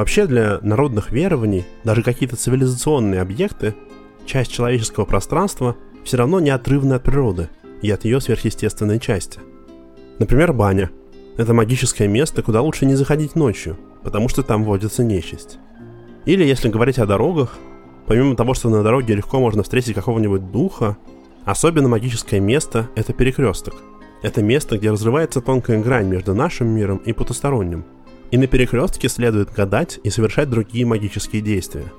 Вообще 0.00 0.26
для 0.26 0.60
народных 0.62 1.12
верований 1.12 1.66
даже 1.84 2.02
какие-то 2.02 2.34
цивилизационные 2.34 3.20
объекты, 3.20 3.74
часть 4.24 4.50
человеческого 4.50 5.04
пространства, 5.04 5.76
все 6.04 6.16
равно 6.16 6.40
неотрывны 6.40 6.94
от 6.94 7.02
природы 7.02 7.50
и 7.82 7.90
от 7.90 8.06
ее 8.06 8.18
сверхъестественной 8.22 8.98
части. 8.98 9.40
Например, 10.18 10.54
баня. 10.54 10.90
Это 11.36 11.52
магическое 11.52 12.08
место, 12.08 12.42
куда 12.42 12.62
лучше 12.62 12.86
не 12.86 12.94
заходить 12.94 13.34
ночью, 13.34 13.76
потому 14.02 14.30
что 14.30 14.42
там 14.42 14.64
водится 14.64 15.04
нечисть. 15.04 15.58
Или, 16.24 16.44
если 16.44 16.70
говорить 16.70 16.98
о 16.98 17.04
дорогах, 17.04 17.58
помимо 18.06 18.36
того, 18.36 18.54
что 18.54 18.70
на 18.70 18.82
дороге 18.82 19.14
легко 19.14 19.38
можно 19.38 19.62
встретить 19.62 19.94
какого-нибудь 19.94 20.50
духа, 20.50 20.96
особенно 21.44 21.88
магическое 21.88 22.40
место– 22.40 22.88
это 22.94 23.12
перекресток. 23.12 23.74
Это 24.22 24.42
место, 24.42 24.78
где 24.78 24.90
разрывается 24.90 25.42
тонкая 25.42 25.78
грань 25.78 26.08
между 26.08 26.34
нашим 26.34 26.68
миром 26.68 26.96
и 27.04 27.12
потусторонним– 27.12 27.84
и 28.30 28.38
на 28.38 28.46
перекрестке 28.46 29.08
следует 29.08 29.52
гадать 29.52 30.00
и 30.02 30.10
совершать 30.10 30.50
другие 30.50 30.86
магические 30.86 31.42
действия. 31.42 31.92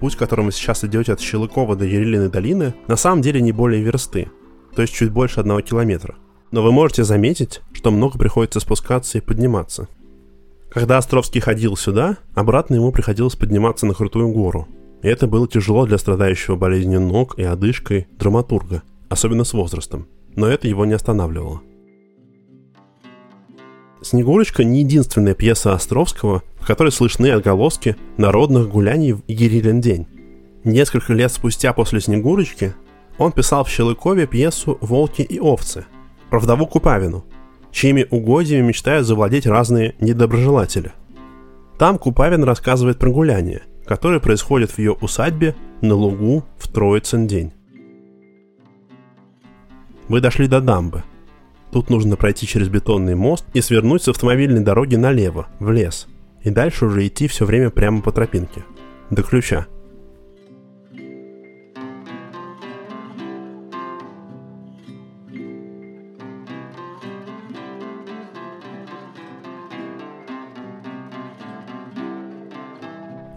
Путь, 0.00 0.16
которым 0.16 0.46
вы 0.46 0.52
сейчас 0.52 0.84
идете 0.84 1.12
от 1.12 1.20
Щелыкова 1.20 1.74
до 1.74 1.84
Ерилиной 1.84 2.28
долины, 2.28 2.74
на 2.86 2.96
самом 2.96 3.22
деле 3.22 3.40
не 3.40 3.52
более 3.52 3.82
версты, 3.82 4.30
то 4.74 4.82
есть 4.82 4.94
чуть 4.94 5.10
больше 5.10 5.40
одного 5.40 5.62
километра. 5.62 6.16
Но 6.50 6.62
вы 6.62 6.70
можете 6.70 7.02
заметить, 7.02 7.62
что 7.72 7.90
много 7.90 8.18
приходится 8.18 8.60
спускаться 8.60 9.18
и 9.18 9.20
подниматься. 9.20 9.88
Когда 10.70 10.98
Островский 10.98 11.40
ходил 11.40 11.76
сюда, 11.76 12.18
обратно 12.34 12.74
ему 12.74 12.92
приходилось 12.92 13.36
подниматься 13.36 13.86
на 13.86 13.94
крутую 13.94 14.28
гору. 14.28 14.68
И 15.02 15.08
это 15.08 15.26
было 15.26 15.48
тяжело 15.48 15.86
для 15.86 15.98
страдающего 15.98 16.56
болезнью 16.56 17.00
ног 17.00 17.38
и 17.38 17.42
одышкой 17.42 18.06
драматурга, 18.18 18.82
особенно 19.08 19.44
с 19.44 19.54
возрастом. 19.54 20.06
Но 20.34 20.46
это 20.46 20.68
его 20.68 20.84
не 20.84 20.92
останавливало. 20.92 21.62
«Снегурочка» 24.06 24.62
не 24.62 24.80
единственная 24.80 25.34
пьеса 25.34 25.74
Островского, 25.74 26.44
в 26.60 26.66
которой 26.66 26.92
слышны 26.92 27.26
отголоски 27.32 27.96
народных 28.18 28.68
гуляний 28.68 29.14
в 29.14 29.22
Ерилин 29.26 29.80
день. 29.80 30.06
Несколько 30.62 31.12
лет 31.12 31.32
спустя 31.32 31.72
после 31.72 32.00
«Снегурочки» 32.00 32.74
он 33.18 33.32
писал 33.32 33.64
в 33.64 33.68
Щелыкове 33.68 34.28
пьесу 34.28 34.78
«Волки 34.80 35.22
и 35.22 35.40
овцы» 35.40 35.86
про 36.30 36.38
вдову 36.38 36.68
Купавину, 36.68 37.24
чьими 37.72 38.06
угодьями 38.08 38.68
мечтают 38.68 39.08
завладеть 39.08 39.44
разные 39.44 39.96
недоброжелатели. 39.98 40.92
Там 41.76 41.98
Купавин 41.98 42.44
рассказывает 42.44 43.00
про 43.00 43.10
гуляние, 43.10 43.62
которое 43.86 44.20
происходит 44.20 44.70
в 44.70 44.78
ее 44.78 44.92
усадьбе 44.92 45.56
на 45.80 45.96
лугу 45.96 46.44
в 46.58 46.68
Троицын 46.68 47.26
день. 47.26 47.52
Вы 50.06 50.20
дошли 50.20 50.46
до 50.46 50.60
дамбы– 50.60 51.02
Тут 51.72 51.90
нужно 51.90 52.16
пройти 52.16 52.46
через 52.46 52.68
бетонный 52.68 53.14
мост 53.14 53.44
и 53.52 53.60
свернуть 53.60 54.02
с 54.02 54.08
автомобильной 54.08 54.60
дороги 54.60 54.96
налево, 54.96 55.48
в 55.58 55.70
лес. 55.70 56.06
И 56.42 56.50
дальше 56.50 56.86
уже 56.86 57.06
идти 57.06 57.26
все 57.26 57.44
время 57.44 57.70
прямо 57.70 58.00
по 58.02 58.12
тропинке. 58.12 58.64
До 59.10 59.22
ключа. 59.22 59.66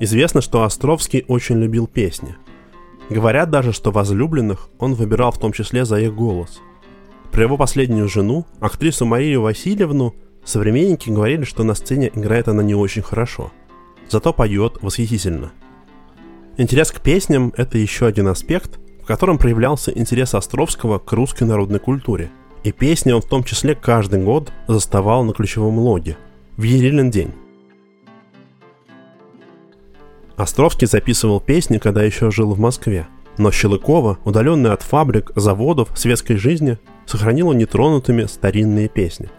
Известно, 0.01 0.39
что 0.39 0.63
Островский 0.63 1.25
очень 1.27 1.59
любил 1.59 1.85
песни. 1.85 2.37
Говорят 3.09 3.49
даже, 3.49 3.73
что 3.73 3.91
возлюбленных 3.91 4.69
он 4.79 4.93
выбирал 4.93 5.31
в 5.31 5.39
том 5.39 5.51
числе 5.51 5.83
за 5.83 5.99
их 5.99 6.13
голос– 6.15 6.61
про 7.31 7.43
его 7.43 7.57
последнюю 7.57 8.07
жену, 8.07 8.45
актрису 8.59 9.05
Марию 9.05 9.41
Васильевну, 9.41 10.15
современники 10.43 11.09
говорили, 11.09 11.43
что 11.43 11.63
на 11.63 11.73
сцене 11.73 12.11
играет 12.13 12.47
она 12.47 12.63
не 12.63 12.75
очень 12.75 13.01
хорошо. 13.01 13.51
Зато 14.09 14.33
поет 14.33 14.79
восхитительно. 14.81 15.51
Интерес 16.57 16.91
к 16.91 16.99
песням– 17.01 17.53
это 17.57 17.77
еще 17.77 18.07
один 18.07 18.27
аспект, 18.27 18.79
в 19.01 19.05
котором 19.05 19.37
проявлялся 19.37 19.91
интерес 19.91 20.33
Островского 20.33 20.99
к 20.99 21.11
русской 21.13 21.43
народной 21.43 21.79
культуре. 21.79 22.31
И 22.63 22.71
песни 22.71 23.11
он 23.11 23.21
в 23.21 23.27
том 23.27 23.43
числе 23.43 23.75
каждый 23.75 24.21
год 24.21 24.51
заставал 24.67 25.23
на 25.23 25.33
ключевом 25.33 25.77
логе– 25.79 26.17
в 26.57 26.63
Ерилин 26.63 27.09
день. 27.09 27.31
Островский 30.35 30.87
записывал 30.87 31.39
песни, 31.39 31.77
когда 31.77 32.03
еще 32.03 32.31
жил 32.31 32.53
в 32.53 32.59
Москве– 32.59 33.07
но 33.39 33.51
Щелыкова, 33.51 34.19
удаленная 34.25 34.73
от 34.73 34.81
фабрик, 34.83 35.31
заводов, 35.33 35.89
светской 35.95 36.35
жизни, 36.35 36.77
сохранила 37.09 37.53
нетронутыми 37.53 38.25
старинные 38.25 38.87
песни. 38.87 39.29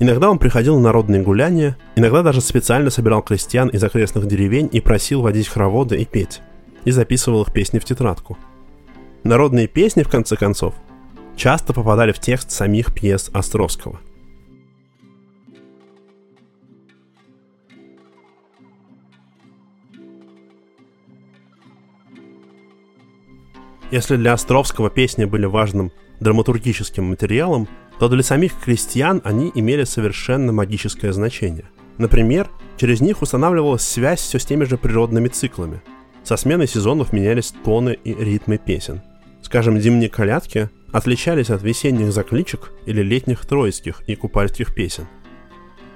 Иногда 0.00 0.30
он 0.30 0.38
приходил 0.38 0.76
на 0.76 0.82
народные 0.82 1.22
гуляния, 1.22 1.78
иногда 1.94 2.22
даже 2.22 2.40
специально 2.40 2.90
собирал 2.90 3.22
крестьян 3.22 3.68
из 3.68 3.84
окрестных 3.84 4.26
деревень 4.26 4.68
и 4.72 4.80
просил 4.80 5.22
водить 5.22 5.46
хороводы 5.46 5.96
и 5.96 6.04
петь, 6.04 6.40
и 6.84 6.90
записывал 6.90 7.42
их 7.42 7.52
песни 7.52 7.78
в 7.78 7.84
тетрадку. 7.84 8.36
Народные 9.22 9.68
песни, 9.68 10.02
в 10.02 10.08
конце 10.08 10.36
концов, 10.36 10.74
часто 11.36 11.72
попадали 11.72 12.10
в 12.10 12.18
текст 12.18 12.50
самих 12.50 12.92
пьес 12.92 13.30
Островского– 13.32 14.00
Если 23.92 24.16
для 24.16 24.32
Островского 24.32 24.88
песни 24.88 25.26
были 25.26 25.44
важным 25.44 25.92
драматургическим 26.22 27.04
материалом, 27.04 27.68
то 27.98 28.08
для 28.08 28.22
самих 28.22 28.58
крестьян 28.58 29.20
они 29.24 29.50
имели 29.54 29.84
совершенно 29.84 30.52
магическое 30.52 31.12
значение. 31.12 31.66
Например, 31.98 32.48
через 32.76 33.00
них 33.00 33.22
устанавливалась 33.22 33.82
связь 33.82 34.20
все 34.20 34.38
с 34.38 34.46
теми 34.46 34.64
же 34.64 34.78
природными 34.78 35.28
циклами. 35.28 35.82
Со 36.24 36.36
сменой 36.36 36.68
сезонов 36.68 37.12
менялись 37.12 37.52
тоны 37.64 37.98
и 38.04 38.14
ритмы 38.14 38.58
песен. 38.58 39.02
Скажем, 39.42 39.78
зимние 39.78 40.08
колядки 40.08 40.70
отличались 40.92 41.50
от 41.50 41.62
весенних 41.62 42.12
закличек 42.12 42.72
или 42.86 43.02
летних 43.02 43.44
троицких 43.44 44.02
и 44.06 44.14
купальских 44.14 44.74
песен. 44.74 45.06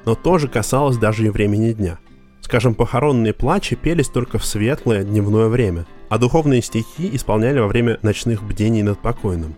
Но 0.04 0.14
тоже 0.14 0.48
касалось 0.48 0.96
даже 0.96 1.26
и 1.26 1.30
времени 1.30 1.72
дня. 1.72 1.98
Скажем, 2.40 2.74
похоронные 2.74 3.32
плачи 3.32 3.76
пелись 3.76 4.08
только 4.08 4.38
в 4.38 4.44
светлое 4.44 5.04
дневное 5.04 5.48
время, 5.48 5.86
а 6.08 6.18
духовные 6.18 6.62
стихи 6.62 7.10
исполняли 7.12 7.58
во 7.58 7.66
время 7.66 7.98
ночных 8.02 8.42
бдений 8.44 8.82
над 8.82 9.00
покойным. 9.00 9.56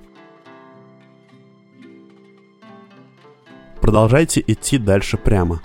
Продолжайте 3.80 4.42
идти 4.46 4.78
дальше 4.78 5.16
прямо. 5.16 5.60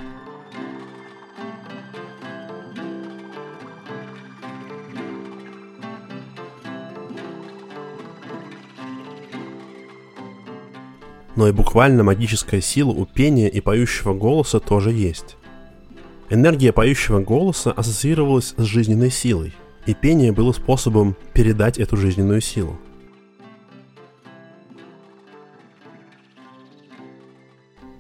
Но 11.36 11.48
и 11.48 11.52
буквально 11.52 12.04
магическая 12.04 12.62
сила 12.62 12.92
у 12.92 13.06
пения 13.06 13.48
и 13.48 13.60
поющего 13.60 14.14
голоса 14.14 14.60
тоже 14.60 14.92
есть. 14.92 15.36
Энергия 16.30 16.72
поющего 16.72 17.20
голоса 17.20 17.72
ассоциировалась 17.72 18.54
с 18.58 18.64
жизненной 18.64 19.12
силой, 19.12 19.54
и 19.86 19.94
пение 19.94 20.32
было 20.32 20.52
способом 20.52 21.16
передать 21.34 21.78
эту 21.80 21.98
жизненную 21.98 22.42
силу. 22.42 22.80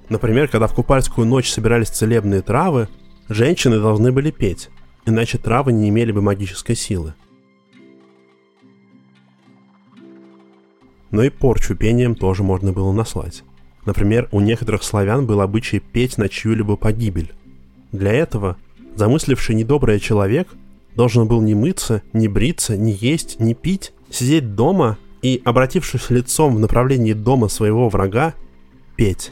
Например, 0.09 0.47
когда 0.47 0.67
в 0.67 0.73
купальскую 0.73 1.25
ночь 1.25 1.49
собирались 1.49 1.89
целебные 1.89 2.41
травы, 2.41 2.89
женщины 3.29 3.79
должны 3.79 4.11
были 4.11 4.31
петь, 4.31 4.69
иначе 5.05 5.37
травы 5.37 5.73
не 5.73 5.89
имели 5.89 6.11
бы 6.11 6.21
магической 6.21 6.75
силы. 6.75 7.13
Но 11.11 11.23
и 11.23 11.29
порчу 11.29 11.75
пением 11.75 12.15
тоже 12.15 12.43
можно 12.43 12.71
было 12.71 12.91
наслать. 12.91 13.43
Например, 13.85 14.27
у 14.31 14.39
некоторых 14.39 14.83
славян 14.83 15.25
был 15.25 15.41
обычай 15.41 15.79
петь 15.79 16.17
на 16.17 16.27
чью-либо 16.27 16.75
погибель. 16.75 17.33
Для 17.91 18.11
этого 18.13 18.57
замысливший 18.95 19.55
недобрый 19.55 19.99
человек 19.99 20.47
должен 20.95 21.27
был 21.27 21.41
не 21.41 21.53
мыться, 21.53 22.01
не 22.13 22.27
бриться, 22.27 22.77
не 22.77 22.91
есть, 22.91 23.39
не 23.39 23.53
пить, 23.53 23.93
сидеть 24.09 24.55
дома 24.55 24.97
и, 25.21 25.41
обратившись 25.43 26.09
лицом 26.09 26.55
в 26.55 26.59
направлении 26.59 27.13
дома 27.13 27.47
своего 27.47 27.89
врага, 27.89 28.33
петь. 28.95 29.31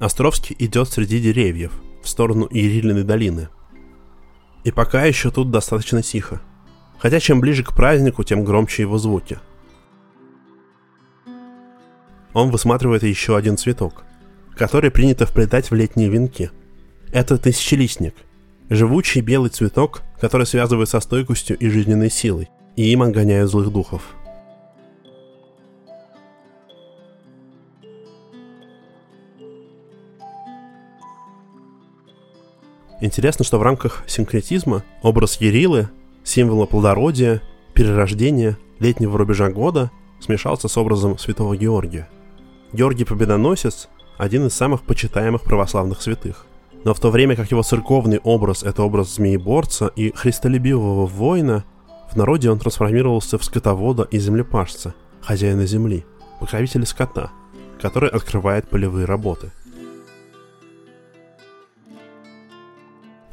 Островский 0.00 0.56
идет 0.58 0.88
среди 0.88 1.20
деревьев, 1.20 1.72
в 2.02 2.08
сторону 2.08 2.48
Ирилиной 2.50 3.04
долины. 3.04 3.50
И 4.64 4.70
пока 4.70 5.04
еще 5.04 5.30
тут 5.30 5.50
достаточно 5.50 6.00
тихо. 6.00 6.40
Хотя 6.98 7.20
чем 7.20 7.40
ближе 7.40 7.62
к 7.62 7.74
празднику, 7.74 8.24
тем 8.24 8.42
громче 8.42 8.82
его 8.82 8.96
звуки. 8.96 9.38
Он 12.32 12.50
высматривает 12.50 13.02
еще 13.02 13.36
один 13.36 13.58
цветок, 13.58 14.04
который 14.56 14.90
принято 14.90 15.26
вплетать 15.26 15.70
в 15.70 15.74
летние 15.74 16.08
венки. 16.08 16.50
Это 17.12 17.36
тысячелистник. 17.36 18.14
Живучий 18.70 19.20
белый 19.20 19.50
цветок, 19.50 20.00
который 20.18 20.46
связывает 20.46 20.88
со 20.88 21.00
стойкостью 21.00 21.58
и 21.58 21.68
жизненной 21.68 22.10
силой, 22.10 22.48
и 22.74 22.90
им 22.90 23.02
отгоняют 23.02 23.50
злых 23.50 23.70
духов– 23.70 24.02
Интересно, 33.00 33.44
что 33.44 33.58
в 33.58 33.62
рамках 33.62 34.02
синкретизма 34.06 34.84
образ 35.02 35.40
Ерилы 35.40 35.88
символа 36.22 36.66
плодородия, 36.66 37.40
перерождения, 37.72 38.58
летнего 38.78 39.16
рубежа 39.16 39.48
года 39.48 39.90
смешался 40.20 40.68
с 40.68 40.76
образом 40.76 41.18
святого 41.18 41.56
Георгия. 41.56 42.08
Георгий 42.72 43.04
Победоносец– 43.04 43.88
один 44.18 44.46
из 44.46 44.54
самых 44.54 44.82
почитаемых 44.82 45.42
православных 45.42 46.02
святых. 46.02 46.44
Но 46.84 46.92
в 46.92 47.00
то 47.00 47.10
время 47.10 47.36
как 47.36 47.50
его 47.50 47.62
церковный 47.62 48.18
образ– 48.18 48.62
это 48.64 48.82
образ 48.82 49.14
змееборца 49.14 49.86
и 49.96 50.12
христолюбивого 50.14 51.06
воина, 51.06 51.64
в 52.12 52.16
народе 52.16 52.50
он 52.50 52.58
трансформировался 52.58 53.38
в 53.38 53.44
скотовода 53.44 54.02
и 54.10 54.18
землепашца, 54.18 54.94
хозяина 55.22 55.64
земли, 55.64 56.04
покровителя 56.38 56.84
скота, 56.84 57.30
который 57.80 58.10
открывает 58.10 58.68
полевые 58.68 59.06
работы. 59.06 59.52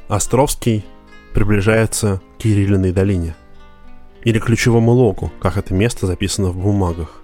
Островский 0.08 0.86
приближается 1.34 2.22
к 2.36 2.42
Кириллиной 2.42 2.92
долине. 2.92 3.36
Или 4.24 4.38
ключевому 4.38 4.92
логу, 4.92 5.30
как 5.38 5.58
это 5.58 5.74
место 5.74 6.06
записано 6.06 6.48
в 6.48 6.56
бумагах. 6.56 7.22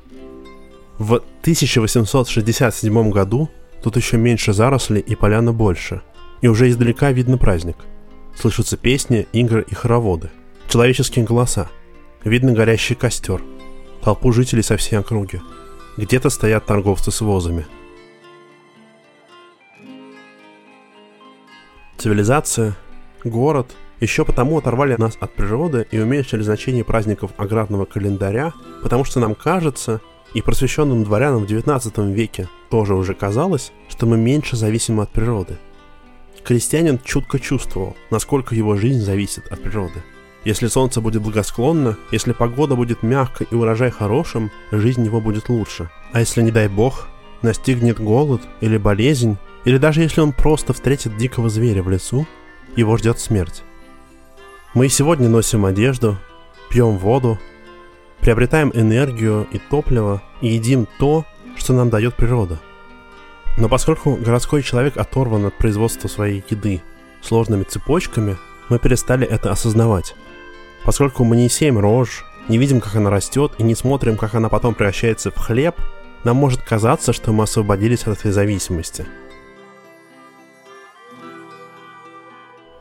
В 0.99 1.15
1867 1.15 3.11
году 3.11 3.49
тут 3.83 3.97
еще 3.97 4.19
меньше 4.19 4.53
зарослей 4.53 5.01
и 5.01 5.15
поляна 5.15 5.53
больше. 5.53 6.03
И 6.43 6.47
уже 6.47 6.69
издалека 6.69 7.11
видно 7.11 7.39
праздник. 7.39 7.77
Слышатся 8.39 8.77
песни, 8.77 9.27
игры 9.33 9.65
и 9.67 9.75
хороводы. 9.75 10.31
Человеческие 10.69 11.25
голоса. 11.25 11.71
Видно 12.23 12.53
горящий 12.53 12.95
костер. 12.95 13.43
Толпу 14.03 14.31
жителей 14.31 14.63
со 14.63 14.77
всей 14.77 14.97
округи. 14.97 15.41
Где-то 15.97 16.29
стоят 16.29 16.67
торговцы 16.67 17.11
с 17.11 17.21
возами. 17.23 17.67
Цивилизация, 22.05 22.77
город– 23.25 23.75
еще 24.01 24.27
потому 24.27 24.59
оторвали 24.59 24.95
нас 24.99 25.17
от 25.21 25.33
природы 25.33 25.87
и 25.91 25.99
уменьшили 25.99 26.43
значение 26.43 26.85
праздников 26.85 27.31
аграрного 27.39 27.87
календаря, 27.87 28.53
потому 28.83 29.05
что 29.05 29.21
нам 29.21 29.35
кажется, 29.35 30.03
и 30.35 30.43
просвещенным 30.43 31.03
дворянам 31.03 31.47
в 31.47 31.51
XIX 31.51 32.13
веке 32.13 32.51
тоже 32.69 32.95
уже 32.95 33.15
казалось, 33.15 33.73
что 33.89 34.05
мы 34.05 34.19
меньше 34.19 34.55
зависимы 34.55 35.05
от 35.05 35.13
природы. 35.13 35.57
Крестьянин 36.45 37.01
чутко 37.03 37.39
чувствовал, 37.39 37.97
насколько 38.11 38.55
его 38.55 38.77
жизнь 38.77 39.01
зависит 39.01 39.51
от 39.51 39.63
природы. 39.63 40.03
Если 40.45 40.67
солнце 40.67 41.01
будет 41.01 41.23
благосклонно, 41.23 41.97
если 42.13 42.33
погода 42.33 42.77
будет 42.77 43.03
мягкой 43.03 43.47
и 43.51 43.55
урожай 43.55 43.91
хорошим, 43.91 44.51
жизнь 44.71 45.07
его 45.07 45.23
будет 45.23 45.49
лучше. 45.49 45.89
А 46.13 46.21
если, 46.21 46.43
не 46.43 46.51
дай 46.51 46.69
бог, 46.69 47.09
настигнет 47.41 47.99
голод 47.99 48.43
или 48.61 48.77
болезнь, 48.77 49.39
или 49.65 49.79
даже 49.79 50.03
если 50.03 50.21
он 50.21 50.33
просто 50.33 50.73
встретит 50.73 51.17
дикого 51.17 51.49
зверя 51.49 51.83
в 51.83 51.91
лесу, 51.91 52.27
его 52.77 52.97
ждет 52.97 53.19
смерть. 53.19 53.63
Мы 54.75 54.87
и 54.87 54.91
сегодня 54.91 55.29
носим 55.29 55.65
одежду, 55.65 56.19
пьем 56.69 56.99
воду, 56.99 57.39
приобретаем 58.21 58.73
энергию 58.75 59.47
и 59.53 59.59
топливо 59.59 60.23
и 60.41 60.49
едим 60.49 60.89
то, 60.99 61.25
что 61.57 61.73
нам 61.73 61.91
дает 61.91 62.15
природа. 62.15 62.59
Но 63.57 63.69
поскольку 63.69 64.17
городской 64.17 64.63
человек 64.63 64.97
оторван 64.97 65.47
от 65.47 65.57
производства 65.57 66.09
своей 66.09 66.43
еды 66.49 66.83
сложными 67.23 67.63
цепочками, 67.63 68.37
мы 68.69 68.79
перестали 68.79 69.27
это 69.27 69.51
осознавать. 69.53 70.15
Поскольку 70.85 71.25
мы 71.25 71.37
не 71.37 71.49
сеем 71.49 71.79
рожь, 71.79 72.25
не 72.49 72.59
видим, 72.59 72.81
как 72.81 72.97
она 72.97 73.11
растет, 73.11 73.53
и 73.59 73.63
не 73.63 73.75
смотрим, 73.75 74.17
как 74.17 74.35
она 74.35 74.49
потом 74.49 74.75
превращается 74.75 75.31
в 75.31 75.37
хлеб, 75.37 75.77
нам 76.25 76.37
может 76.37 76.63
казаться, 76.63 77.13
что 77.13 77.33
мы 77.33 77.45
освободились 77.45 78.03
от 78.03 78.19
этой 78.19 78.33
зависимости. 78.33 79.07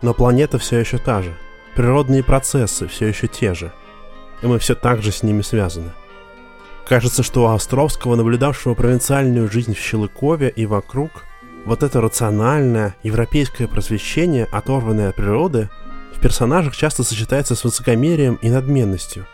Но 0.04 0.14
планета 0.14 0.60
все 0.60 0.78
еще 0.78 1.00
та 1.00 1.24
же– 1.24 1.36
Природные 1.76 2.24
процессы 2.24 2.88
все 2.88 3.08
еще 3.08 3.28
те 3.28 3.56
же, 3.56 3.74
и 4.44 4.46
мы 4.46 4.60
все 4.60 4.76
так 4.76 5.02
же 5.02 5.12
с 5.12 5.24
ними 5.24 5.42
связаны. 5.42 5.92
Кажется, 6.88 7.24
что 7.24 7.46
у 7.46 7.48
Островского, 7.48 8.16
наблюдавшего 8.16 8.76
провинциальную 8.76 9.50
жизнь 9.50 9.74
в 9.74 9.80
Щелыкове 9.80 10.50
и 10.50 10.68
вокруг, 10.68 11.24
вот 11.66 11.82
это 11.82 12.00
рациональное 12.00 12.96
европейское 13.02 13.68
просвещение, 13.68 14.46
оторванное 14.46 15.10
от 15.10 15.16
природы, 15.16 15.70
в 16.16 16.20
персонажах 16.20 16.76
часто 16.76 17.04
сочетается 17.04 17.56
с 17.56 17.64
высокомерием 17.64 18.36
и 18.36 18.50
надменностью. 18.50 19.26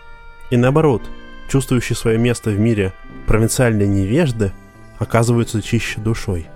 И 0.49 0.55
наоборот, 0.55 1.01
чувствующие 1.49 1.97
свое 1.97 2.17
место 2.17 2.51
в 2.51 2.59
мире 2.59 2.93
провинциальные 3.27 3.87
невежды 3.87 4.53
оказываются 4.97 5.61
чище 5.61 5.99
душой. 5.99 6.47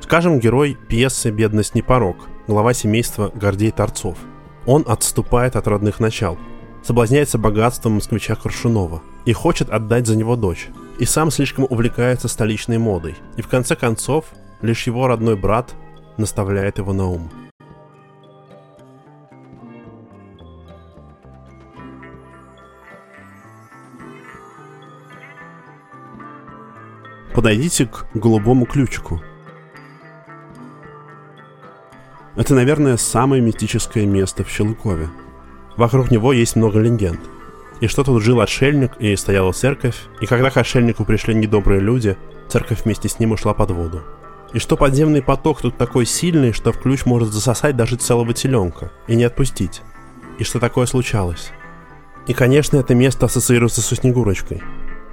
Скажем, 0.00 0.38
герой 0.38 0.78
пьесы 0.88 1.30
«Бедность 1.30 1.74
не 1.74 1.82
порог», 1.82 2.29
глава 2.50 2.74
семейства 2.74 3.30
Гордей 3.32 3.70
Торцов– 3.70 4.18
он 4.66 4.84
отступает 4.86 5.56
от 5.56 5.66
родных 5.66 6.00
начал, 6.00 6.36
соблазняется 6.82 7.38
богатством 7.38 7.92
москвича 7.92 8.34
Коршунова 8.34 9.02
и 9.24 9.32
хочет 9.32 9.70
отдать 9.70 10.06
за 10.06 10.16
него 10.16 10.36
дочь. 10.36 10.68
И 10.98 11.04
сам 11.04 11.30
слишком 11.30 11.66
увлекается 11.68 12.28
столичной 12.28 12.78
модой. 12.78 13.14
И 13.36 13.42
в 13.42 13.48
конце 13.48 13.74
концов, 13.74 14.26
лишь 14.60 14.86
его 14.86 15.06
родной 15.06 15.36
брат 15.36 15.74
наставляет 16.18 16.78
его 16.78 16.92
на 16.92 17.06
ум. 17.06 17.30
Подойдите 27.32 27.86
к 27.86 28.06
голубому 28.12 28.66
ключику– 28.66 29.22
Это, 32.40 32.54
наверное, 32.54 32.96
самое 32.96 33.42
мистическое 33.42 34.06
место 34.06 34.44
в 34.44 34.48
Щелыкове. 34.48 35.10
Вокруг 35.76 36.10
него 36.10 36.32
есть 36.32 36.56
много 36.56 36.78
легенд. 36.78 37.20
и 37.82 37.86
что 37.86 38.02
тут 38.02 38.22
жил 38.22 38.40
отшельник 38.40 38.92
и 38.98 39.14
стояла 39.14 39.52
церковь, 39.52 39.96
и 40.22 40.26
когда 40.26 40.48
к 40.48 40.56
отшельнику 40.56 41.04
пришли 41.04 41.34
недобрые 41.34 41.82
люди, 41.82 42.16
церковь 42.48 42.84
вместе 42.84 43.10
с 43.10 43.18
ним 43.18 43.32
ушла 43.32 43.52
под 43.52 43.72
воду. 43.72 44.02
И 44.54 44.58
что 44.58 44.78
подземный 44.78 45.20
поток 45.20 45.60
тут 45.60 45.76
такой 45.76 46.06
сильный, 46.06 46.52
что 46.52 46.72
в 46.72 46.80
ключ 46.80 47.04
может 47.04 47.30
засосать 47.30 47.76
даже 47.76 47.96
целого 47.96 48.32
теленка 48.32 48.90
и 49.06 49.16
не 49.16 49.24
отпустить. 49.24 49.82
И 50.38 50.44
что 50.44 50.60
такое 50.60 50.86
случалось. 50.86 51.50
И, 52.26 52.32
конечно, 52.32 52.78
это 52.78 52.94
место 52.94 53.26
ассоциируется 53.26 53.82
со 53.82 53.96
Снегурочкой. 53.96 54.62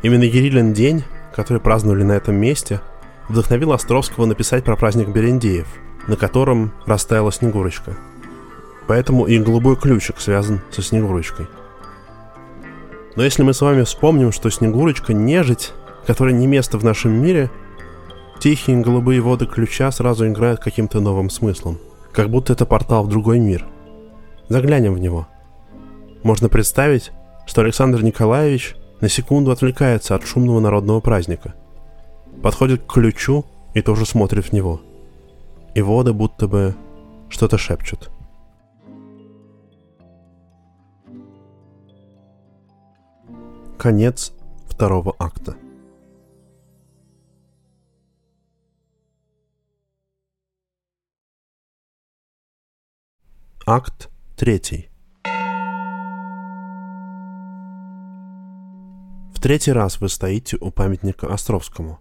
Именно 0.02 0.24
Ерилин 0.24 0.72
день, 0.72 1.04
который 1.36 1.60
праздновали 1.60 2.04
на 2.04 2.14
этом 2.14 2.36
месте, 2.36 2.80
вдохновил 3.28 3.74
Островского 3.74 4.26
написать 4.26 4.64
про 4.64 4.78
праздник 4.78 5.10
Берендеев, 5.10 5.68
на 6.08 6.16
котором 6.16 6.72
растаяла 6.86 7.32
Снегурочка. 7.32 7.98
Поэтому 8.88 9.26
и 9.26 9.38
голубой 9.40 9.76
ключик 9.76 10.20
связан 10.20 10.62
со 10.72 10.82
Снегурочкой. 10.82 11.48
Но 13.16 13.24
если 13.24 13.44
мы 13.44 13.54
с 13.54 13.62
вами 13.62 13.84
вспомним, 13.84 14.32
что 14.32 14.50
Снегурочка— 14.50 15.14
нежить, 15.16 15.74
которая 16.06 16.34
не 16.34 16.48
место 16.48 16.78
в 16.78 16.84
нашем 16.84 17.12
мире, 17.12 17.50
тихие 18.40 18.78
голубые 18.78 19.22
воды 19.22 19.46
ключа 19.46 19.92
сразу 19.92 20.28
играют 20.28 20.62
каким-то 20.62 21.00
новым 21.02 21.30
смыслом. 21.30 21.80
Как 22.14 22.30
будто 22.30 22.54
это 22.54 22.66
портал 22.66 23.04
в 23.04 23.10
другой 23.10 23.40
мир. 23.40 23.66
Заглянем 24.50 24.94
в 24.94 25.00
него. 25.00 25.28
Можно 26.24 26.48
представить, 26.48 27.12
что 27.46 27.62
Александр 27.62 28.04
Николаевич 28.04 28.76
на 29.02 29.10
секунду 29.10 29.52
отвлекается 29.52 30.16
от 30.16 30.26
шумного 30.26 30.60
народного 30.60 31.00
праздника. 31.00 31.54
Подходит 32.42 32.84
к 32.84 32.94
ключу 32.94 33.46
и 33.74 33.82
тоже 33.82 34.06
смотрит 34.06 34.46
в 34.46 34.54
него. 34.54 34.82
И 35.78 35.82
воды 35.84 36.12
будто 36.12 36.48
бы 36.48 36.76
что-то 37.30 37.60
шепчут. 37.60 38.10
Конец 43.78 44.34
второго 44.66 45.16
акта. 45.20 45.56
Акт 53.68 54.10
третий. 54.36 54.90
В 59.32 59.40
третий 59.40 59.74
раз 59.74 60.02
вы 60.02 60.10
стоите 60.10 60.58
у 60.60 60.72
памятника 60.72 61.32
Островскому. 61.32 62.00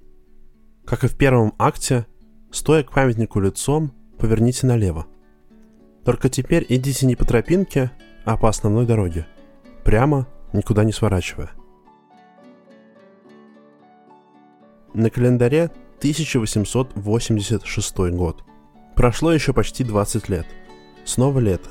Как 0.87 1.05
и 1.05 1.09
в 1.09 1.19
первом 1.19 1.53
акте, 1.59 2.07
стоя 2.57 2.83
к 2.83 2.91
памятнику 2.91 3.39
лицом, 3.39 3.93
поверните 4.19 4.67
налево. 4.67 5.07
Только 6.07 6.31
теперь 6.31 6.65
идите 6.71 7.05
не 7.05 7.15
по 7.15 7.27
тропинке, 7.27 7.93
а 8.25 8.39
по 8.39 8.49
основной 8.49 8.87
дороге. 8.87 9.27
Прямо, 9.85 10.27
никуда 10.55 10.85
не 10.85 10.93
сворачивая. 10.93 11.51
На 14.95 15.11
календаре 15.11 15.65
1886 15.99 17.99
год. 18.13 18.43
Прошло 18.95 19.33
еще 19.33 19.53
почти 19.53 19.85
20 19.85 20.31
лет. 20.31 20.47
Снова 21.05 21.41
лето. 21.41 21.69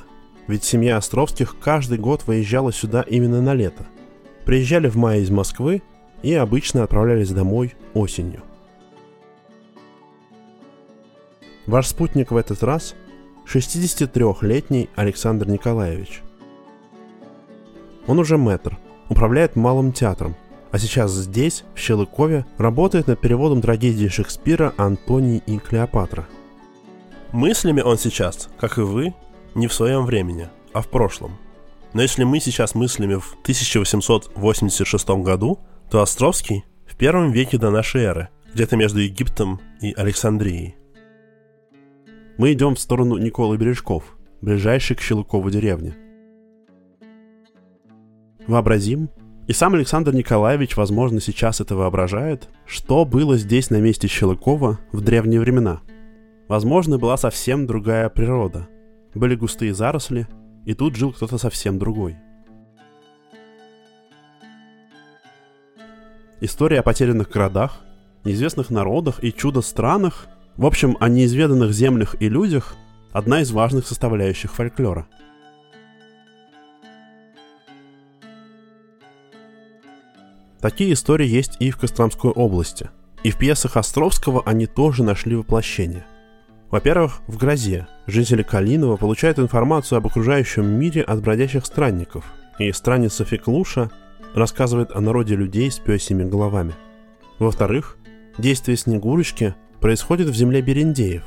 Ведь 0.48 0.64
семья 0.64 0.98
Островских 0.98 1.58
каждый 1.60 1.98
год 1.98 2.28
выезжала 2.28 2.72
сюда 2.72 3.02
именно 3.02 3.42
на 3.42 3.56
лето. 3.56 3.88
Приезжали 4.46 4.88
в 4.88 4.98
мае 4.98 5.24
из 5.24 5.32
Москвы 5.32 5.82
и 6.22 6.36
обычно 6.36 6.84
отправлялись 6.84 7.32
домой 7.32 7.74
осенью. 7.96 8.44
Ваш 11.68 11.88
спутник 11.88 12.32
в 12.32 12.38
этот 12.38 12.62
раз– 12.64 12.96
63-летний 13.46 14.90
Александр 14.96 15.48
Николаевич. 15.48 16.22
Он 18.08 18.20
уже 18.20 18.38
мэтр, 18.38 18.78
управляет 19.10 19.56
малым 19.56 19.92
театром, 19.92 20.36
а 20.72 20.78
сейчас 20.78 21.12
здесь, 21.12 21.64
в 21.74 21.80
Щелыкове, 21.80 22.46
работает 22.58 23.08
над 23.08 23.20
переводом 23.22 23.62
трагедии 23.62 24.08
Шекспира 24.08 24.74
«Антоний 24.78 25.42
и 25.46 25.58
Клеопатра». 25.58 26.28
Мыслями 27.32 27.82
он 27.82 27.98
сейчас, 27.98 28.50
как 28.60 28.78
и 28.78 28.82
вы, 28.82 29.14
не 29.56 29.68
в 29.68 29.74
своем 29.74 30.06
времени, 30.06 30.50
а 30.74 30.82
в 30.82 30.88
прошлом. 30.88 31.38
Но 31.94 32.02
если 32.02 32.24
мы 32.24 32.40
сейчас 32.40 32.76
мыслями 32.76 33.16
в 33.16 33.38
1886 33.42 35.10
году, 35.22 35.60
то 35.90 36.02
Островский 36.02 36.66
в 36.86 36.96
первом 36.96 37.32
веке 37.32 37.58
до 37.58 37.72
нашей 37.72 38.04
эры, 38.04 38.30
где-то 38.54 38.76
между 38.76 39.00
Египтом 39.00 39.62
и 39.82 39.94
Александрией. 39.94 40.76
Мы 42.38 42.52
идем 42.52 42.76
в 42.76 42.80
сторону 42.80 43.18
Николы 43.18 43.56
Бережков, 43.56 44.18
ближайшей 44.42 44.98
к 44.98 45.02
Щелыкову 45.02 45.50
деревне. 45.50 45.96
Вообразим, 48.46 49.10
и 49.48 49.54
сам 49.54 49.76
Александр 49.76 50.14
Николаевич, 50.14 50.76
возможно, 50.76 51.22
сейчас 51.22 51.62
это 51.62 51.76
воображает, 51.76 52.50
что 52.66 53.06
было 53.06 53.38
здесь 53.38 53.70
на 53.70 53.80
месте 53.80 54.10
Щелыкова 54.10 54.80
в 54.92 55.02
древние 55.02 55.40
времена. 55.40 55.82
Возможно, 56.50 56.98
была 56.98 57.16
совсем 57.16 57.66
другая 57.68 58.10
природа. 58.10 58.68
Были 59.14 59.36
густые 59.36 59.74
заросли, 59.74 60.28
и 60.66 60.74
тут 60.74 60.96
жил 60.98 61.14
кто-то 61.14 61.38
совсем 61.38 61.80
другой. 61.80 62.18
История 66.42 66.82
о 66.82 66.84
потерянных 66.84 67.30
городах, 67.30 67.80
неизвестных 68.26 68.70
народах 68.70 69.24
и 69.24 69.32
чудо-странах, 69.32 70.28
в 70.58 70.66
общем, 70.66 70.98
о 71.00 71.10
неизведанных 71.10 71.72
землях 71.74 72.16
и 72.20 72.30
людях– 72.30 72.76
одна 73.12 73.42
из 73.42 73.52
важных 73.52 73.88
составляющих 73.88 74.54
фольклора– 74.54 75.08
Такие 80.66 80.94
истории 80.94 81.28
есть 81.28 81.58
и 81.60 81.70
в 81.70 81.78
Костромской 81.78 82.32
области. 82.32 82.90
И 83.22 83.30
в 83.30 83.38
пьесах 83.38 83.78
Островского 83.78 84.42
они 84.48 84.66
тоже 84.66 85.04
нашли 85.04 85.36
воплощение. 85.36 86.08
Во-первых, 86.72 87.22
в 87.28 87.38
«Грозе» 87.38 87.86
жители 88.08 88.42
Калинова 88.42 88.98
получают 88.98 89.38
информацию 89.38 90.00
об 90.00 90.08
окружающем 90.08 90.66
мире 90.66 91.04
от 91.04 91.22
бродячих 91.22 91.68
странников, 91.68 92.26
и 92.58 92.72
странница 92.72 93.26
Феклуша 93.26 93.92
рассказывает 94.34 94.90
о 94.90 95.02
народе 95.02 95.36
людей 95.36 95.70
с 95.70 95.78
пёсими 95.78 96.24
головами. 96.24 96.74
Во-вторых, 97.38 97.98
действие 98.40 98.76
Снегурочки 98.76 99.54
происходит 99.86 100.30
в 100.30 100.34
земле 100.34 100.64
Берендеев, 100.64 101.22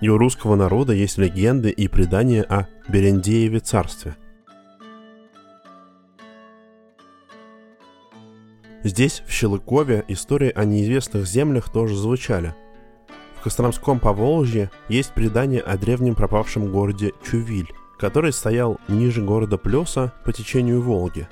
и 0.00 0.08
у 0.08 0.18
русского 0.18 0.56
народа 0.56 0.92
есть 0.92 1.18
легенды 1.18 1.70
и 1.70 1.86
предания 1.86 2.42
о 2.42 2.66
Берендееве 2.88 3.60
царстве. 3.60 4.16
Здесь, 8.82 9.22
в 9.24 9.30
Щелыкове, 9.30 10.04
истории 10.08 10.50
о 10.52 10.64
неизвестных 10.64 11.28
землях 11.28 11.70
тоже 11.70 11.94
звучали. 11.94 12.56
В 13.38 13.44
Костромском 13.44 14.00
Поволжье 14.00 14.72
есть 14.88 15.12
предание 15.12 15.60
о 15.60 15.78
древнем 15.78 16.16
пропавшем 16.16 16.72
городе 16.72 17.12
Чувиль, 17.24 17.72
который 18.00 18.32
стоял 18.32 18.80
ниже 18.88 19.22
города 19.22 19.58
Плеса 19.58 20.12
по 20.24 20.32
течению 20.32 20.82
Волги, 20.82 21.28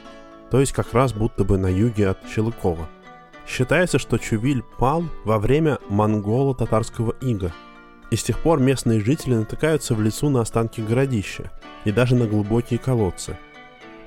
то 0.53 0.61
есть 0.61 0.71
как 0.71 0.95
раз 0.95 1.15
будто 1.15 1.43
бы 1.43 1.59
на 1.59 1.67
юге 1.67 2.11
от 2.11 2.19
Щелыкова. 2.33 2.89
Считается, 3.47 3.99
что 3.99 4.19
Чувиль 4.19 4.63
пал 4.79 5.05
во 5.25 5.39
время 5.39 5.79
монголо-татарского 5.89 7.17
ига, 7.21 7.53
и 8.11 8.17
с 8.17 8.23
тех 8.23 8.39
пор 8.39 8.61
местные 8.61 9.01
жители 9.01 9.35
натыкаются 9.35 9.95
в 9.95 10.03
лесу 10.03 10.29
на 10.29 10.41
останки 10.41 10.81
городища 10.81 11.51
и 11.85 11.93
даже 11.93 12.15
на 12.15 12.27
глубокие 12.27 12.79
колодцы. 12.79 13.39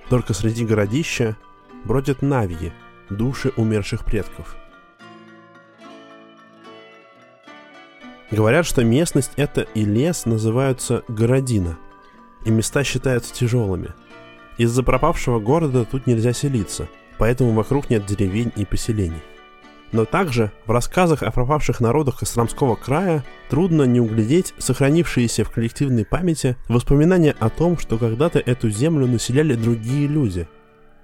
Только 0.10 0.34
среди 0.34 0.66
городища 0.66 1.38
бродят 1.84 2.22
навьи– 2.22 2.72
души 3.10 3.52
умерших 3.56 4.06
предков. 4.06 4.56
Говорят, 8.32 8.66
что 8.66 8.84
местность 8.84 9.32
эта 9.36 9.62
и 9.62 9.86
лес 9.86 10.26
называются 10.26 11.04
городина, 11.08 11.78
и 12.46 12.52
места 12.52 12.84
считаются 12.84 13.34
тяжелыми. 13.34 13.94
Из-за 14.58 14.84
пропавшего 14.84 15.40
города 15.40 15.86
тут 15.86 16.08
нельзя 16.08 16.34
селиться, 16.34 16.88
поэтому 17.24 17.54
вокруг 17.54 17.90
нет 17.90 18.06
деревень 18.06 18.52
и 18.58 18.66
поселений. 18.66 19.22
Но 19.94 20.04
также 20.04 20.52
в 20.66 20.72
рассказах 20.72 21.24
о 21.24 21.32
пропавших 21.32 21.80
народах 21.80 22.20
Костромского 22.20 22.76
края 22.76 23.24
трудно 23.50 23.84
не 23.84 24.02
углядеть 24.02 24.54
сохранившиеся 24.58 25.46
в 25.46 25.50
коллективной 25.50 26.04
памяти 26.04 26.58
воспоминания 26.68 27.34
о 27.40 27.50
том, 27.50 27.78
что 27.78 27.98
когда-то 27.98 28.40
эту 28.40 28.70
землю 28.70 29.08
населяли 29.08 29.54
другие 29.54 30.06
люди. 30.06 30.50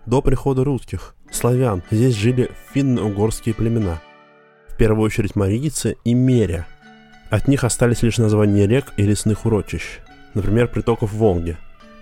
До 0.05 0.21
прихода 0.21 0.65
русских, 0.65 1.15
славян, 1.31 1.83
здесь 1.89 2.15
жили 2.15 2.51
финно-угорские 2.73 3.55
племена. 3.55 4.01
В 4.67 4.75
первую 4.75 5.05
очередь 5.05 5.37
марийцы 5.37 5.95
и 6.03 6.13
меря. 6.13 6.67
От 7.29 7.47
них 7.47 7.63
остались 7.63 8.01
лишь 8.01 8.17
названия 8.17 8.67
рек 8.67 8.91
и 8.97 9.03
лесных 9.03 9.45
урочищ, 9.45 9.99
например, 10.33 10.67
притоков 10.67 11.13
Волги. 11.13 11.55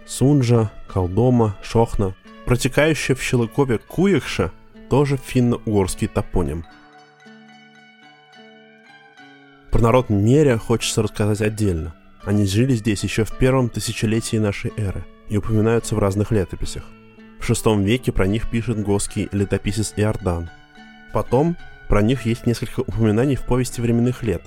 Сунжа, 0.08 0.72
Колдома, 0.92 1.56
Шохна. 1.62 2.16
Протекающая 2.48 3.14
в 3.14 3.22
Щелыкове 3.22 3.78
Куехша 3.78 4.54
тоже 4.90 5.18
финно-угорский 5.18 6.08
топоним. 6.08 6.64
Про 9.70 9.82
народ 9.82 10.10
Меря 10.10 10.58
хочется 10.58 11.02
рассказать 11.02 11.42
отдельно. 11.42 11.94
Они 12.24 12.46
жили 12.46 12.74
здесь 12.74 13.04
еще 13.04 13.26
в 13.26 13.38
первом 13.38 13.68
тысячелетии 13.68 14.38
нашей 14.38 14.72
эры 14.78 15.06
и 15.28 15.36
упоминаются 15.36 15.94
в 15.96 16.00
разных 16.00 16.32
летописях. 16.32 16.86
В 17.38 17.50
VI 17.50 17.84
веке 17.84 18.14
про 18.14 18.28
них 18.28 18.50
пишет 18.50 18.82
готский 18.82 19.28
летописец 19.34 19.94
Иордан. 19.98 20.50
Потом 21.12 21.58
про 21.90 22.02
них 22.02 22.26
есть 22.26 22.46
несколько 22.46 22.80
упоминаний 22.80 23.36
в 23.36 23.44
повести 23.44 23.82
временных 23.82 24.24
лет, 24.24 24.44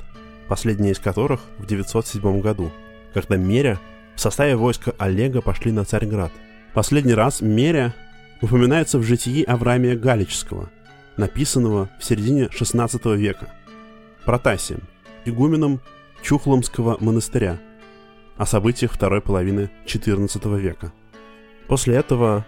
последнее 0.49 0.93
из 0.93 0.99
которых 0.99 1.43
в 1.59 1.67
907 1.67 2.41
году, 2.41 2.73
когда 3.13 3.37
Меря 3.37 3.79
в 4.17 4.21
составе 4.23 4.57
войска 4.57 4.95
Олега 4.97 5.43
пошли 5.43 5.71
на 5.71 5.85
Царьград. 5.85 6.33
Последний 6.73 7.15
раз 7.15 7.41
Меря 7.41 7.95
упоминается 8.41 8.99
в 8.99 9.03
житии 9.03 9.43
Авраамия 9.43 9.97
Галического, 9.97 10.71
написанного 11.17 11.91
в 11.99 12.05
середине 12.05 12.45
XVI 12.45 13.17
века, 13.17 13.53
Протасием, 14.25 14.83
игуменом 15.25 15.81
Чухломского 16.23 16.97
монастыря, 17.01 17.59
о 18.37 18.47
событиях 18.47 18.93
второй 18.93 19.21
половины 19.21 19.69
XIV 19.85 20.61
века. 20.61 20.93
После 21.67 21.97
этого 21.97 22.47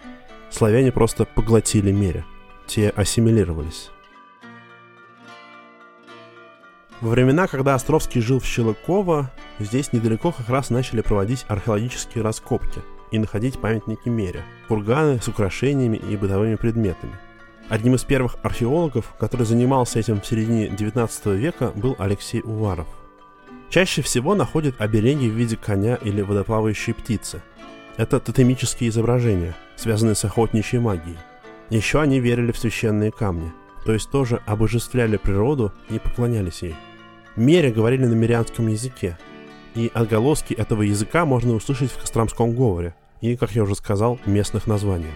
славяне 0.50 0.92
просто 0.92 1.24
поглотили 1.24 1.90
Меря, 1.90 2.24
те 2.68 2.90
ассимилировались. 2.90 3.90
Во 7.00 7.10
времена, 7.10 7.48
когда 7.48 7.74
Островский 7.74 8.20
жил 8.20 8.38
в 8.38 8.46
Щелыково, 8.46 9.32
здесь 9.58 9.92
недалеко 9.92 10.30
как 10.30 10.48
раз 10.48 10.70
начали 10.70 11.00
проводить 11.00 11.44
археологические 11.48 12.22
раскопки 12.22 12.80
и 13.12 13.18
находить 13.18 13.60
памятники 13.60 14.08
Мере, 14.08 14.42
курганы 14.66 15.20
с 15.20 15.28
украшениями 15.28 15.98
и 15.98 16.16
бытовыми 16.16 16.56
предметами. 16.56 17.12
Одним 17.68 17.94
из 17.94 18.04
первых 18.04 18.36
археологов, 18.42 19.14
который 19.20 19.46
занимался 19.46 20.00
этим 20.00 20.20
в 20.20 20.26
середине 20.26 20.68
19 20.68 21.26
века, 21.26 21.72
был 21.74 21.94
Алексей 21.98 22.40
Уваров. 22.40 22.88
Чаще 23.70 24.02
всего 24.02 24.34
находят 24.34 24.80
обереги 24.80 25.28
в 25.28 25.34
виде 25.34 25.56
коня 25.56 25.94
или 25.96 26.22
водоплавающей 26.22 26.92
птицы. 26.92 27.42
Это 27.96 28.18
тотемические 28.18 28.90
изображения, 28.90 29.54
связанные 29.76 30.14
с 30.14 30.24
охотничьей 30.24 30.80
магией. 30.80 31.18
Еще 31.70 32.00
они 32.00 32.20
верили 32.20 32.52
в 32.52 32.58
священные 32.58 33.12
камни, 33.12 33.52
то 33.84 33.92
есть 33.92 34.10
тоже 34.10 34.42
обожествляли 34.46 35.16
природу 35.16 35.72
и 35.88 35.98
поклонялись 35.98 36.62
ей. 36.62 36.74
Мере 37.36 37.70
говорили 37.70 38.04
на 38.04 38.14
мирянском 38.14 38.66
языке, 38.66 39.18
и 39.74 39.90
отголоски 39.94 40.52
этого 40.52 40.82
языка 40.82 41.24
можно 41.24 41.54
услышать 41.54 41.90
в 41.90 41.98
костромском 41.98 42.54
говоре 42.54 42.94
и, 43.22 43.36
как 43.36 43.52
я 43.52 43.62
уже 43.62 43.74
сказал, 43.74 44.20
местных 44.26 44.66
названиях. 44.66 45.14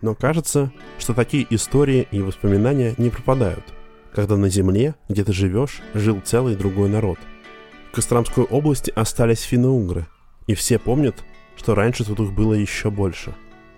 Но 0.00 0.16
кажется, 0.16 0.72
что 0.98 1.14
такие 1.14 1.46
истории 1.50 2.08
и 2.10 2.20
воспоминания 2.20 2.94
не 2.98 3.10
пропадают, 3.10 3.64
когда 4.12 4.36
на 4.36 4.48
земле, 4.48 4.96
где 5.08 5.22
ты 5.22 5.32
живешь, 5.32 5.80
жил 5.94 6.20
целый 6.24 6.56
другой 6.56 6.88
народ. 6.88 7.18
В 7.92 7.94
Костромской 7.94 8.42
области 8.42 8.92
остались 8.96 9.42
финно-угры, 9.42 10.08
и 10.48 10.54
все 10.54 10.80
помнят, 10.80 11.24
что 11.56 11.76
раньше 11.76 12.04
тут 12.04 12.18
их 12.18 12.32
было 12.32 12.54
еще 12.54 12.90
больше. 12.90 13.32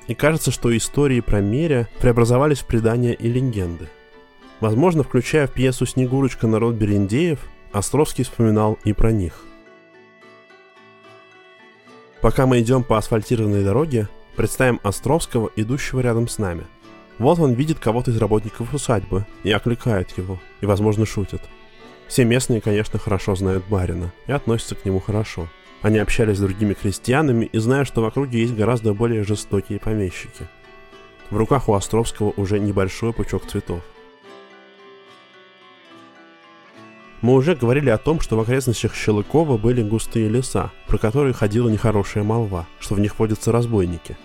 И 0.09 0.15
кажется, 0.15 0.51
что 0.51 0.75
истории 0.75 1.21
про 1.21 1.43
Меря 1.43 1.91
преобразовались 2.01 2.61
в 2.61 2.67
предания 2.67 3.13
и 3.13 3.29
легенды– 3.29 3.89
Возможно, 4.61 5.03
включая 5.03 5.47
в 5.47 5.53
пьесу 5.53 5.87
«Снегурочка. 5.87 6.47
Народ 6.47 6.75
Берендеев», 6.75 7.41
Островский 7.73 8.25
вспоминал 8.25 8.79
и 8.85 8.93
про 8.93 9.13
них. 9.13 9.45
Пока 12.21 12.45
мы 12.47 12.61
идем 12.61 12.83
по 12.83 12.99
асфальтированной 12.99 13.65
дороге, 13.65 14.09
представим 14.37 14.79
Островского, 14.83 15.51
идущего 15.57 16.01
рядом 16.01 16.29
с 16.29 16.39
нами. 16.39 16.67
Вот 17.19 17.39
он 17.39 17.55
видит 17.55 17.79
кого-то 17.79 18.11
из 18.11 18.19
работников 18.19 18.75
усадьбы 18.75 19.27
и 19.43 19.51
окликает 19.51 20.17
его, 20.19 20.39
и, 20.61 20.67
возможно, 20.67 21.07
шутит. 21.07 21.41
Все 22.09 22.25
местные, 22.25 22.61
конечно, 22.61 22.99
хорошо 22.99 23.37
знают 23.37 23.65
барина 23.69 24.13
и 24.27 24.33
относятся 24.33 24.75
к 24.75 24.85
нему 24.85 25.01
хорошо. 25.01 25.49
Они 25.81 25.99
общались 25.99 26.37
с 26.37 26.41
другими 26.41 26.75
крестьянами 26.75 27.47
и 27.47 27.59
знают, 27.59 27.89
что 27.89 28.03
в 28.03 28.05
округе 28.05 28.41
есть 28.41 28.55
гораздо 28.55 28.93
более 28.93 29.25
жестокие 29.25 29.79
помещики. 29.79 30.47
В 31.31 31.37
руках 31.37 31.69
у 31.69 31.75
Островского 31.75 32.35
уже 32.37 32.59
небольшой 32.59 33.15
пучок 33.15 33.47
цветов– 33.47 33.81
Мы 37.21 37.35
уже 37.35 37.55
говорили 37.55 37.91
о 37.91 37.99
том, 37.99 38.21
что 38.21 38.37
в 38.37 38.41
окрестностях 38.41 38.95
Щелыкова 38.95 39.59
были 39.59 39.83
густые 39.83 40.29
леса, 40.29 40.71
про 40.87 40.97
которые 40.97 41.35
ходила 41.35 41.69
нехорошая 41.69 42.25
молва, 42.25 42.67
что 42.79 42.95
в 42.95 43.01
них 43.01 43.19
водятся 43.19 43.53
разбойники. 43.53 44.17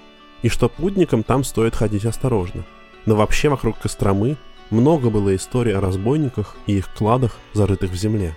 И 0.44 0.50
что 0.50 0.70
путникам 0.70 1.24
там 1.24 1.44
стоит 1.44 1.76
ходить 1.76 2.06
осторожно. 2.06 2.64
Но 3.06 3.16
вообще 3.16 3.50
вокруг 3.50 3.80
Костромы 3.80 4.38
много 4.70 5.10
было 5.10 5.36
историй 5.36 5.76
о 5.76 5.82
разбойниках 5.82 6.56
и 6.68 6.78
их 6.78 6.94
кладах, 6.94 7.38
зарытых 7.54 7.92
в 7.92 7.96
земле. 7.96 8.36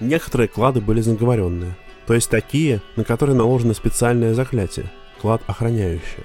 Некоторые 0.00 0.48
клады 0.48 0.80
были 0.80 1.00
заговоренные, 1.00 1.76
то 2.06 2.14
есть 2.14 2.30
такие, 2.30 2.80
на 2.96 3.04
которые 3.04 3.36
наложено 3.36 3.74
специальное 3.74 4.34
заклятие– 4.34 4.90
клад 5.20 5.42
охраняющее. 5.46 6.24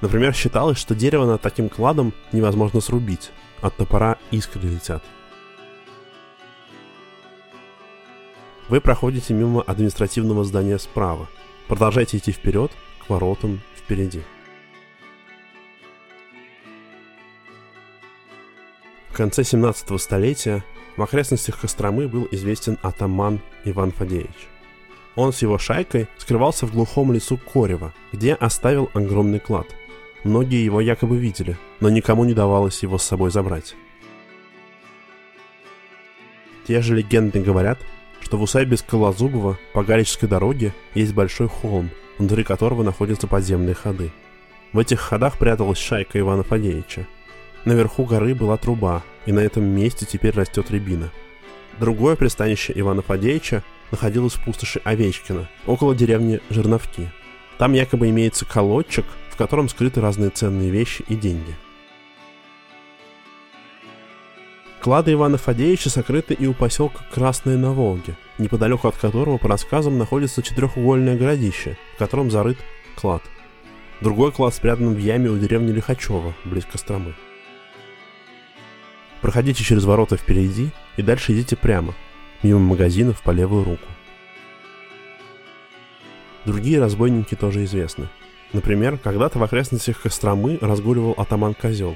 Например, 0.00 0.32
считалось, 0.32 0.78
что 0.78 0.94
дерево 0.94 1.26
над 1.26 1.40
таким 1.40 1.68
кладом 1.68 2.12
невозможно 2.32 2.80
срубить, 2.80 3.32
от 3.60 3.76
топора 3.76 4.18
искры 4.30 4.68
летят. 4.68 5.02
Вы 8.68 8.80
проходите 8.80 9.32
мимо 9.32 9.62
административного 9.62 10.44
здания 10.44 10.78
справа. 10.78 11.28
Продолжайте 11.68 12.16
идти 12.16 12.32
вперед, 12.32 12.72
к 13.04 13.08
воротам 13.08 13.60
впереди. 13.76 14.22
В 19.10 19.12
конце 19.16 19.44
17 19.44 20.00
столетия 20.00 20.64
в 20.96 21.02
окрестностях 21.02 21.60
Костромы 21.60 22.08
был 22.08 22.28
известен 22.32 22.78
атаман 22.82 23.40
Иван 23.64 23.92
Фадеевич. 23.92 24.48
Он 25.14 25.32
с 25.32 25.40
его 25.40 25.58
шайкой 25.58 26.08
скрывался 26.18 26.66
в 26.66 26.72
глухом 26.72 27.12
лесу 27.12 27.38
Корева, 27.38 27.94
где 28.12 28.34
оставил 28.34 28.90
огромный 28.94 29.38
клад– 29.38 29.66
Многие 30.26 30.64
его 30.64 30.80
якобы 30.80 31.18
видели, 31.18 31.56
но 31.78 31.88
никому 31.88 32.24
не 32.24 32.34
давалось 32.34 32.82
его 32.82 32.98
с 32.98 33.04
собой 33.04 33.30
забрать. 33.30 33.76
Те 36.66 36.82
же 36.82 36.96
легенды 36.96 37.40
говорят, 37.40 37.78
что 38.20 38.36
в 38.36 38.42
усадьбе 38.42 38.76
Скалозубова 38.76 39.56
по 39.72 39.84
Галической 39.84 40.28
дороге 40.28 40.72
есть 40.94 41.14
большой 41.14 41.46
холм, 41.46 41.90
внутри 42.18 42.42
которого 42.42 42.82
находятся 42.82 43.28
подземные 43.28 43.76
ходы. 43.76 44.10
В 44.72 44.80
этих 44.80 44.98
ходах 44.98 45.38
пряталась 45.38 45.78
шайка 45.78 46.18
Ивана 46.18 46.42
Фадеевича. 46.42 47.06
Наверху 47.64 48.04
горы 48.04 48.34
была 48.34 48.56
труба, 48.56 49.04
и 49.26 49.32
на 49.32 49.38
этом 49.38 49.62
месте 49.62 50.06
теперь 50.06 50.34
растет 50.34 50.72
рябина. 50.72 51.12
Другое 51.78 52.16
пристанище 52.16 52.72
Ивана 52.74 53.02
Фадеевича 53.02 53.62
находилось 53.92 54.34
в 54.34 54.44
пустоши 54.44 54.80
Овечкина, 54.82 55.48
около 55.66 55.94
деревни 55.94 56.40
Жерновки. 56.50 57.12
Там 57.58 57.74
якобы 57.74 58.10
имеется 58.10 58.44
колодчик, 58.44 59.04
в 59.36 59.38
котором 59.38 59.68
скрыты 59.68 60.00
разные 60.00 60.30
ценные 60.30 60.70
вещи 60.70 61.04
и 61.08 61.14
деньги. 61.14 61.54
Клады 64.80 65.12
Ивана 65.12 65.36
Фадеевича 65.36 65.90
сокрыты 65.90 66.32
и 66.32 66.46
у 66.46 66.54
поселка 66.54 67.04
Красное 67.12 67.58
на 67.58 67.72
Волге, 67.72 68.16
неподалеку 68.38 68.88
от 68.88 68.96
которого, 68.96 69.36
по 69.36 69.46
рассказам, 69.46 69.98
находится 69.98 70.42
четырехугольное 70.42 71.18
городище, 71.18 71.76
в 71.94 71.98
котором 71.98 72.30
зарыт 72.30 72.56
клад. 72.94 73.22
Другой 74.00 74.32
клад 74.32 74.54
спрятан 74.54 74.94
в 74.94 74.98
яме 74.98 75.28
у 75.28 75.36
деревни 75.36 75.70
Лихачева, 75.70 76.32
близ 76.46 76.64
Костромы. 76.64 77.14
Проходите 79.20 79.62
через 79.62 79.84
ворота 79.84 80.16
впереди 80.16 80.70
и 80.96 81.02
дальше 81.02 81.34
идите 81.34 81.56
прямо, 81.56 81.92
мимо 82.42 82.60
магазинов 82.60 83.20
по 83.20 83.32
левую 83.32 83.64
руку. 83.64 83.86
Другие 86.46 86.80
разбойники 86.80 87.34
тоже 87.34 87.64
известны– 87.64 88.08
Например, 88.56 88.96
когда-то 88.96 89.38
в 89.38 89.42
окрестностях 89.42 90.00
Костромы 90.00 90.56
разгуливал 90.62 91.12
атаман 91.18 91.52
Козел, 91.52 91.94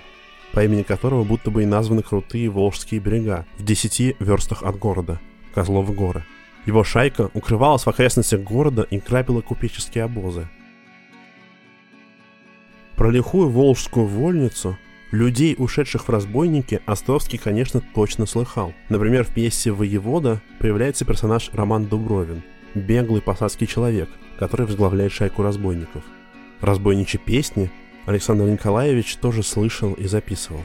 по 0.52 0.62
имени 0.62 0.82
которого 0.82 1.24
будто 1.24 1.50
бы 1.50 1.62
и 1.62 1.66
названы 1.66 2.02
крутые 2.02 2.50
Волжские 2.50 3.00
берега 3.00 3.46
в 3.56 3.64
десяти 3.64 4.14
верстах 4.20 4.62
от 4.62 4.78
города– 4.78 5.18
Козловы 5.54 5.94
горы. 5.94 6.26
Его 6.66 6.84
шайка 6.84 7.30
укрывалась 7.32 7.84
в 7.84 7.88
окрестностях 7.88 8.42
города 8.42 8.82
и 8.82 8.98
грабила 8.98 9.40
купеческие 9.40 10.04
обозы. 10.04 10.48
Про 12.94 13.10
лихую 13.10 13.48
волжскую 13.48 14.04
вольницу 14.04 14.76
людей, 15.12 15.54
ушедших 15.56 16.08
в 16.08 16.10
разбойники, 16.10 16.82
Островский, 16.84 17.38
конечно, 17.38 17.82
точно 17.94 18.26
слыхал. 18.26 18.74
Например, 18.90 19.24
в 19.24 19.32
пьесе 19.32 19.70
«Воевода» 19.70 20.42
появляется 20.58 21.06
персонаж 21.06 21.48
Роман 21.54 21.86
Дубровин, 21.86 22.42
беглый 22.74 23.22
посадский 23.22 23.66
человек, 23.66 24.10
который 24.38 24.66
возглавляет 24.66 25.12
шайку 25.12 25.42
разбойников– 25.42 26.02
Разбойничьи 26.60 27.18
песни 27.18 27.70
Александр 28.04 28.44
Николаевич 28.44 29.16
тоже 29.16 29.42
слышал 29.42 29.94
и 29.94 30.06
записывал. 30.06 30.62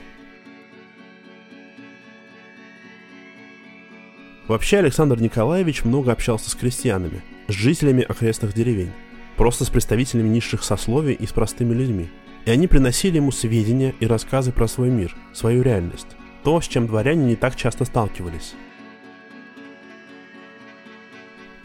Вообще 4.47 4.79
Александр 4.79 5.21
Николаевич 5.21 5.85
много 5.85 6.11
общался 6.11 6.49
с 6.49 6.55
крестьянами, 6.55 7.23
с 7.47 7.53
жителями 7.53 8.03
окрестных 8.03 8.53
деревень, 8.53 8.91
просто 9.37 9.63
с 9.63 9.69
представителями 9.69 10.27
низших 10.27 10.63
сословий 10.63 11.13
и 11.13 11.25
с 11.25 11.31
простыми 11.31 11.73
людьми. 11.73 12.09
И 12.45 12.51
они 12.51 12.67
приносили 12.67 13.15
ему 13.15 13.31
сведения 13.31 13.95
и 13.99 14.05
рассказы 14.05 14.51
про 14.51 14.67
свой 14.67 14.89
мир, 14.89 15.15
свою 15.33 15.63
реальность, 15.63 16.15
то, 16.43 16.61
с 16.61 16.67
чем 16.67 16.85
дворяне 16.85 17.25
не 17.25 17.35
так 17.35 17.55
часто 17.55 17.85
сталкивались. 17.85 18.53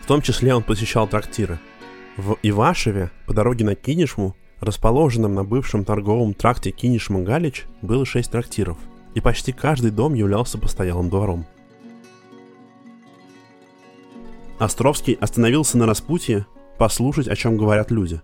В 0.00 0.06
том 0.06 0.22
числе 0.22 0.54
он 0.54 0.62
посещал 0.62 1.06
трактиры– 1.06 1.58
В 2.16 2.36
Ивашеве, 2.42 3.10
по 3.26 3.32
дороге 3.32 3.64
на 3.64 3.74
Кинешму, 3.74 4.34
расположенном 4.60 5.34
на 5.34 5.44
бывшем 5.44 5.84
торговом 5.84 6.34
тракте 6.34 6.70
Кинешма-Галич, 6.70 7.64
было 7.82 8.04
шесть 8.04 8.30
трактиров, 8.30 8.78
и 9.14 9.20
почти 9.20 9.52
каждый 9.52 9.90
дом 9.90 10.14
являлся 10.14 10.58
постоялым 10.58 11.08
двором. 11.08 11.46
Островский 14.58 15.14
остановился 15.14 15.78
на 15.78 15.86
распутье 15.86 16.46
послушать, 16.78 17.28
о 17.28 17.36
чем 17.36 17.56
говорят 17.56 17.90
люди. 17.90 18.20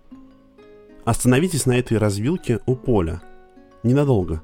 Остановитесь 1.03 1.65
на 1.65 1.77
этой 1.77 1.97
развилке 1.97 2.59
у 2.65 2.75
поля. 2.75 3.21
Ненадолго. 3.81 4.43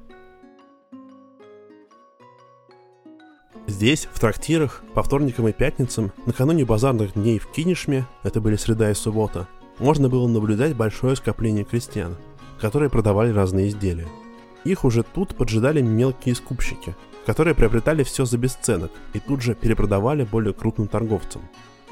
Здесь, 3.66 4.08
в 4.12 4.20
трактирах, 4.20 4.82
по 4.92 5.02
вторникам 5.02 5.48
и 5.48 5.52
пятницам, 5.52 6.12
накануне 6.26 6.66
базарных 6.66 7.14
дней 7.14 7.38
в 7.38 7.46
Кинешме, 7.46 8.06
это 8.22 8.42
были 8.42 8.56
среда 8.56 8.90
и 8.90 8.94
суббота, 8.94 9.48
можно 9.78 10.10
было 10.10 10.28
наблюдать 10.28 10.76
большое 10.76 11.16
скопление 11.16 11.64
крестьян, 11.64 12.16
которые 12.60 12.90
продавали 12.90 13.32
разные 13.32 13.68
изделия. 13.68 14.06
Их 14.64 14.84
уже 14.84 15.02
тут 15.02 15.34
поджидали 15.34 15.80
мелкие 15.80 16.34
скупщики, 16.34 16.94
которые 17.24 17.54
приобретали 17.54 18.02
все 18.02 18.26
за 18.26 18.36
бесценок 18.36 18.92
и 19.14 19.18
тут 19.18 19.40
же 19.40 19.54
перепродавали 19.54 20.24
более 20.24 20.52
крупным 20.52 20.86
торговцам. 20.86 21.40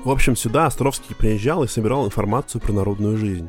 В 0.05 0.11
общем, 0.11 0.37
сюда 0.37 0.67
Островский 0.67 1.15
приезжал 1.15 1.65
и 1.65 1.69
собирал 1.69 2.05
информацию 2.05 2.61
про 2.61 2.73
народную 2.73 3.17
жизнь. 3.17 3.49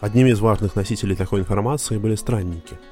Одними 0.00 0.30
из 0.30 0.40
важных 0.40 0.76
носителей 0.76 1.14
такой 1.14 1.40
информации 1.40 1.98
были 1.98 2.14
странники– 2.14 2.78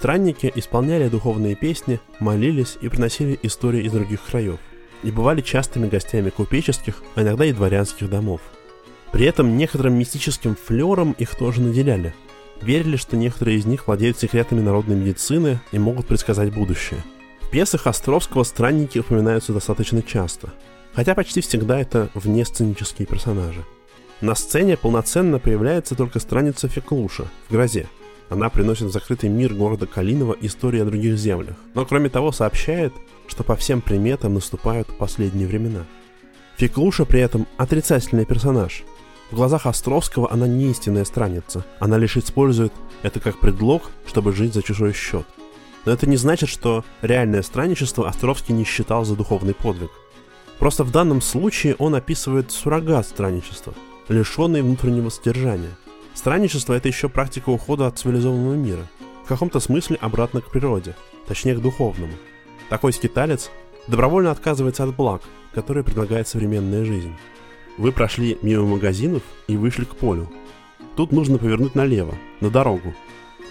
Странники 0.00 0.50
исполняли 0.54 1.10
духовные 1.10 1.54
песни, 1.54 2.00
молились 2.20 2.78
и 2.80 2.88
приносили 2.88 3.38
истории 3.42 3.82
из 3.84 3.92
других 3.92 4.22
краев, 4.22 4.58
и 5.02 5.10
бывали 5.10 5.42
частыми 5.42 5.90
гостями 5.90 6.30
купеческих, 6.30 7.02
а 7.16 7.20
иногда 7.20 7.44
и 7.44 7.52
дворянских 7.52 8.08
домов. 8.08 8.40
При 9.12 9.26
этом 9.26 9.58
некоторым 9.58 9.98
мистическим 9.98 10.56
флером 10.56 11.12
их 11.18 11.34
тоже 11.34 11.60
наделяли. 11.60 12.14
Верили, 12.62 12.96
что 12.96 13.18
некоторые 13.18 13.58
из 13.58 13.66
них 13.66 13.86
владеют 13.86 14.18
секретами 14.18 14.62
народной 14.62 14.96
медицины 14.96 15.60
и 15.70 15.78
могут 15.78 16.06
предсказать 16.06 16.54
будущее. 16.54 17.04
В 17.42 17.50
пьесах 17.50 17.86
Островского 17.86 18.44
странники 18.44 19.00
упоминаются 19.00 19.52
достаточно 19.52 20.02
часто, 20.02 20.48
хотя 20.94 21.14
почти 21.14 21.42
всегда 21.42 21.78
это 21.78 22.08
внесценические 22.14 23.04
персонажи. 23.04 23.66
На 24.22 24.34
сцене 24.34 24.78
полноценно 24.78 25.38
появляется 25.38 25.94
только 25.94 26.20
страница 26.20 26.68
Феклуша 26.68 27.26
в 27.48 27.52
«Грозе», 27.52 27.86
она 28.30 28.48
приносит 28.48 28.86
в 28.86 28.92
закрытый 28.92 29.28
мир 29.28 29.52
города 29.52 29.86
Калинова 29.86 30.36
истории 30.40 30.80
о 30.80 30.84
других 30.84 31.18
землях, 31.18 31.56
но 31.74 31.84
кроме 31.84 32.08
того 32.08 32.30
сообщает, 32.30 32.94
что 33.26 33.42
по 33.42 33.56
всем 33.56 33.80
приметам 33.80 34.34
наступают 34.34 34.86
последние 34.96 35.48
времена. 35.48 35.84
Феклуша 36.56 37.04
при 37.04 37.20
этом 37.20 37.46
отрицательный 37.58 38.24
персонаж. 38.24 38.84
В 39.32 39.34
глазах 39.34 39.66
Островского 39.66 40.32
она 40.32 40.46
не 40.46 40.70
истинная 40.70 41.04
страница, 41.04 41.64
она 41.80 41.98
лишь 41.98 42.16
использует 42.16 42.72
это 43.02 43.18
как 43.18 43.38
предлог, 43.40 43.90
чтобы 44.06 44.32
жить 44.32 44.54
за 44.54 44.62
чужой 44.62 44.92
счет. 44.92 45.26
Но 45.84 45.92
это 45.92 46.08
не 46.08 46.16
значит, 46.16 46.48
что 46.48 46.84
реальное 47.02 47.42
странничество 47.42 48.08
Островский 48.08 48.54
не 48.54 48.64
считал 48.64 49.04
за 49.04 49.16
духовный 49.16 49.54
подвиг. 49.54 49.90
Просто 50.58 50.84
в 50.84 50.92
данном 50.92 51.20
случае 51.20 51.74
он 51.76 51.94
описывает 51.94 52.52
суррогат 52.52 53.06
странничества, 53.06 53.74
лишенный 54.08 54.62
внутреннего 54.62 55.08
содержания– 55.08 55.74
Странничество– 56.14 56.74
это 56.74 56.88
еще 56.88 57.08
практика 57.08 57.50
ухода 57.50 57.86
от 57.86 57.98
цивилизованного 57.98 58.54
мира, 58.54 58.86
в 59.24 59.28
каком-то 59.28 59.60
смысле 59.60 59.96
обратно 60.00 60.40
к 60.40 60.50
природе, 60.50 60.96
точнее 61.26 61.54
к 61.54 61.62
духовному. 61.62 62.12
Такой 62.68 62.92
скиталец 62.92 63.50
добровольно 63.86 64.30
отказывается 64.30 64.84
от 64.84 64.94
благ, 64.94 65.22
которые 65.54 65.84
предлагает 65.84 66.28
современная 66.28 66.84
жизнь. 66.84 67.14
Вы 67.78 67.92
прошли 67.92 68.38
мимо 68.42 68.66
магазинов 68.66 69.22
и 69.46 69.56
вышли 69.56 69.84
к 69.84 69.96
полю. 69.96 70.30
Тут 70.96 71.12
нужно 71.12 71.38
повернуть 71.38 71.74
налево, 71.74 72.14
на 72.40 72.50
дорогу. 72.50 72.94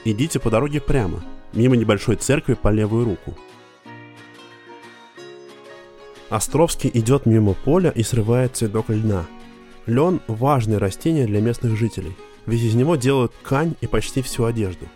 Идите 0.05 0.39
по 0.39 0.49
дороге 0.49 0.82
прямо, 0.82 1.24
мимо 1.53 1.76
небольшой 1.76 2.18
церкви 2.18 2.53
по 2.53 2.70
левую 2.70 3.05
руку. 3.05 3.38
Островский 6.30 6.91
идет 6.93 7.26
мимо 7.26 7.53
поля 7.53 7.89
и 7.89 8.03
срывает 8.03 8.55
цветок 8.55 8.89
льна. 8.89 9.26
Лен– 9.88 10.22
важное 10.28 10.78
растение 10.78 11.26
для 11.26 11.41
местных 11.41 11.76
жителей– 11.76 12.16
ведь 12.50 12.64
из 12.64 12.74
него 12.74 12.95
делают 12.95 13.34
ткань 13.34 13.76
и 13.80 13.88
почти 13.88 14.22
всю 14.22 14.45
одежду. 14.45 14.88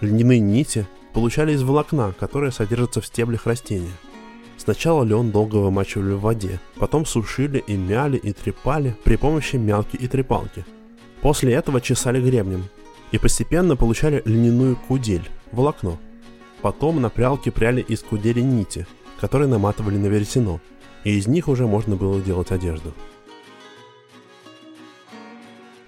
Льняные 0.00 0.40
нити 0.40 0.86
получали 1.12 1.52
из 1.52 1.62
волокна, 1.62 2.14
которое 2.18 2.50
содержится 2.50 3.00
в 3.00 3.06
стеблях 3.06 3.46
растения. 3.46 3.92
Сначала 4.56 5.04
лен 5.04 5.30
долго 5.30 5.56
вымачивали 5.56 6.14
в 6.14 6.20
воде, 6.20 6.60
потом 6.76 7.04
сушили 7.04 7.62
и 7.66 7.76
мяли 7.76 8.16
и 8.16 8.32
трепали 8.32 8.96
при 9.04 9.16
помощи 9.16 9.56
мялки 9.56 9.96
и 9.96 10.08
трепалки. 10.08 10.64
После 11.20 11.52
этого 11.52 11.80
чесали 11.80 12.20
гребнем 12.20 12.64
и 13.12 13.18
постепенно 13.18 13.76
получали 13.76 14.22
льняную 14.24 14.76
кудель, 14.76 15.28
волокно. 15.52 15.98
Потом 16.62 17.02
на 17.02 17.10
прялке 17.10 17.50
пряли 17.50 17.82
из 17.82 18.00
кудели 18.00 18.40
нити, 18.40 18.86
которые 19.20 19.48
наматывали 19.48 19.98
на 19.98 20.06
веретено, 20.06 20.60
и 21.04 21.18
из 21.18 21.26
них 21.26 21.48
уже 21.48 21.66
можно 21.66 21.96
было 21.96 22.20
делать 22.20 22.50
одежду. 22.50 22.94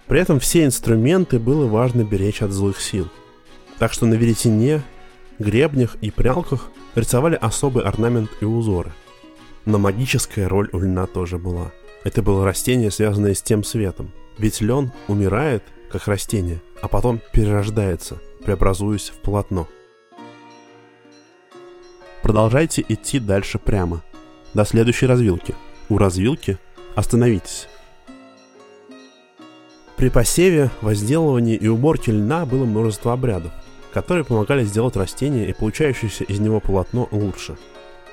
При 0.07 0.21
этом 0.21 0.39
все 0.39 0.65
инструменты 0.65 1.39
было 1.39 1.67
важно 1.67 2.05
беречь 2.05 2.43
от 2.43 2.53
злых 2.53 2.81
сил. 2.81 3.09
Так 3.79 3.93
что 3.93 4.07
на 4.07 4.15
веретене, 4.15 4.83
гребнях 5.39 5.97
и 6.01 6.11
прялках 6.11 6.71
рисовали 6.95 7.35
особый 7.35 7.85
орнамент 7.85 8.31
и 8.41 8.45
узоры. 8.45 8.93
Но 9.65 9.79
магическая 9.79 10.49
роль 10.49 10.71
у 10.73 10.79
льна 10.79 11.07
тоже 11.07 11.39
была. 11.39 11.73
Это 12.05 12.23
было 12.23 12.45
растение, 12.45 12.91
связанное 12.91 13.35
с 13.35 13.43
тем 13.43 13.65
светом. 13.65 14.13
Ведь 14.39 14.61
лен 14.61 14.93
умирает, 15.09 15.65
как 15.91 16.07
растение, 16.07 16.61
а 16.81 16.89
потом 16.89 17.21
перерождается, 17.33 18.19
преобразуясь 18.45 19.09
в 19.09 19.17
полотно. 19.17 19.67
Продолжайте 22.23 22.85
идти 22.89 23.19
дальше 23.19 23.59
прямо, 23.59 24.03
до 24.55 24.65
следующей 24.65 25.07
развилки. 25.07 25.55
У 25.89 25.99
развилки 25.99 26.59
остановитесь. 26.95 27.69
При 29.97 30.11
посеве, 30.11 30.71
возделывании 30.83 31.57
и 31.57 31.69
уборке 31.69 32.13
льна 32.13 32.45
было 32.45 32.67
множество 32.67 33.15
обрядов, 33.15 33.53
которые 33.95 34.25
помогали 34.25 34.63
сделать 34.63 34.95
растение 34.95 35.49
и 35.49 35.55
получающееся 35.55 36.25
из 36.25 36.39
него 36.39 36.61
полотно 36.61 37.09
лучше. 37.11 37.57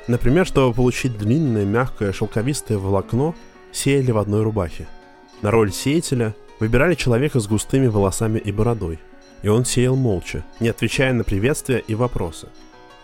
Например, 0.07 0.45
чтобы 0.45 0.73
получить 0.73 1.17
длинное, 1.17 1.65
мягкое, 1.65 2.13
шелковистое 2.13 2.77
волокно, 2.77 3.35
сеяли 3.73 4.11
в 4.11 4.17
одной 4.17 4.43
рубахе. 4.43 4.87
На 5.41 5.51
роль 5.51 5.73
сеятеля 5.73 6.33
выбирали 6.61 6.95
человека 6.95 7.41
с 7.41 7.47
густыми 7.47 7.87
волосами 7.87 8.39
и 8.39 8.53
бородой, 8.53 8.99
и 9.41 9.49
он 9.49 9.65
сеял 9.65 9.97
молча, 9.97 10.45
не 10.61 10.69
отвечая 10.69 11.11
на 11.11 11.25
приветствия 11.25 11.83
и 11.85 11.95
вопросы. 11.95 12.47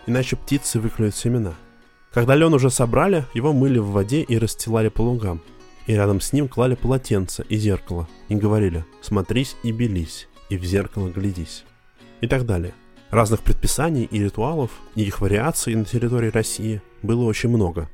Иначе 0.06 0.36
птицы 0.36 0.80
выклюют 0.80 1.14
семена. 1.14 1.52
Когда 2.14 2.34
лен 2.34 2.54
уже 2.54 2.70
собрали, 2.70 3.26
его 3.34 3.52
мыли 3.52 3.78
в 3.78 3.90
воде 3.90 4.22
и 4.22 4.38
расстилали 4.38 4.88
по 4.88 5.02
лугам– 5.02 5.42
и 5.86 5.94
рядом 5.94 6.20
с 6.20 6.32
ним 6.32 6.48
клали 6.48 6.74
полотенце 6.74 7.44
и 7.48 7.56
зеркало, 7.56 8.08
и 8.28 8.34
говорили 8.34 8.84
«смотрись 9.00 9.56
и 9.62 9.72
белись, 9.72 10.28
и 10.48 10.56
в 10.56 10.64
зеркало 10.64 11.08
глядись» 11.08 11.64
и 12.20 12.26
так 12.26 12.46
далее. 12.46 12.74
Разных 13.10 13.40
предписаний 13.40 14.04
и 14.04 14.22
ритуалов, 14.22 14.70
и 14.94 15.02
их 15.02 15.20
вариаций 15.20 15.74
на 15.74 15.84
территории 15.84 16.30
России 16.30 16.80
было 17.02 17.24
очень 17.24 17.48
много. 17.48 17.88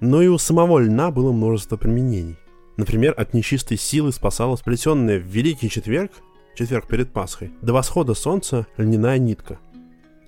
Но 0.00 0.22
и 0.22 0.28
у 0.28 0.38
самого 0.38 0.78
льна 0.78 1.10
было 1.10 1.32
множество 1.32 1.76
применений. 1.76 2.36
Например, 2.76 3.12
от 3.16 3.34
нечистой 3.34 3.76
силы 3.76 4.12
спасала 4.12 4.56
сплетенная 4.56 5.18
в 5.18 5.24
Великий 5.24 5.68
Четверг, 5.68 6.12
четверг 6.54 6.86
перед 6.86 7.12
Пасхой, 7.12 7.52
до 7.60 7.72
восхода 7.72 8.14
солнца 8.14 8.66
льняная 8.76 9.18
нитка. 9.18 9.58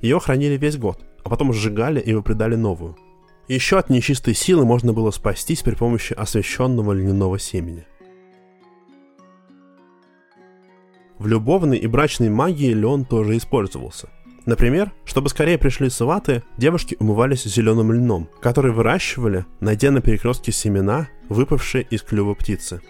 Ее 0.00 0.18
хранили 0.18 0.56
весь 0.56 0.76
год, 0.76 1.00
а 1.22 1.28
потом 1.28 1.52
сжигали 1.52 2.00
и 2.00 2.12
выпредали 2.12 2.56
новую– 2.56 2.98
еще 3.54 3.78
от 3.78 3.90
нечистой 3.90 4.34
силы 4.34 4.64
можно 4.64 4.92
было 4.92 5.10
спастись 5.10 5.62
при 5.62 5.74
помощи 5.74 6.12
освященного 6.12 6.92
льняного 6.92 7.36
семени. 7.38 7.84
В 11.18 11.26
любовной 11.26 11.76
и 11.76 11.86
брачной 11.88 12.30
магии 12.30 12.72
лен 12.72 13.04
тоже 13.04 13.36
использовался. 13.36 14.08
Например, 14.46 14.92
чтобы 15.04 15.28
скорее 15.28 15.58
пришли 15.58 15.90
сваты, 15.90 16.44
девушки 16.56 16.96
умывались 17.00 17.44
зеленым 17.44 17.92
льном, 17.92 18.28
который 18.40 18.72
выращивали, 18.72 19.44
найдя 19.58 19.90
на 19.90 20.00
перекрестке 20.00 20.52
семена, 20.52 21.08
выпавшие 21.28 21.84
из 21.90 22.02
клюва 22.02 22.34
птицы. 22.34 22.80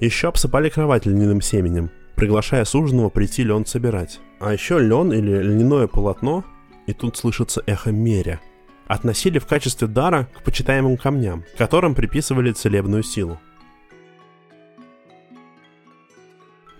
Еще 0.00 0.28
обсыпали 0.28 0.70
кровать 0.70 1.06
льняным 1.06 1.42
семенем, 1.42 1.90
приглашая 2.14 2.64
суженого 2.64 3.10
прийти 3.10 3.42
лен 3.42 3.66
собирать. 3.66 4.20
А 4.38 4.52
еще 4.52 4.78
лен 4.78 5.12
или 5.12 5.42
льняное 5.42 5.88
полотно, 5.88 6.44
и 6.86 6.92
тут 6.92 7.16
слышится 7.16 7.62
эхо 7.66 7.90
меря– 7.90 8.40
относили 8.86 9.38
в 9.38 9.46
качестве 9.46 9.88
дара 9.88 10.28
к 10.34 10.42
почитаемым 10.42 10.96
камням, 10.96 11.44
которым 11.56 11.94
приписывали 11.94 12.52
целебную 12.52 13.02
силу. 13.02 13.38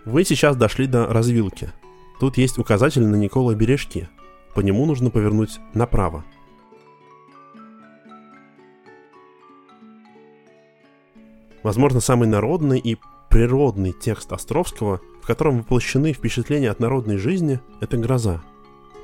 Вы 0.05 0.25
сейчас 0.25 0.57
дошли 0.57 0.87
до 0.87 1.07
развилки. 1.07 1.73
Тут 2.21 2.37
есть 2.37 2.59
указатель 2.59 3.07
на 3.07 3.17
Никола 3.17 3.55
бережки. 3.55 4.09
по 4.55 4.61
нему 4.61 4.87
нужно 4.87 5.11
повернуть 5.11 5.59
направо. 5.73 6.25
Возможно, 11.65 12.01
самый 12.01 12.29
народный 12.29 12.79
и 12.79 12.99
природный 13.31 13.93
текст 13.93 14.31
Островского, 14.33 15.01
в 15.21 15.27
котором 15.27 15.59
воплощены 15.59 16.13
впечатления 16.13 16.71
от 16.71 16.79
народной 16.79 17.17
жизни, 17.17 17.59
это 17.81 17.97
«Гроза». 17.97 18.43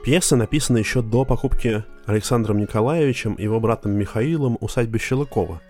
Пьеса 0.04 0.34
написана 0.36 0.78
еще 0.78 1.02
до 1.02 1.24
покупки 1.24 1.84
Александром 2.06 2.58
Николаевичем 2.58 3.34
и 3.34 3.42
его 3.42 3.60
братом 3.60 3.92
Михаилом 3.92 4.56
усадьбы 4.60 4.98
Щелыкова. 4.98 5.60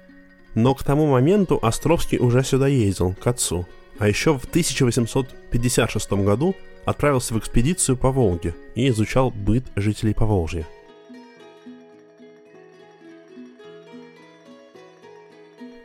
Но 0.54 0.74
к 0.74 0.84
тому 0.84 1.06
моменту 1.06 1.58
Островский 1.62 2.18
уже 2.18 2.44
сюда 2.44 2.68
ездил, 2.68 3.14
к 3.14 3.26
отцу. 3.26 3.66
А 3.98 4.08
еще 4.08 4.38
в 4.38 4.44
1856 4.44 6.12
году 6.12 6.54
отправился 6.84 7.34
в 7.34 7.38
экспедицию 7.38 7.96
по 7.96 8.10
Волге 8.10 8.54
и 8.74 8.88
изучал 8.88 9.30
быт 9.30 9.64
жителей 9.76 10.14
Поволжья. 10.14 10.66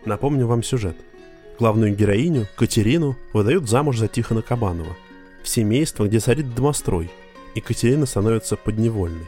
Напомню 0.05 0.45
вам 0.45 0.61
сюжет. 0.61 0.95
Главную 1.57 1.95
героиню, 1.95 2.47
Катерину, 2.55 3.17
выдают 3.33 3.67
замуж 3.67 3.97
за 3.97 4.07
Тихона 4.07 4.43
Кабанова. 4.43 4.95
В 5.43 5.49
семейство, 5.49 6.05
где 6.05 6.19
царит 6.19 6.53
домострой, 6.53 7.09
и 7.55 7.61
Катерина 7.61 8.05
становится 8.05 8.57
подневольной. 8.57 9.25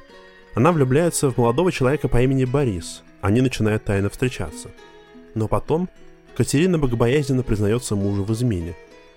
Она 0.54 0.72
влюбляется 0.72 1.32
в 1.32 1.38
молодого 1.38 1.72
человека 1.72 2.08
по 2.08 2.22
имени 2.22 2.46
Борис. 2.46 3.04
Они 3.22 3.42
начинают 3.42 3.86
тайно 3.86 4.10
встречаться. 4.10 4.70
Но 5.34 5.48
потом 5.48 5.90
Катерина 6.36 6.78
богобоязненно 6.78 7.42
признается 7.42 7.96
мужу 7.96 8.24
в 8.24 8.34
измене, 8.34 8.76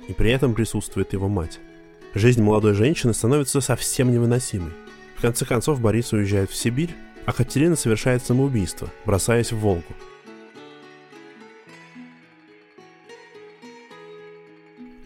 и 0.08 0.12
при 0.12 0.30
этом 0.30 0.54
присутствует 0.54 1.12
его 1.12 1.28
мать. 1.28 1.58
Жизнь 2.14 2.42
молодой 2.42 2.74
женщины 2.74 3.12
становится 3.12 3.60
совсем 3.60 4.10
невыносимой. 4.10 4.72
В 5.16 5.22
конце 5.22 5.44
концов 5.44 5.80
Борис 5.80 6.12
уезжает 6.12 6.50
в 6.50 6.56
Сибирь, 6.56 6.94
а 7.26 7.32
Катерина 7.32 7.76
совершает 7.76 8.24
самоубийство, 8.24 8.88
бросаясь 9.04 9.52
в 9.52 9.58
Волгу. 9.58 9.82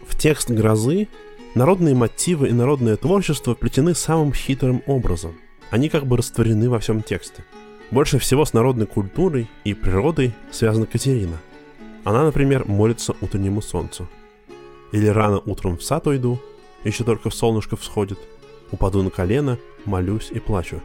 В 0.07 0.17
текст 0.17 0.49
«Грозы» 0.49 1.07
народные 1.55 1.95
мотивы 1.95 2.49
и 2.49 2.53
народное 2.53 2.97
творчество 2.97 3.55
плетены 3.55 3.95
самым 3.95 4.33
хитрым 4.33 4.83
образом. 4.85 5.35
Они 5.71 5.89
как 5.89 6.05
бы 6.05 6.17
растворены 6.17 6.69
во 6.69 6.79
всем 6.79 7.01
тексте. 7.01 7.43
Больше 7.91 8.19
всего 8.19 8.45
с 8.45 8.53
народной 8.53 8.85
культурой 8.85 9.49
и 9.63 9.73
природой 9.73 10.33
связана 10.51 10.85
Катерина. 10.85 11.37
Она, 12.03 12.23
например, 12.23 12.67
молится 12.67 13.15
утреннему 13.21 13.61
солнцу. 13.61 14.07
Или 14.91 15.07
рано 15.07 15.39
утром 15.45 15.77
в 15.77 15.83
сад 15.83 16.05
уйду, 16.07 16.39
еще 16.83 17.03
только 17.03 17.29
в 17.29 17.35
солнышко 17.35 17.75
всходит. 17.75 18.19
Упаду 18.71 19.01
на 19.01 19.09
колено, 19.09 19.57
молюсь 19.85 20.29
и 20.31 20.39
плачу. 20.39 20.81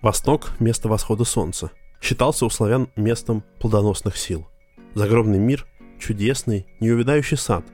Восток– 0.00 0.52
место 0.60 0.88
восхода 0.88 1.24
солнца. 1.24 1.72
Считался 2.00 2.46
у 2.46 2.50
славян 2.50 2.88
местом 2.96 3.44
плодоносных 3.58 4.16
сил. 4.16 4.46
Загробный 4.94 5.38
мир– 5.38 5.66
чудесный, 5.98 6.66
неувядающий 6.80 7.36
сад, 7.36 7.64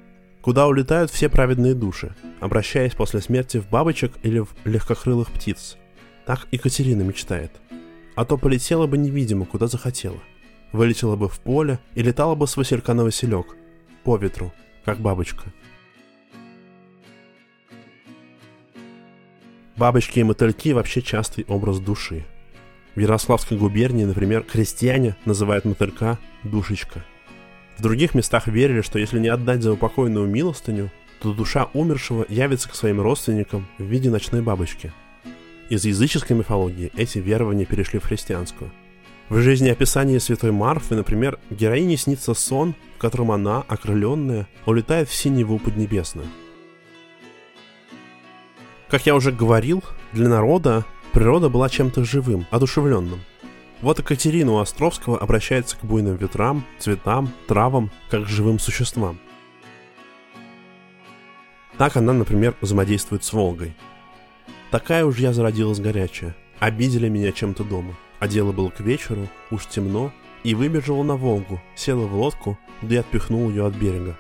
куда 0.43 0.67
улетают 0.67 1.11
все 1.11 1.29
праведные 1.29 1.75
души, 1.75 2.15
обращаясь 2.41 2.95
после 2.95 3.21
смерти 3.21 3.59
в 3.59 3.69
бабочек 3.69 4.13
или 4.23 4.41
в 4.41 4.55
легкокрылых 4.65 5.31
птиц. 5.31 5.77
Так 6.27 6.47
и 6.51 6.59
Катерина 6.59 7.03
мечтает. 7.03 7.53
А 8.15 8.25
то 8.25 8.37
полетела 8.37 8.87
бы 8.87 8.99
невидимо, 8.99 9.47
куда 9.47 9.67
захотела– 9.67 10.19
вылетела 10.73 11.17
бы 11.17 11.29
в 11.29 11.41
поле 11.41 11.79
и 11.95 12.03
летала 12.03 12.35
бы 12.35 12.47
с 12.47 12.57
василька 12.57 12.95
на 12.95 13.05
василек, 13.05 13.57
по 14.05 14.17
ветру, 14.17 14.53
как 14.85 15.01
бабочка. 15.01 15.53
Бабочки 19.77 20.21
и 20.21 20.23
мотыльки 20.23 20.73
вообще 20.73 21.03
частый 21.03 21.45
образ 21.49 21.81
души. 21.81 22.25
В 22.97 22.99
Ярославской 22.99 23.57
губернии, 23.57 24.05
например, 24.05 24.43
крестьяне 24.43 25.15
называют 25.25 25.65
мотылька 25.65 26.19
«душечка». 26.43 27.05
В 27.79 27.83
других 27.83 28.15
местах 28.15 28.49
верили, 28.49 28.81
что 28.81 28.99
если 28.99 29.21
не 29.21 29.29
отдать 29.29 29.63
за 29.63 29.73
упокойную 29.73 30.27
милостыню, 30.27 30.91
то 31.21 31.33
душа 31.33 31.69
умершего 31.75 32.27
явится 32.29 32.69
к 32.69 32.75
своим 32.75 33.01
родственникам 33.01 33.69
в 33.79 33.85
виде 33.85 34.11
ночной 34.11 34.43
бабочки. 34.43 34.93
Из 35.69 35.85
языческой 35.85 36.37
мифологии 36.37 36.91
эти 36.97 37.19
верования 37.19 37.67
перешли 37.67 38.01
в 38.01 38.05
христианскую– 38.05 38.73
в 39.29 39.41
жизнеописании 39.41 40.19
святой 40.19 40.53
Марфы, 40.53 40.95
например, 40.95 41.41
героине 41.51 41.97
снится 41.97 42.33
сон, 42.33 42.77
в 42.95 42.99
котором 42.99 43.33
она, 43.33 43.65
окрыленная, 43.67 44.47
улетает 44.67 45.09
в 45.09 45.15
синеву 45.15 45.59
поднебесную. 45.59 46.29
Как 48.89 49.05
я 49.05 49.17
уже 49.17 49.33
говорил, 49.33 49.83
для 50.13 50.29
народа 50.29 50.85
природа 51.17 51.49
была 51.49 51.71
чем-то 51.71 52.05
живым, 52.05 52.47
одушевленным. 52.51 53.21
Вот 53.81 53.99
Екатерина 53.99 54.53
у 54.53 54.59
Островского 54.59 55.19
обращается 55.19 55.77
к 55.79 55.85
буйным 55.85 56.17
ветрам, 56.17 56.63
цветам, 56.79 57.31
травам, 57.49 57.91
как 58.11 58.25
к 58.25 58.29
живым 58.29 58.59
существам. 58.59 59.19
Так 61.79 61.97
она, 61.97 62.13
например, 62.13 62.55
взаимодействует 62.61 63.25
с 63.25 63.33
Волгой. 63.33 63.75
Такая 64.71 65.07
уж 65.07 65.17
я 65.17 65.33
зародилась 65.33 65.81
горячая. 65.81 66.37
Обидели 66.59 67.09
меня 67.09 67.33
чем-то 67.33 67.65
дома– 67.65 67.97
а 68.19 68.29
дело 68.29 68.53
было 68.53 68.71
к 68.71 68.81
вечеру, 68.81 69.29
уж 69.51 69.67
темно, 69.67 70.13
и 70.43 70.55
выбежала 70.55 71.03
на 71.03 71.17
Волгу, 71.17 71.61
села 71.75 72.07
в 72.07 72.15
лодку, 72.15 72.59
да 72.83 72.95
и 72.95 72.99
отпихнул 72.99 73.49
ее 73.51 73.67
от 73.67 73.75
берега. 73.75 74.17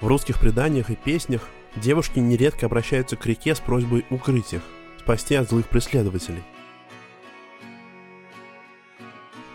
В 0.00 0.06
русских 0.06 0.38
преданиях 0.38 0.90
и 0.90 0.96
песнях 0.96 1.48
девушки 1.76 2.18
нередко 2.18 2.66
обращаются 2.66 3.16
к 3.16 3.26
реке 3.26 3.54
с 3.54 3.60
просьбой 3.60 4.04
укрыть 4.10 4.52
их, 4.52 4.62
спасти 5.02 5.34
от 5.34 5.48
злых 5.48 5.66
преследователей. 5.68 6.42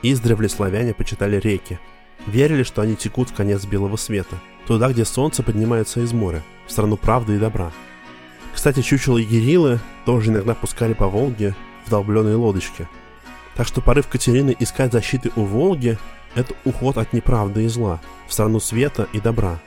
Издревле 0.03 0.49
славяне 0.49 0.93
почитали 0.93 1.39
реки. 1.39 1.79
Верили, 2.27 2.63
что 2.63 2.81
они 2.81 2.95
текут 2.95 3.29
в 3.29 3.33
конец 3.33 3.65
белого 3.65 3.95
света, 3.95 4.35
туда, 4.65 4.89
где 4.89 5.05
солнце 5.05 5.43
поднимается 5.43 6.01
из 6.01 6.13
моря, 6.13 6.43
в 6.65 6.71
страну 6.71 6.97
правды 6.97 7.35
и 7.35 7.39
добра. 7.39 7.71
Кстати, 8.53 8.81
чучело 8.81 9.17
Егерилы 9.17 9.79
тоже 10.05 10.31
иногда 10.31 10.53
пускали 10.53 10.93
по 10.93 11.07
Волге 11.07 11.55
в 11.85 11.89
долбленные 11.89 12.35
лодочки– 12.35 12.87
так 13.57 13.65
что 13.65 13.81
порыв 13.81 14.07
Катерины 14.07 14.55
искать 14.59 14.91
защиты 14.91 15.31
у 15.35 15.41
Волги– 15.41 15.97
это 16.35 16.53
уход 16.63 16.99
от 16.99 17.11
неправды 17.11 17.63
и 17.63 17.67
зла 17.67 17.99
в 18.27 18.33
страну 18.33 18.59
света 18.59 19.07
и 19.13 19.19
добра. 19.19 19.59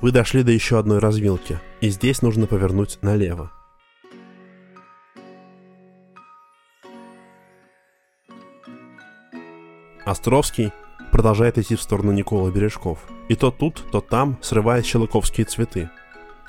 Вы 0.00 0.12
дошли 0.12 0.42
до 0.42 0.52
еще 0.52 0.78
одной 0.78 0.98
развилки, 0.98 1.60
и 1.80 1.88
здесь 1.90 2.22
нужно 2.22 2.46
повернуть 2.46 2.98
налево. 3.02 3.52
Островский 10.04 10.72
продолжает 11.12 11.58
идти 11.58 11.76
в 11.76 11.82
сторону 11.82 12.12
Никола 12.12 12.50
Бережков. 12.50 12.98
И 13.28 13.36
то 13.36 13.50
тут, 13.50 13.84
то 13.92 14.00
там 14.00 14.38
срывает 14.42 14.86
щелоковские 14.86 15.46
цветы– 15.46 15.90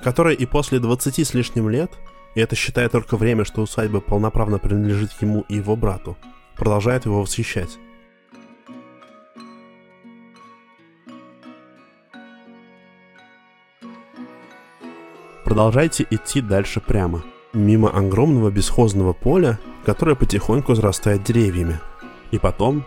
который 0.02 0.36
и 0.36 0.46
после 0.46 0.80
20 0.80 1.28
с 1.28 1.34
лишним 1.34 1.70
лет, 1.70 1.92
и 2.36 2.40
это 2.40 2.56
считая 2.56 2.90
только 2.90 3.18
время, 3.18 3.46
что 3.46 3.62
усадьба 3.62 4.02
полноправно 4.02 4.58
принадлежит 4.58 5.12
ему 5.22 5.46
и 5.48 5.56
его 5.56 5.76
брату, 5.76 6.18
продолжает 6.56 7.06
его 7.06 7.22
восхищать. 7.22 7.78
Продолжайте 15.52 16.08
идти 16.10 16.40
дальше 16.40 16.80
прямо, 16.80 17.24
мимо 17.52 17.90
огромного 17.90 18.50
бесхозного 18.50 19.12
поля, 19.12 19.60
которое 19.84 20.16
потихоньку 20.16 20.76
зарастает 20.76 21.26
деревьями, 21.26 21.78
и 22.32 22.40
потом 22.40 22.86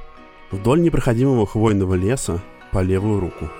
вдоль 0.51 0.81
непроходимого 0.81 1.47
хвойного 1.47 1.93
леса 1.93 2.41
по 2.73 2.78
левую 2.78 3.20
руку– 3.20 3.51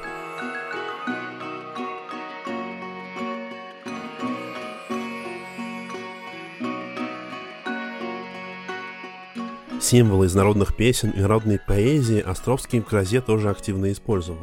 Символы 9.83 10.25
из 10.25 10.35
народных 10.35 10.75
песен 10.75 11.11
и 11.11 11.21
народной 11.21 11.59
поэзии 11.59 12.21
Островский 12.21 12.81
в 12.81 12.89
«Грозе» 12.89 13.21
тоже 13.21 13.51
активно 13.51 13.93
использовал. 13.93 14.41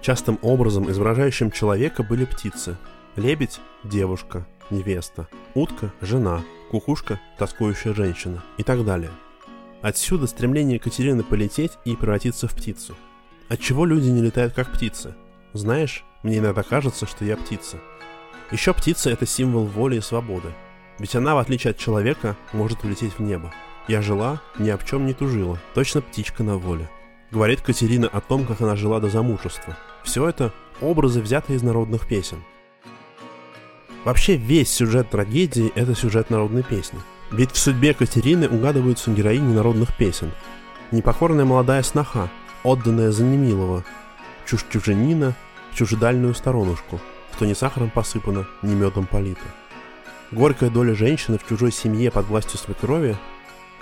Частым 0.00 0.40
образом 0.42 0.90
изображающим 0.90 1.52
человека 1.52 2.02
были 2.02 2.24
птицы. 2.24 2.76
Лебедь– 3.16 3.60
девушка, 3.84 4.46
невеста, 4.70 5.28
утка– 5.52 5.92
жена, 6.00 6.42
кукушка– 6.70 7.20
тоскующая 7.38 7.92
женщина 7.92 8.42
и 8.56 8.62
так 8.62 8.86
далее. 8.86 9.10
Отсюда 9.82 10.26
стремление 10.26 10.76
Екатерины 10.76 11.22
полететь 11.22 11.72
и 11.84 11.94
превратиться 11.94 12.48
в 12.48 12.54
птицу. 12.54 12.96
Отчего 13.50 13.84
люди 13.84 14.08
не 14.08 14.22
летают 14.22 14.54
как 14.54 14.72
птицы? 14.72 15.14
Знаешь, 15.52 16.04
мне 16.22 16.38
иногда 16.38 16.62
кажется, 16.62 17.04
что 17.04 17.26
я 17.26 17.36
птица. 17.36 17.76
Еще 18.50 18.72
птица– 18.72 19.10
это 19.12 19.26
символ 19.26 19.66
воли 19.66 19.96
и 19.96 20.00
свободы. 20.00 20.48
Ведь 20.98 21.14
она, 21.14 21.34
в 21.34 21.38
отличие 21.38 21.72
от 21.72 21.76
человека, 21.76 22.34
может 22.54 22.82
улететь 22.82 23.18
в 23.18 23.20
небо. 23.20 23.52
Я 23.88 24.00
жила, 24.00 24.40
ни 24.58 24.70
о 24.70 24.78
чем 24.78 25.04
не 25.04 25.12
тужила, 25.12 25.58
точно 25.74 26.00
птичка 26.00 26.44
на 26.44 26.56
воле. 26.56 26.88
Говорит 27.30 27.60
Катерина 27.60 28.08
о 28.08 28.22
том, 28.22 28.46
как 28.46 28.62
она 28.62 28.74
жила 28.74 29.00
до 29.00 29.10
замужества. 29.10 29.76
Все 30.02 30.26
это 30.26 30.50
образы, 30.80 31.20
взятые 31.20 31.58
из 31.58 31.62
народных 31.62 32.08
песен. 32.08 32.42
Вообще 34.04 34.36
весь 34.36 34.72
сюжет 34.72 35.10
трагедии– 35.10 35.72
это 35.76 35.94
сюжет 35.94 36.28
народной 36.28 36.64
песни. 36.64 36.98
Ведь 37.30 37.52
в 37.52 37.58
судьбе 37.58 37.94
Катерины 37.94 38.48
угадываются 38.48 39.12
героини 39.12 39.54
народных 39.54 39.96
песен. 39.96 40.32
Непокорная 40.90 41.44
молодая 41.44 41.82
сноха, 41.82 42.28
отданная 42.64 43.12
за 43.12 43.24
немилого, 43.24 43.84
чушь 44.44 44.66
чуженина 44.70 45.34
чужедальную 45.72 46.34
сторонушку, 46.34 47.00
что 47.34 47.46
ни 47.46 47.54
сахаром 47.54 47.90
посыпано, 47.90 48.46
ни 48.60 48.74
медом 48.74 49.06
полито. 49.06 49.40
Горькая 50.32 50.68
доля 50.68 50.94
женщины 50.94 51.38
в 51.38 51.46
чужой 51.46 51.72
семье 51.72 52.10
под 52.10 52.26
властью 52.26 52.58
свекрови 52.58 53.16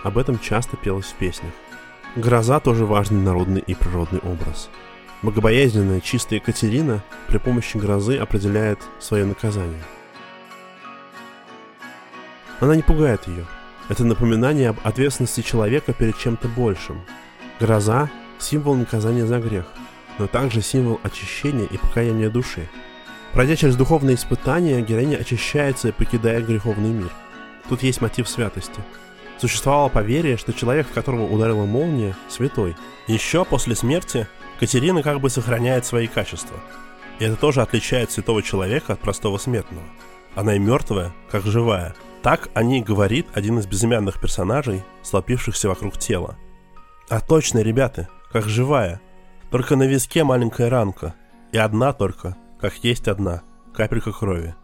об 0.04 0.18
этом 0.18 0.38
часто 0.38 0.76
пелось 0.76 1.06
в 1.06 1.14
песнях. 1.14 1.52
Гроза 2.14 2.60
тоже 2.60 2.84
важный 2.84 3.22
народный 3.22 3.62
и 3.66 3.74
природный 3.74 4.20
образ. 4.20 4.68
Богобоязненная 5.22 6.00
чистая 6.00 6.40
Екатерина 6.40 7.02
при 7.26 7.38
помощи 7.38 7.76
грозы 7.76 8.16
определяет 8.16 8.80
свое 8.98 9.24
наказание. 9.24 9.82
Она 12.60 12.76
не 12.76 12.82
пугает 12.82 13.26
ее. 13.26 13.46
Это 13.88 14.04
напоминание 14.04 14.68
об 14.68 14.78
ответственности 14.84 15.40
человека 15.40 15.92
перед 15.92 16.16
чем-то 16.18 16.48
большим. 16.48 17.02
Гроза– 17.58 18.08
символ 18.38 18.74
наказания 18.76 19.26
за 19.26 19.38
грех, 19.40 19.66
но 20.18 20.26
также 20.26 20.62
символ 20.62 21.00
очищения 21.02 21.64
и 21.64 21.76
покаяния 21.76 22.30
души. 22.30 22.68
Пройдя 23.32 23.56
через 23.56 23.76
духовные 23.76 24.16
испытания, 24.16 24.80
героиня 24.80 25.16
очищается, 25.16 25.92
покидая 25.92 26.40
греховный 26.40 26.90
мир. 26.90 27.10
Тут 27.68 27.82
есть 27.82 28.00
мотив 28.00 28.28
святости– 28.28 28.80
Существовало 29.40 29.88
поверье, 29.88 30.36
что 30.36 30.52
человек, 30.52 30.86
в 30.86 30.92
которого 30.92 31.22
ударила 31.22 31.64
молния, 31.64 32.14
святой. 32.28 32.76
Еще 33.06 33.46
после 33.46 33.74
смерти 33.74 34.28
Катерина 34.58 35.02
как 35.02 35.20
бы 35.20 35.30
сохраняет 35.30 35.86
свои 35.86 36.08
качества. 36.08 36.60
И 37.18 37.24
это 37.24 37.36
тоже 37.36 37.62
отличает 37.62 38.10
святого 38.10 38.42
человека 38.42 38.92
от 38.92 39.00
простого 39.00 39.38
смертного. 39.38 39.86
Она 40.34 40.56
и 40.56 40.58
мертвая, 40.58 41.12
как 41.30 41.44
живая. 41.44 41.94
Так 42.22 42.50
о 42.54 42.62
ней 42.62 42.82
говорит 42.82 43.26
один 43.32 43.58
из 43.58 43.66
безымянных 43.66 44.20
персонажей, 44.20 44.82
слопившихся 45.02 45.68
вокруг 45.68 45.96
тела. 45.96 46.36
А 47.08 47.20
точно, 47.20 47.60
ребята, 47.60 48.08
как 48.30 48.44
живая. 48.48 49.00
Только 49.50 49.74
на 49.74 49.84
виске 49.84 50.22
маленькая 50.22 50.68
ранка. 50.68 51.14
И 51.52 51.58
одна 51.58 51.92
только, 51.92 52.36
как 52.60 52.74
есть 52.84 53.08
одна, 53.08 53.42
капелька 53.72 54.12
крови. 54.12 54.54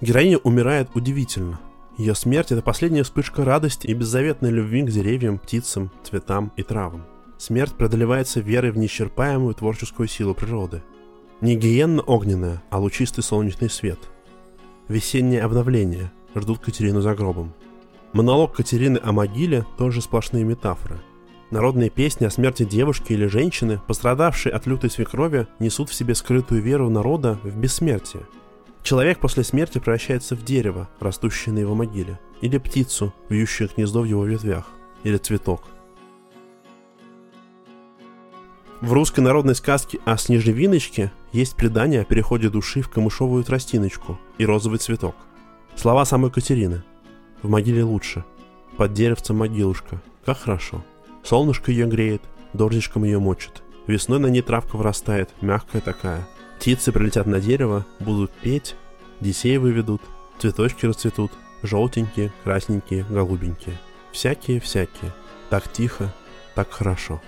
Героиня 0.00 0.38
умирает 0.38 0.88
удивительно. 0.94 1.60
Ее 1.98 2.14
смерть– 2.14 2.50
это 2.52 2.62
последняя 2.62 3.02
вспышка 3.02 3.44
радости 3.44 3.86
и 3.86 3.94
беззаветной 3.94 4.50
любви 4.50 4.82
к 4.82 4.90
деревьям, 4.90 5.38
птицам, 5.38 5.90
цветам 6.02 6.52
и 6.56 6.62
травам. 6.62 7.04
Смерть 7.38 7.74
преодолевается 7.74 8.40
верой 8.40 8.70
в 8.70 8.78
неисчерпаемую 8.78 9.54
творческую 9.54 10.08
силу 10.08 10.34
природы. 10.34 10.82
Не 11.42 11.56
гиенна 11.56 12.00
огненная, 12.00 12.62
а 12.70 12.78
лучистый 12.78 13.22
солнечный 13.22 13.68
свет. 13.68 13.98
Весеннее 14.88 15.42
обновление 15.42 16.10
ждут 16.34 16.60
Катерину 16.60 17.02
за 17.02 17.14
гробом. 17.14 17.52
Монолог 18.14 18.54
Катерины 18.54 18.98
о 19.02 19.12
могиле– 19.12 19.66
тоже 19.76 20.00
сплошные 20.00 20.44
метафоры. 20.44 20.98
Народные 21.50 21.90
песни 21.90 22.24
о 22.24 22.30
смерти 22.30 22.64
девушки 22.64 23.12
или 23.12 23.26
женщины, 23.26 23.78
пострадавшей 23.86 24.50
от 24.50 24.66
лютой 24.66 24.88
свекрови, 24.88 25.46
несут 25.58 25.90
в 25.90 25.94
себе 25.94 26.14
скрытую 26.14 26.62
веру 26.62 26.88
народа 26.88 27.38
в 27.42 27.54
бессмертие– 27.54 28.22
Человек 28.82 29.20
после 29.20 29.44
смерти 29.44 29.78
превращается 29.78 30.34
в 30.34 30.44
дерево, 30.44 30.88
растущее 30.98 31.54
на 31.54 31.60
его 31.60 31.74
могиле, 31.74 32.18
или 32.40 32.58
птицу, 32.58 33.14
вьющую 33.28 33.70
гнездо 33.74 34.00
в 34.00 34.06
его 34.06 34.24
ветвях, 34.24 34.66
или 35.04 35.16
цветок. 35.18 35.62
В 38.80 38.92
русской 38.92 39.20
народной 39.20 39.54
сказке 39.54 40.00
о 40.04 40.16
Снежевиночке 40.16 41.12
есть 41.32 41.56
предание 41.56 42.02
о 42.02 42.04
переходе 42.04 42.48
души 42.48 42.82
в 42.82 42.88
камышовую 42.88 43.44
тростиночку 43.44 44.18
и 44.38 44.46
розовый 44.46 44.78
цветок. 44.78 45.16
Слова 45.76 46.04
самой 46.04 46.30
Катерины. 46.30 46.82
В 47.42 47.48
могиле 47.48 47.82
лучше. 47.82 48.24
Под 48.76 48.92
деревцем 48.92 49.38
могилушка. 49.38 50.00
Как 50.24 50.38
хорошо. 50.38 50.84
Солнышко 51.24 51.70
ее 51.70 51.86
греет, 51.86 52.22
дождичком 52.52 53.04
ее 53.04 53.18
мочит. 53.18 53.62
Весной 53.86 54.18
на 54.18 54.26
ней 54.26 54.42
травка 54.42 54.76
вырастает, 54.76 55.30
мягкая 55.40 55.80
такая– 55.80 56.26
Птицы 56.62 56.92
прилетят 56.92 57.26
на 57.26 57.40
дерево, 57.40 57.84
будут 57.98 58.30
петь, 58.30 58.76
детей 59.18 59.58
выведут, 59.58 60.00
цветочки 60.38 60.86
расцветут, 60.86 61.32
желтенькие, 61.64 62.32
красненькие, 62.44 63.04
голубенькие. 63.10 63.80
Всякие-всякие. 64.12 65.12
Так 65.50 65.72
тихо, 65.72 66.14
так 66.54 66.70
хорошо. 66.70 67.20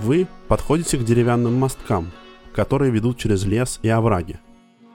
Вы 0.00 0.26
подходите 0.48 0.98
к 0.98 1.04
деревянным 1.04 1.54
мосткам, 1.54 2.10
которые 2.54 2.90
ведут 2.90 3.18
через 3.18 3.44
лес 3.44 3.80
и 3.82 3.88
овраги. 3.88 4.38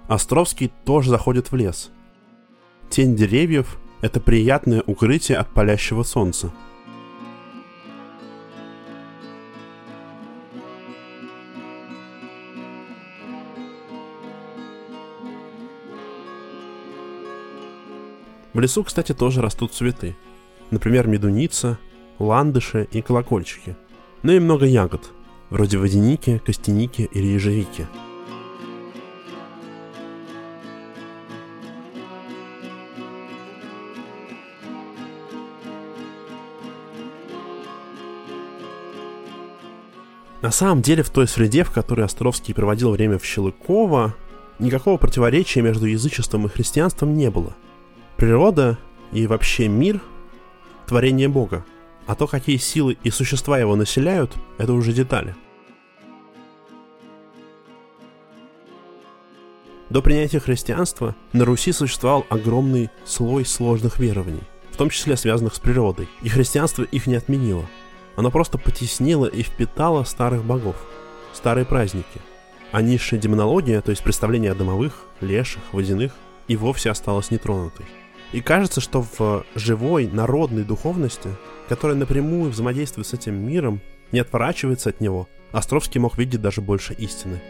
Островский 0.08 0.72
тоже 0.86 1.10
заходит 1.10 1.52
в 1.52 1.56
лес. 1.56 1.92
Тень 2.90 3.16
деревьев– 3.16 3.78
это 4.02 4.20
приятное 4.20 4.84
укрытие 4.86 5.38
от 5.38 5.54
палящего 5.54 6.04
солнца– 6.04 6.52
В 18.54 18.60
лесу, 18.60 18.84
кстати, 18.84 19.14
тоже 19.14 19.42
растут 19.42 19.74
цветы. 19.74 20.16
Например, 20.72 21.08
медуница, 21.08 21.80
ландыши 22.20 22.88
и 22.92 23.02
колокольчики. 23.02 23.78
Ну 24.24 24.34
и 24.34 24.40
много 24.40 24.66
ягод, 24.66 25.12
вроде 25.50 25.78
водяники, 25.78 26.42
костяники 26.46 27.10
или 27.12 27.28
ежевики. 27.28 27.88
На 40.42 40.50
самом 40.50 40.82
деле, 40.82 41.04
в 41.04 41.10
той 41.10 41.28
среде, 41.28 41.64
в 41.64 41.72
которой 41.72 42.06
Островский 42.06 42.54
проводил 42.54 42.92
время 42.92 43.20
в 43.20 43.26
Щелыково, 43.26 44.16
никакого 44.60 44.98
противоречия 44.98 45.62
между 45.62 45.86
язычеством 45.86 46.46
и 46.46 46.50
христианством 46.50 47.16
не 47.16 47.30
было– 47.30 47.56
Природа 48.22 48.78
и 49.12 49.26
вообще 49.26 49.68
мир– 49.68 50.00
творение 50.86 51.28
Бога, 51.28 51.66
а 52.08 52.16
то, 52.16 52.28
какие 52.28 52.58
силы 52.58 52.98
и 53.04 53.10
существа 53.10 53.60
его 53.60 53.76
населяют, 53.76 54.34
это 54.58 54.74
уже 54.74 54.94
детали. 54.94 55.36
До 59.90 60.02
принятия 60.02 60.40
христианства 60.40 61.16
на 61.34 61.44
Руси 61.44 61.74
существовал 61.74 62.26
огромный 62.30 62.90
слой 63.04 63.46
сложных 63.46 64.00
верований, 64.00 64.44
в 64.72 64.78
том 64.78 64.90
числе 64.90 65.18
связанных 65.18 65.54
с 65.54 65.60
природой, 65.60 66.08
и 66.22 66.30
христианство 66.30 66.84
их 66.84 67.08
не 67.08 67.16
отменило. 67.16 67.66
Оно 68.16 68.32
просто 68.32 68.58
потеснило 68.58 69.26
и 69.26 69.44
впитало 69.44 70.06
старых 70.06 70.46
богов, 70.46 70.78
старые 71.34 71.66
праздники. 71.66 72.22
А 72.72 72.82
низшая 72.82 73.20
демонология, 73.20 73.82
то 73.82 73.90
есть 73.90 74.02
представление 74.02 74.52
о 74.52 74.56
домовых, 74.56 74.94
леших, 75.20 75.62
водяных, 75.74 76.14
и 76.48 76.56
вовсе 76.56 76.90
осталась 76.90 77.30
нетронутой. 77.30 77.86
И 78.32 78.40
кажется, 78.42 78.80
что 78.80 79.06
в 79.18 79.46
живой 79.56 80.08
народной 80.08 80.64
духовности, 80.64 81.30
которая 81.68 81.98
напрямую 81.98 82.52
взаимодействует 82.52 83.08
с 83.08 83.14
этим 83.14 83.36
миром, 83.36 83.82
не 84.12 84.20
отворачивается 84.20 84.90
от 84.90 85.02
него, 85.02 85.28
Островский 85.52 86.00
мог 86.00 86.18
видеть 86.18 86.42
даже 86.42 86.62
больше 86.62 86.94
истины. 86.94 87.42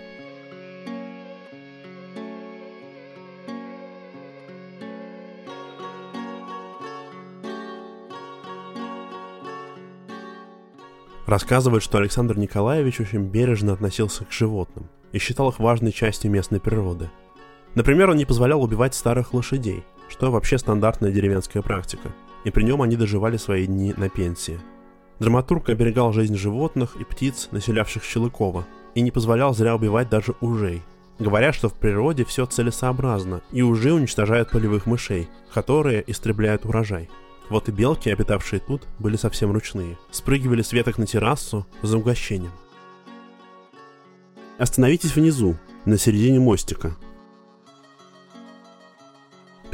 Рассказывают, 11.27 11.83
что 11.83 11.99
Александр 11.99 12.37
Николаевич 12.37 12.99
очень 12.99 13.23
бережно 13.23 13.73
относился 13.73 14.25
к 14.25 14.31
животным 14.31 14.89
и 15.11 15.19
считал 15.19 15.49
их 15.49 15.59
важной 15.59 15.91
частью 15.91 16.31
местной 16.31 16.59
природы. 16.59 17.09
Например, 17.75 18.09
он 18.09 18.17
не 18.17 18.25
позволял 18.25 18.61
убивать 18.63 18.95
старых 18.95 19.33
лошадей– 19.33 19.83
что 20.11 20.29
вообще 20.29 20.57
стандартная 20.57 21.11
деревенская 21.11 21.63
практика, 21.63 22.11
и 22.43 22.51
при 22.51 22.63
нем 22.63 22.81
они 22.81 22.97
доживали 22.97 23.37
свои 23.37 23.65
дни 23.65 23.93
на 23.95 24.09
пенсии. 24.09 24.59
Драматург 25.19 25.69
оберегал 25.69 26.11
жизнь 26.11 26.35
животных 26.35 26.97
и 26.97 27.05
птиц, 27.05 27.47
населявших 27.51 28.03
Щелыкова, 28.03 28.67
и 28.93 29.01
не 29.01 29.11
позволял 29.11 29.53
зря 29.53 29.75
убивать 29.75 30.09
даже 30.09 30.33
ужей, 30.41 30.81
говоря, 31.17 31.53
что 31.53 31.69
в 31.69 31.73
природе 31.73 32.25
все 32.25 32.45
целесообразно, 32.45 33.41
и 33.51 33.61
ужи 33.61 33.93
уничтожают 33.93 34.49
полевых 34.49 34.85
мышей, 34.85 35.29
которые 35.53 36.03
истребляют 36.07 36.65
урожай. 36.65 37.09
Вот 37.49 37.69
и 37.69 37.71
белки, 37.71 38.09
обитавшие 38.09 38.59
тут, 38.59 38.87
были 38.99 39.15
совсем 39.15 39.51
ручные, 39.51 39.97
спрыгивали 40.09 40.61
с 40.61 40.73
веток 40.73 40.97
на 40.97 41.05
террасу 41.05 41.65
за 41.81 41.97
угощением. 41.97 42.51
Остановитесь 44.57 45.15
внизу, 45.15 45.55
на 45.85 45.97
середине 45.97 46.39
мостика. 46.39 46.95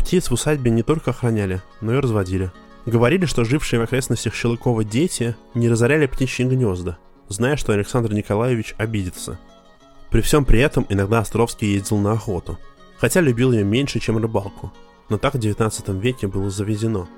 Птиц 0.07 0.29
в 0.29 0.35
усадьбе 0.35 0.71
не 0.71 0.83
только 0.83 1.11
охраняли, 1.11 1.61
но 1.81 1.93
и 1.93 1.99
разводили. 1.99 2.49
Говорили, 2.85 3.25
что 3.25 3.43
жившие 3.43 3.81
в 3.81 3.83
окрестностях 3.83 4.33
Щелыкова 4.33 4.85
дети 4.85 5.35
не 5.53 5.67
разоряли 5.67 6.05
птичьи 6.05 6.45
гнезда, 6.45 6.97
зная, 7.27 7.57
что 7.57 7.73
Александр 7.73 8.13
Николаевич 8.13 8.73
обидится. 8.77 9.37
При 10.09 10.21
всем 10.21 10.45
при 10.45 10.61
этом 10.61 10.85
иногда 10.87 11.19
Островский 11.19 11.73
ездил 11.73 11.97
на 11.97 12.13
охоту, 12.13 12.57
хотя 12.95 13.19
любил 13.19 13.51
ее 13.51 13.65
меньше, 13.65 13.99
чем 13.99 14.17
рыбалку. 14.17 14.71
Но 15.09 15.17
так 15.17 15.33
в 15.33 15.39
19 15.39 15.89
веке 15.89 16.27
было 16.27 16.49
заведено. 16.49 17.09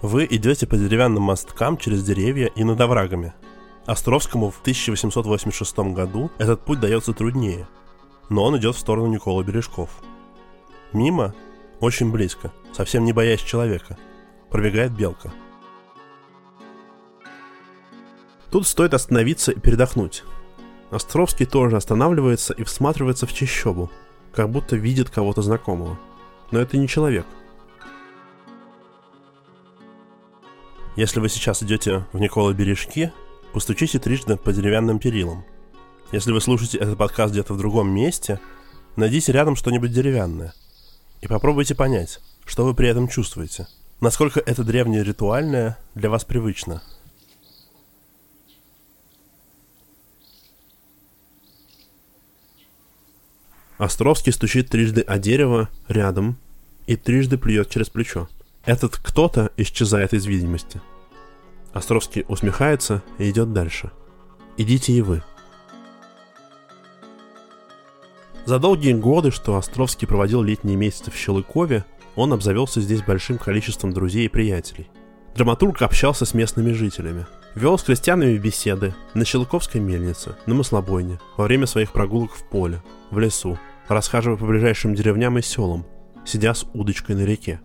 Вы 0.00 0.26
идете 0.30 0.66
по 0.66 0.78
деревянным 0.78 1.24
мосткам 1.24 1.76
через 1.76 2.02
деревья 2.02 2.46
и 2.46 2.64
над 2.64 2.80
оврагами. 2.80 3.34
Островскому 3.84 4.50
в 4.50 4.62
1886 4.62 5.78
году 5.92 6.30
этот 6.38 6.64
путь 6.64 6.80
дается 6.80 7.12
труднее, 7.12 7.68
но 8.28 8.44
он 8.44 8.56
идет 8.58 8.76
в 8.76 8.78
сторону 8.78 9.06
Никола 9.06 9.42
Бережков. 9.42 9.90
Мимо, 10.92 11.34
очень 11.80 12.10
близко, 12.10 12.52
совсем 12.72 13.04
не 13.04 13.12
боясь 13.12 13.40
человека, 13.40 13.98
пробегает 14.50 14.92
белка. 14.92 15.32
Тут 18.50 18.66
стоит 18.66 18.94
остановиться 18.94 19.50
и 19.50 19.58
передохнуть. 19.58 20.22
Островский 20.90 21.46
тоже 21.46 21.76
останавливается 21.76 22.52
и 22.54 22.62
всматривается 22.62 23.26
в 23.26 23.32
чащобу, 23.32 23.90
как 24.32 24.48
будто 24.50 24.76
видит 24.76 25.10
кого-то 25.10 25.42
знакомого. 25.42 25.98
Но 26.52 26.60
это 26.60 26.76
не 26.76 26.86
человек. 26.86 27.26
Если 30.94 31.18
вы 31.18 31.28
сейчас 31.28 31.64
идете 31.64 32.06
в 32.12 32.20
Никола 32.20 32.52
Бережки, 32.52 33.12
постучите 33.52 33.98
трижды 33.98 34.36
по 34.36 34.52
деревянным 34.52 35.00
перилам. 35.00 35.44
Если 36.12 36.32
вы 36.32 36.40
слушаете 36.40 36.78
этот 36.78 36.96
подкаст 36.96 37.32
где-то 37.32 37.54
в 37.54 37.58
другом 37.58 37.90
месте, 37.90 38.40
найдите 38.96 39.32
рядом 39.32 39.56
что-нибудь 39.56 39.92
деревянное. 39.92 40.54
И 41.20 41.26
попробуйте 41.26 41.74
понять, 41.74 42.20
что 42.44 42.64
вы 42.64 42.74
при 42.74 42.88
этом 42.88 43.08
чувствуете. 43.08 43.66
Насколько 44.00 44.40
это 44.40 44.64
древнее 44.64 45.02
ритуальное 45.02 45.78
для 45.94 46.10
вас 46.10 46.24
привычно– 46.24 46.82
Островский 53.76 54.32
стучит 54.32 54.70
трижды 54.70 55.00
о 55.00 55.18
дерево 55.18 55.68
рядом 55.88 56.36
и 56.86 56.96
трижды 56.96 57.36
плюет 57.38 57.70
через 57.70 57.90
плечо. 57.90 58.28
Этот 58.64 58.96
кто-то 58.96 59.50
исчезает 59.56 60.14
из 60.14 60.26
видимости. 60.26 60.80
Островский 61.72 62.24
усмехается 62.28 63.02
и 63.18 63.28
идет 63.28 63.52
дальше. 63.52 63.90
Идите 64.56 64.92
и 64.92 65.02
вы. 65.02 65.22
За 68.46 68.58
долгие 68.58 68.92
годы, 68.92 69.30
что 69.30 69.56
Островский 69.56 70.06
проводил 70.06 70.42
летние 70.42 70.76
месяцы 70.76 71.10
в 71.10 71.16
Щелыкове, 71.16 71.86
он 72.14 72.32
обзавелся 72.32 72.80
здесь 72.80 73.02
большим 73.02 73.38
количеством 73.38 73.92
друзей 73.92 74.26
и 74.26 74.28
приятелей. 74.28 74.88
Драматург 75.34 75.80
общался 75.80 76.26
с 76.26 76.34
местными 76.34 76.72
жителями, 76.72 77.26
вел 77.54 77.78
с 77.78 77.82
крестьянами 77.82 78.36
беседы 78.36 78.94
на 79.14 79.24
Щелыковской 79.24 79.80
мельнице, 79.80 80.36
на 80.46 80.54
маслобойне, 80.54 81.18
во 81.38 81.44
время 81.44 81.66
своих 81.66 81.92
прогулок 81.92 82.32
в 82.32 82.44
поле, 82.48 82.82
в 83.10 83.18
лесу, 83.18 83.58
расхаживая 83.88 84.36
по 84.36 84.46
ближайшим 84.46 84.94
деревням 84.94 85.38
и 85.38 85.42
селам, 85.42 85.86
сидя 86.26 86.52
с 86.52 86.66
удочкой 86.74 87.16
на 87.16 87.24
реке. 87.24 87.60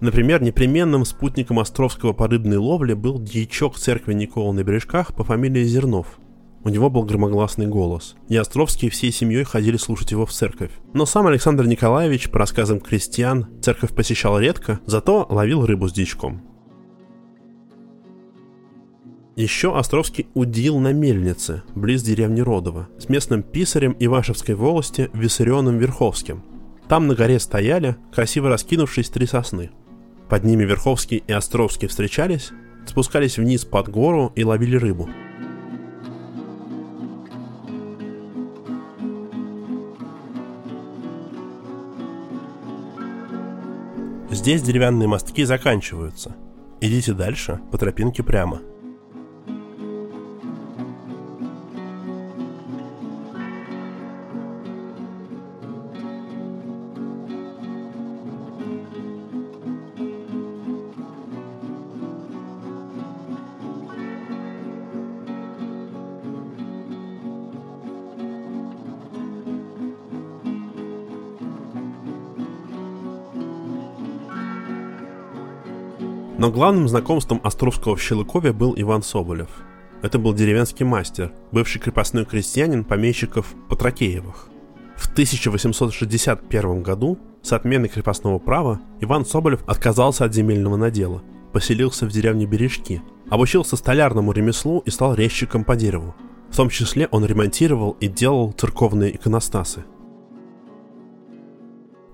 Например, 0.00 0.42
непременным 0.42 1.04
спутником 1.04 1.60
Островского 1.60 2.12
по 2.12 2.26
рыбной 2.26 2.56
ловле 2.56 2.96
был 2.96 3.20
дьячок 3.20 3.78
церкви 3.78 4.14
Никола 4.14 4.52
на 4.52 4.64
бережках 4.64 5.14
по 5.14 5.22
фамилии 5.22 5.62
Зернов. 5.62 6.18
У 6.64 6.68
него 6.68 6.90
был 6.90 7.02
громогласный 7.02 7.66
голос, 7.66 8.14
и 8.28 8.36
Островские 8.36 8.90
всей 8.90 9.10
семьей 9.10 9.42
ходили 9.42 9.76
слушать 9.76 10.12
его 10.12 10.26
в 10.26 10.32
церковь. 10.32 10.70
Но 10.92 11.06
сам 11.06 11.26
Александр 11.26 11.66
Николаевич, 11.66 12.30
по 12.30 12.38
рассказам 12.38 12.78
крестьян, 12.78 13.48
церковь 13.60 13.94
посещал 13.94 14.38
редко, 14.38 14.80
зато 14.86 15.26
ловил 15.28 15.66
рыбу 15.66 15.88
с 15.88 15.92
дьячком. 15.92 16.42
Еще 19.34 19.76
Островский 19.76 20.28
удил 20.34 20.78
на 20.78 20.92
мельнице, 20.92 21.62
близ 21.74 22.02
деревни 22.02 22.42
Родово, 22.42 22.88
с 22.98 23.08
местным 23.08 23.42
писарем 23.42 23.96
Ивашевской 23.98 24.54
волости 24.54 25.10
Виссарионом 25.14 25.78
Верховским. 25.78 26.44
Там 26.86 27.06
на 27.08 27.14
горе 27.14 27.40
стояли, 27.40 27.96
красиво 28.12 28.50
раскинувшись, 28.50 29.08
три 29.08 29.26
сосны. 29.26 29.70
Под 30.28 30.44
ними 30.44 30.64
Верховский 30.64 31.24
и 31.26 31.32
Островский 31.32 31.88
встречались, 31.88 32.50
спускались 32.86 33.38
вниз 33.38 33.64
под 33.64 33.88
гору 33.88 34.32
и 34.36 34.44
ловили 34.44 34.76
рыбу. 34.76 35.08
Здесь 44.42 44.60
деревянные 44.60 45.06
мостки 45.06 45.44
заканчиваются. 45.44 46.34
Идите 46.80 47.12
дальше 47.12 47.60
по 47.70 47.78
тропинке 47.78 48.24
прямо– 48.24 48.60
Но 76.42 76.50
главным 76.50 76.88
знакомством 76.88 77.40
Островского 77.44 77.94
в 77.94 78.02
Щелыкове 78.02 78.52
был 78.52 78.74
Иван 78.76 79.04
Соболев. 79.04 79.48
Это 80.02 80.18
был 80.18 80.34
деревенский 80.34 80.84
мастер, 80.84 81.30
бывший 81.52 81.78
крепостной 81.78 82.24
крестьянин 82.24 82.82
помещиков 82.82 83.54
Патракеевых. 83.68 84.48
В 84.96 85.12
1861 85.12 86.82
году 86.82 87.16
с 87.42 87.52
отменой 87.52 87.88
крепостного 87.88 88.40
права 88.40 88.80
Иван 89.00 89.24
Соболев 89.24 89.62
отказался 89.68 90.24
от 90.24 90.34
земельного 90.34 90.74
надела, 90.74 91.22
поселился 91.52 92.06
в 92.06 92.08
деревне 92.08 92.44
Бережки, 92.44 93.02
обучился 93.30 93.76
столярному 93.76 94.32
ремеслу 94.32 94.80
и 94.80 94.90
стал 94.90 95.14
резчиком 95.14 95.62
по 95.62 95.76
дереву. 95.76 96.12
В 96.50 96.56
том 96.56 96.70
числе 96.70 97.06
он 97.12 97.24
ремонтировал 97.24 97.96
и 98.00 98.08
делал 98.08 98.50
церковные 98.50 99.14
иконостасы. 99.14 99.84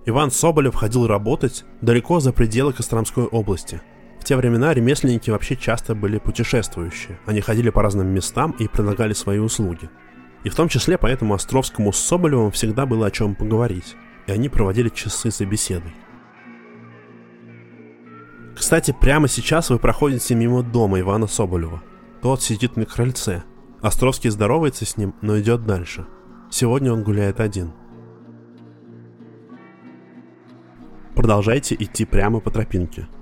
Иван 0.05 0.30
Соболев 0.30 0.74
ходил 0.74 1.06
работать 1.06 1.64
далеко 1.80 2.20
за 2.20 2.34
пределы 2.34 2.74
Костромской 2.74 3.24
области– 3.24 3.80
в 4.20 4.24
те 4.24 4.36
времена 4.36 4.74
ремесленники 4.74 5.31
вообще 5.31 5.57
часто 5.57 5.95
были 5.95 6.19
путешествующие. 6.19 7.19
Они 7.27 7.40
ходили 7.40 7.70
по 7.70 7.82
разным 7.82 8.09
местам 8.09 8.55
и 8.59 8.69
предлагали 8.69 9.12
свои 9.12 9.39
услуги. 9.39 9.89
И 10.45 10.49
в 10.49 10.55
том 10.55 10.69
числе 10.69 10.99
поэтому 10.99 11.35
Островскому 11.35 11.93
с 11.93 11.99
Соболевым 11.99 12.51
всегда 12.51 12.86
было 12.86 13.07
о 13.07 13.11
чем 13.11 13.35
поговорить. 13.35 13.97
И 14.27 14.32
они 14.32 14.49
проводили 14.49 14.89
часы 14.89 15.31
за 15.31 15.47
беседой. 15.47 15.93
Кстати, 18.55 18.95
прямо 18.99 19.28
сейчас 19.28 19.70
вы 19.70 19.78
проходите 19.78 20.35
мимо 20.35 20.62
дома 20.62 21.01
Ивана 21.01 21.27
Соболева. 21.27 21.82
Тот 22.20 22.43
сидит 22.43 22.77
на 22.77 22.85
крыльце. 22.86 23.45
Островский 23.81 24.31
здоровается 24.31 24.85
с 24.85 24.97
ним, 24.97 25.15
но 25.23 25.39
идет 25.39 25.65
дальше. 25.65 26.07
Сегодня 26.51 26.93
он 26.93 27.05
гуляет 27.05 27.39
один. 27.40 27.73
Продолжайте 31.15 31.77
идти 31.77 32.05
прямо 32.05 32.40
по 32.40 32.51
тропинке– 32.51 33.09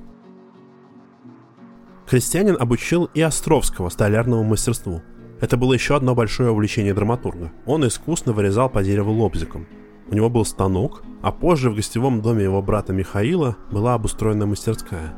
Крестьянин 2.06 2.56
обучил 2.58 3.10
и 3.14 3.20
Островского 3.20 3.88
столярному 3.88 4.44
мастерству. 4.44 5.02
Это 5.40 5.56
было 5.56 5.72
еще 5.72 5.96
одно 5.96 6.14
большое 6.14 6.50
увлечение 6.50 6.94
драматурга. 6.94 7.52
Он 7.66 7.84
искусно 7.86 8.32
вырезал 8.32 8.70
по 8.70 8.84
дереву 8.84 9.12
лобзиком. 9.12 9.66
У 10.08 10.14
него 10.14 10.30
был 10.30 10.44
станок, 10.44 11.02
а 11.20 11.32
позже 11.32 11.68
в 11.68 11.74
гостевом 11.74 12.22
доме 12.22 12.44
его 12.44 12.62
брата 12.62 12.92
Михаила 12.92 13.56
была 13.72 13.94
обустроена 13.94 14.46
мастерская. 14.46 15.16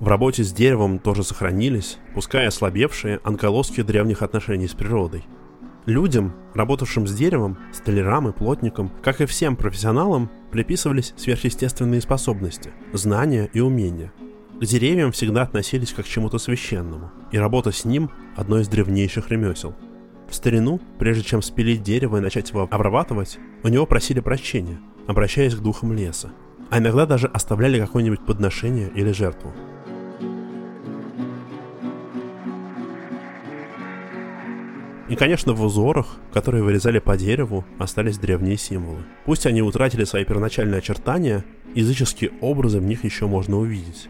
В 0.00 0.08
работе 0.08 0.42
с 0.42 0.52
деревом 0.52 1.00
тоже 1.00 1.22
сохранились, 1.22 1.98
пускай 2.14 2.46
ослабевшие, 2.46 3.20
онколоски 3.24 3.82
древних 3.82 4.22
отношений 4.22 4.68
с 4.68 4.72
природой. 4.72 5.24
Людям, 5.84 6.32
работавшим 6.54 7.06
с 7.06 7.12
деревом, 7.12 7.58
столярам 7.72 8.28
и 8.28 8.32
плотникам, 8.32 8.90
как 9.02 9.20
и 9.20 9.26
всем 9.26 9.54
профессионалам, 9.54 10.30
приписывались 10.50 11.12
сверхъестественные 11.16 12.00
способности, 12.00 12.72
знания 12.94 13.50
и 13.52 13.60
умения– 13.60 14.12
к 14.60 14.64
деревьям 14.64 15.12
всегда 15.12 15.42
относились 15.42 15.92
как 15.92 16.06
к 16.06 16.08
чему-то 16.08 16.38
священному, 16.38 17.10
и 17.30 17.38
работа 17.38 17.72
с 17.72 17.84
ним– 17.84 18.10
одно 18.36 18.58
из 18.58 18.68
древнейших 18.68 19.30
ремесел. 19.30 19.74
В 20.30 20.34
старину, 20.34 20.80
прежде 20.98 21.22
чем 21.22 21.42
спилить 21.42 21.82
дерево 21.82 22.16
и 22.16 22.20
начать 22.20 22.50
его 22.50 22.62
обрабатывать, 22.70 23.38
у 23.62 23.68
него 23.68 23.84
просили 23.84 24.20
прощения, 24.20 24.80
обращаясь 25.06 25.54
к 25.54 25.60
духам 25.60 25.92
леса, 25.92 26.32
а 26.70 26.78
иногда 26.78 27.04
даже 27.04 27.26
оставляли 27.26 27.78
какое-нибудь 27.78 28.24
подношение 28.24 28.90
или 28.94 29.12
жертву. 29.12 29.52
И 35.08 35.14
конечно, 35.14 35.52
в 35.52 35.62
узорах, 35.62 36.16
которые 36.32 36.64
вырезали 36.64 36.98
по 36.98 37.16
дереву, 37.16 37.64
остались 37.78 38.18
древние 38.18 38.56
символы. 38.56 39.04
Пусть 39.26 39.46
они 39.46 39.62
утратили 39.62 40.04
свои 40.04 40.24
первоначальные 40.24 40.78
очертания, 40.78 41.44
языческие 41.74 42.32
образы 42.40 42.80
в 42.80 42.84
них 42.84 43.04
еще 43.04 43.26
можно 43.26 43.58
увидеть. 43.58 44.08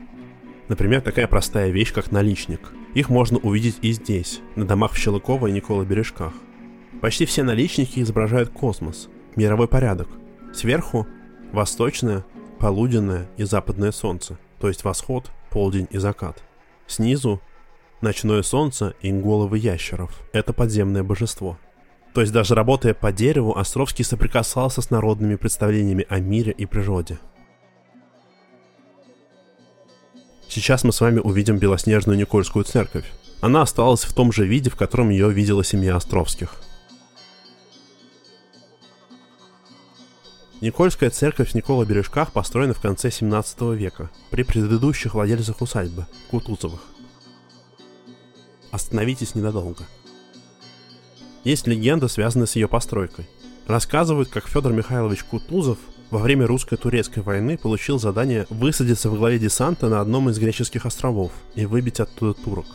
Например, 0.69 1.01
такая 1.01 1.27
простая 1.29 1.71
вещь, 1.71 1.93
как 1.93 2.11
наличник. 2.11 2.73
Их 2.95 3.09
можно 3.09 3.39
увидеть 3.39 3.79
и 3.83 3.93
здесь, 3.93 4.41
на 4.57 4.67
домах 4.67 4.93
в 4.93 4.97
Щелыково 4.97 5.47
и 5.47 5.53
Никола 5.53 5.85
Бережках. 5.85 6.33
Почти 7.01 7.27
все 7.27 7.43
наличники 7.43 8.01
изображают 8.01 8.49
космос, 8.51 9.09
мировой 9.37 9.69
порядок. 9.69 10.09
Сверху– 10.53 11.07
восточное, 11.53 12.25
полуденное 12.59 13.29
и 13.37 13.45
западное 13.45 13.93
солнце, 13.93 14.39
то 14.59 14.69
есть 14.69 14.83
восход, 14.83 15.31
полдень 15.51 15.87
и 15.91 15.99
закат. 15.99 16.43
Снизу– 16.87 17.41
ночное 18.01 18.43
солнце 18.43 18.95
и 19.03 19.13
головы 19.13 19.59
ящеров. 19.59 20.23
Это 20.33 20.53
подземное 20.53 21.03
божество. 21.03 21.59
То 22.15 22.23
есть 22.23 22.33
даже 22.33 22.55
работая 22.55 22.95
по 22.95 23.13
дереву, 23.13 23.57
Островский 23.57 24.05
соприкасался 24.05 24.81
с 24.81 24.91
народными 24.91 25.37
представлениями 25.37 26.07
о 26.09 26.19
мире 26.19 26.51
и 26.51 26.65
природе. 26.65 27.19
Сейчас 30.49 30.85
мы 30.85 30.93
с 30.93 31.01
вами 31.01 31.19
увидим 31.19 31.59
Белоснежную 31.59 32.19
Никольскую 32.19 32.65
церковь. 32.65 33.05
Она 33.41 33.63
осталась 33.63 34.05
в 34.05 34.15
том 34.15 34.33
же 34.33 34.47
виде, 34.47 34.71
в 34.71 34.77
котором 34.77 35.11
ее 35.11 35.31
видела 35.31 35.65
семья 35.65 35.97
Островских. 35.97 36.61
Никольская 40.63 41.11
церковь 41.11 41.51
в 41.51 41.55
Никола-Бережках 41.55 42.33
построена 42.33 42.73
в 42.73 42.81
конце 42.81 43.11
17 43.11 43.61
века 43.77 44.11
при 44.31 44.43
предыдущих 44.43 45.15
владельцах 45.15 45.61
усадьбы– 45.61 46.07
Кутузовых. 46.31 46.81
Остановитесь 48.71 49.35
ненадолго. 49.35 49.85
Есть 51.45 51.67
легенда, 51.67 52.09
связанная 52.09 52.47
с 52.47 52.57
ее 52.57 52.69
постройкой. 52.69 53.29
Рассказывают, 53.67 54.31
как 54.31 54.49
Федор 54.49 54.73
Михайлович 54.73 55.25
Кутузов 55.25 55.79
во 56.11 56.19
время 56.19 56.47
русско-турецкой 56.47 57.21
войны 57.21 57.59
получил 57.59 57.99
задание 57.99 58.47
высадиться 58.51 59.11
в 59.11 59.17
главе 59.17 59.39
десанта 59.39 59.89
на 59.89 60.01
одном 60.01 60.31
из 60.31 60.39
греческих 60.39 60.87
островов 60.87 61.33
и 61.55 61.67
выбить 61.67 62.01
оттуда 62.01 62.35
турок. 62.35 62.67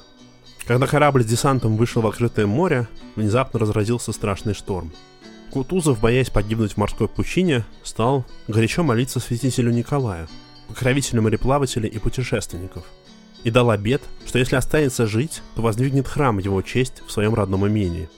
Когда 0.66 0.88
корабль 0.88 1.24
с 1.24 1.28
десантом 1.28 1.78
вышел 1.78 2.02
в 2.02 2.08
открытое 2.08 2.46
море, 2.46 2.88
внезапно 3.16 3.60
разразился 3.60 4.12
страшный 4.12 4.54
шторм. 4.54 4.92
Кутузов, 5.52 6.00
боясь 6.00 6.30
погибнуть 6.30 6.74
в 6.74 6.78
морской 6.78 7.08
пучине, 7.08 7.66
стал 7.84 8.26
горячо 8.48 8.84
молиться 8.84 9.20
святителю 9.20 9.72
Николаю, 9.72 10.28
покровителю 10.68 11.22
мореплавателей 11.24 11.90
и 11.90 12.00
путешественников, 12.00 12.86
и 13.44 13.52
дал 13.52 13.70
обет, 13.70 14.02
что 14.26 14.40
если 14.40 14.56
останется 14.56 15.08
жить, 15.08 15.42
то 15.56 15.62
воздвигнет 15.62 16.08
храм 16.08 16.38
его 16.38 16.62
честь 16.62 17.02
в 17.06 17.12
своем 17.12 17.34
родном 17.34 17.68
имении. 17.68 18.10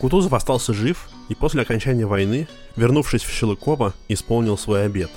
Кутузов 0.00 0.32
остался 0.32 0.72
жив 0.72 1.10
и 1.28 1.34
после 1.34 1.60
окончания 1.60 2.06
войны, 2.06 2.48
вернувшись 2.74 3.22
в 3.22 3.30
Щелыково, 3.30 3.92
исполнил 4.08 4.56
свой 4.56 4.86
обет. 4.86 5.10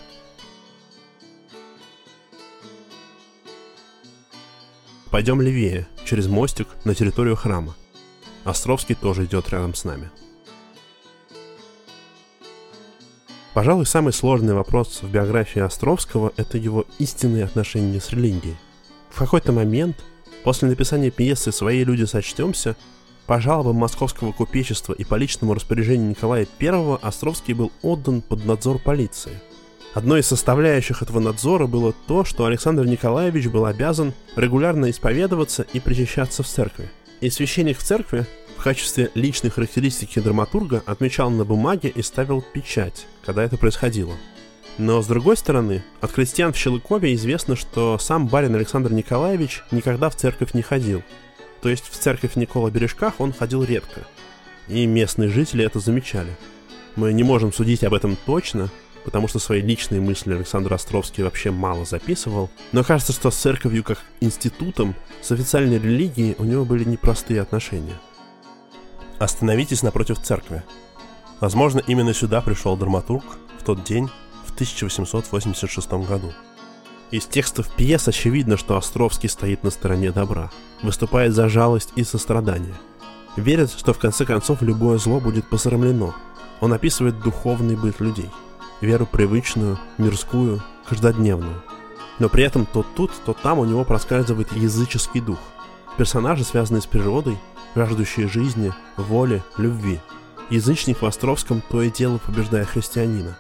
Пойдем 5.10 5.41
левее, 5.41 5.88
через 6.03 6.27
мостик, 6.27 6.68
на 6.84 6.95
территорию 6.95 7.38
храма. 7.38 7.76
Островский 8.43 8.95
тоже 8.95 9.23
идет 9.23 9.49
рядом 9.49 9.73
с 9.73 9.85
нами. 9.85 10.11
Пожалуй, 13.53 13.85
самый 13.85 14.11
сложный 14.11 14.53
вопрос 14.53 15.01
в 15.01 15.10
биографии 15.10 15.61
Островского– 15.61 16.34
это 16.35 16.57
его 16.57 16.85
истинные 16.97 17.45
отношения 17.45 18.01
с 18.01 18.10
религией. 18.10 18.57
В 19.11 19.19
какой-то 19.19 19.53
момент, 19.53 20.03
после 20.43 20.68
написания 20.68 21.11
пьесы 21.11 21.51
«Свои 21.53 21.85
люди 21.85 22.03
сочтемся», 22.03 22.76
по 23.26 23.40
жалобам 23.40 23.78
московского 23.78 24.32
купечества 24.32 24.94
и 24.94 25.04
по 25.04 25.16
личному 25.16 25.54
распоряжению 25.54 26.10
Николая 26.10 26.48
I 26.60 26.98
Островский 27.02 27.54
был 27.54 27.72
отдан 27.82 28.22
под 28.22 28.45
надзор 28.45 28.80
полиции. 28.80 29.40
Одной 29.94 30.22
из 30.22 30.28
составляющих 30.28 31.02
этого 31.02 31.20
надзора 31.20 31.68
было 31.68 31.94
то, 32.08 32.26
что 32.26 32.45
Александр 32.45 32.86
Николаевич 32.86 33.48
был 33.48 33.66
обязан 33.66 34.14
регулярно 34.36 34.90
исповедоваться 34.90 35.66
и 35.72 35.80
причащаться 35.80 36.41
в 36.41 36.48
церкви. 36.48 36.90
И 37.22 37.30
священник 37.30 37.78
в 37.78 37.84
церкви 37.84 38.26
в 38.58 38.64
качестве 38.64 39.12
личной 39.14 39.52
характеристики 39.52 40.20
драматурга 40.20 40.82
отмечал 40.86 41.30
на 41.30 41.45
бумаге 41.45 41.90
и 41.90 42.02
ставил 42.02 42.41
печать, 42.41 43.06
когда 43.24 43.44
это 43.44 43.58
происходило. 43.58 44.16
Но, 44.80 45.04
с 45.04 45.06
другой 45.06 45.38
стороны, 45.38 45.84
от 46.02 46.12
крестьян 46.12 46.52
в 46.52 46.58
Щелыкове 46.58 47.14
известно, 47.14 47.56
что 47.56 48.00
сам 48.00 48.28
барин 48.28 48.56
Александр 48.56 48.91
Николаевич 48.91 49.62
никогда 49.70 50.10
в 50.10 50.16
церковь 50.16 50.54
не 50.56 50.64
ходил– 50.64 51.04
то 51.64 51.69
есть 51.69 51.90
в 51.90 51.98
церковь 51.98 52.35
Никола 52.35 52.69
Бережках 52.69 53.22
он 53.22 53.31
ходил 53.31 53.64
редко. 53.64 54.02
И 54.68 54.85
местные 54.85 55.30
жители 55.30 55.64
это 55.64 55.80
замечали. 55.80 56.35
Мы 56.98 57.14
не 57.14 57.23
можем 57.23 57.53
судить 57.53 57.85
об 57.85 57.94
этом 57.94 58.18
точно, 58.26 58.69
потому 59.06 59.30
что 59.30 59.40
свои 59.40 59.61
личные 59.61 60.02
мысли 60.02 60.34
Александр 60.34 60.73
Островский 60.73 61.23
вообще 61.23 61.52
мало 61.52 61.85
записывал. 61.85 62.49
Но 62.73 62.84
кажется, 62.84 63.14
что 63.14 63.31
с 63.31 63.38
церковью 63.38 63.85
как 63.85 63.99
институтом, 64.19 64.94
с 65.22 65.31
официальной 65.31 65.80
религией 65.80 66.35
у 66.38 66.44
него 66.44 66.65
были 66.65 66.84
непростые 66.84 67.40
отношения. 67.40 67.95
Остановитесь 69.18 69.84
напротив 69.84 70.19
церкви. 70.19 70.64
Возможно, 71.40 71.81
именно 71.88 72.14
сюда 72.14 72.41
пришел 72.41 72.76
драматург 72.76 73.23
в 73.57 73.64
тот 73.64 73.85
день, 73.85 74.10
в 74.45 74.53
1886 74.53 75.91
году. 76.06 76.34
Из 77.11 77.25
текстов 77.25 77.69
пьес 77.75 78.07
очевидно, 78.07 78.57
что 78.57 78.75
Островский 78.75 79.30
стоит 79.30 79.63
на 79.63 79.69
стороне 79.69 80.11
добра, 80.11 80.51
выступает 80.81 81.34
за 81.34 81.47
жалость 81.49 81.93
и 81.95 82.03
сострадание. 82.03 82.75
Верит, 83.35 83.71
что 83.71 83.93
в 83.93 83.99
конце 83.99 84.25
концов 84.25 84.61
любое 84.61 84.97
зло 84.97 85.19
будет 85.19 85.47
посрамлено. 85.47 86.13
Он 86.59 86.73
описывает 86.73 87.19
духовный 87.19 87.75
быт 87.75 87.99
людей, 87.99 88.30
веру 88.81 89.05
привычную, 89.05 89.80
мирскую, 89.97 90.63
каждодневную. 90.88 91.61
Но 92.19 92.30
при 92.30 92.43
этом 92.43 92.65
то 92.65 92.85
тут, 92.95 93.11
то 93.25 93.34
там 93.34 93.59
у 93.59 93.65
него 93.65 93.84
проскальзывает 93.84 94.51
языческий 94.53 95.21
дух. 95.21 95.39
Персонажи, 95.97 96.43
связанные 96.43 96.81
с 96.81 96.85
природой, 96.85 97.38
жаждущие 97.75 98.27
жизни, 98.27 98.73
воли, 98.97 99.43
любви. 99.57 99.99
Язычник 100.49 101.01
в 101.01 101.05
Островском 101.05 101.61
то 101.69 101.81
и 101.81 101.89
дело 101.89 102.19
побеждая 102.19 102.65
христианина. 102.65 103.38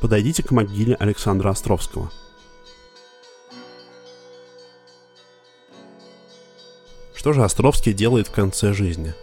Подойдите 0.00 0.42
к 0.42 0.50
могиле 0.50 0.94
Александра 0.94 1.50
Островского. 1.50 2.10
Что 7.14 7.32
же 7.32 7.42
Островский 7.42 7.92
делает 7.92 8.28
в 8.28 8.32
конце 8.32 8.72
жизни? 8.72 9.14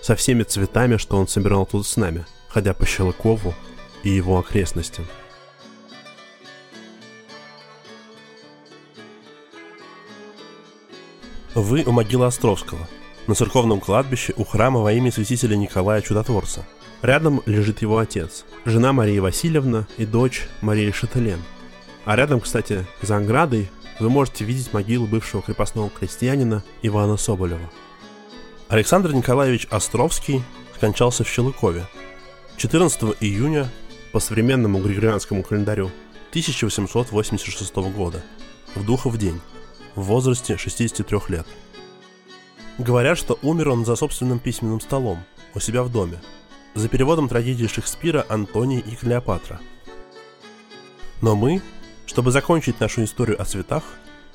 Со 0.00 0.16
всеми 0.16 0.44
цветами, 0.44 0.96
что 0.96 1.18
он 1.18 1.28
собирал 1.28 1.66
тут 1.66 1.86
с 1.86 1.96
нами, 1.96 2.24
ходя 2.48 2.72
по 2.72 2.86
Щелыкову 2.86 3.54
и 4.02 4.08
его 4.08 4.38
окрестностям. 4.38 5.06
Вы 11.54 11.82
у 11.84 11.90
могилы 11.92 12.26
Островского, 12.26 12.88
на 13.26 13.34
церковном 13.34 13.80
кладбище 13.80 14.32
у 14.36 14.44
храма 14.44 14.80
во 14.80 14.92
имя 14.92 15.12
святителя 15.12 15.56
Николая 15.56 16.00
Чудотворца– 16.00 16.66
Рядом 17.02 17.42
лежит 17.46 17.80
его 17.80 17.98
отец, 17.98 18.44
жена 18.64 18.92
Мария 18.92 19.22
Васильевна 19.22 19.86
и 19.96 20.04
дочь 20.04 20.46
Мария 20.60 20.92
Шателен. 20.92 21.40
А 22.04 22.14
рядом, 22.14 22.40
кстати, 22.40 22.86
за 23.00 23.16
оградой 23.16 23.70
вы 24.00 24.10
можете 24.10 24.44
видеть 24.44 24.72
могилу 24.72 25.06
бывшего 25.06 25.42
крепостного 25.42 25.90
крестьянина 25.90 26.62
Ивана 26.82 27.16
Соболева. 27.16 27.70
Александр 28.68 29.12
Николаевич 29.12 29.66
Островский 29.70 30.42
скончался 30.74 31.24
в 31.24 31.28
Щелыкове 31.28 31.86
14 32.56 33.16
июня 33.20 33.68
по 34.12 34.20
современному 34.20 34.80
григорианскому 34.80 35.42
календарю 35.42 35.90
1886 36.30 37.76
года, 37.94 38.22
в 38.74 38.84
Духов 38.84 39.16
день, 39.16 39.40
в 39.94 40.02
возрасте 40.02 40.56
63 40.56 41.18
лет. 41.28 41.46
Говорят, 42.78 43.18
что 43.18 43.38
умер 43.42 43.70
он 43.70 43.84
за 43.84 43.96
собственным 43.96 44.38
письменным 44.38 44.80
столом, 44.80 45.24
у 45.54 45.60
себя 45.60 45.82
в 45.82 45.90
доме, 45.90 46.20
за 46.74 46.88
переводом 46.88 47.28
трагедии 47.28 47.66
Шекспира 47.66 48.24
«Антоний 48.28 48.80
и 48.80 48.94
Клеопатра». 48.94 49.60
Но 51.20 51.36
мы, 51.36 51.60
чтобы 52.06 52.30
закончить 52.30 52.80
нашу 52.80 53.04
историю 53.04 53.40
о 53.40 53.44
цветах, 53.44 53.84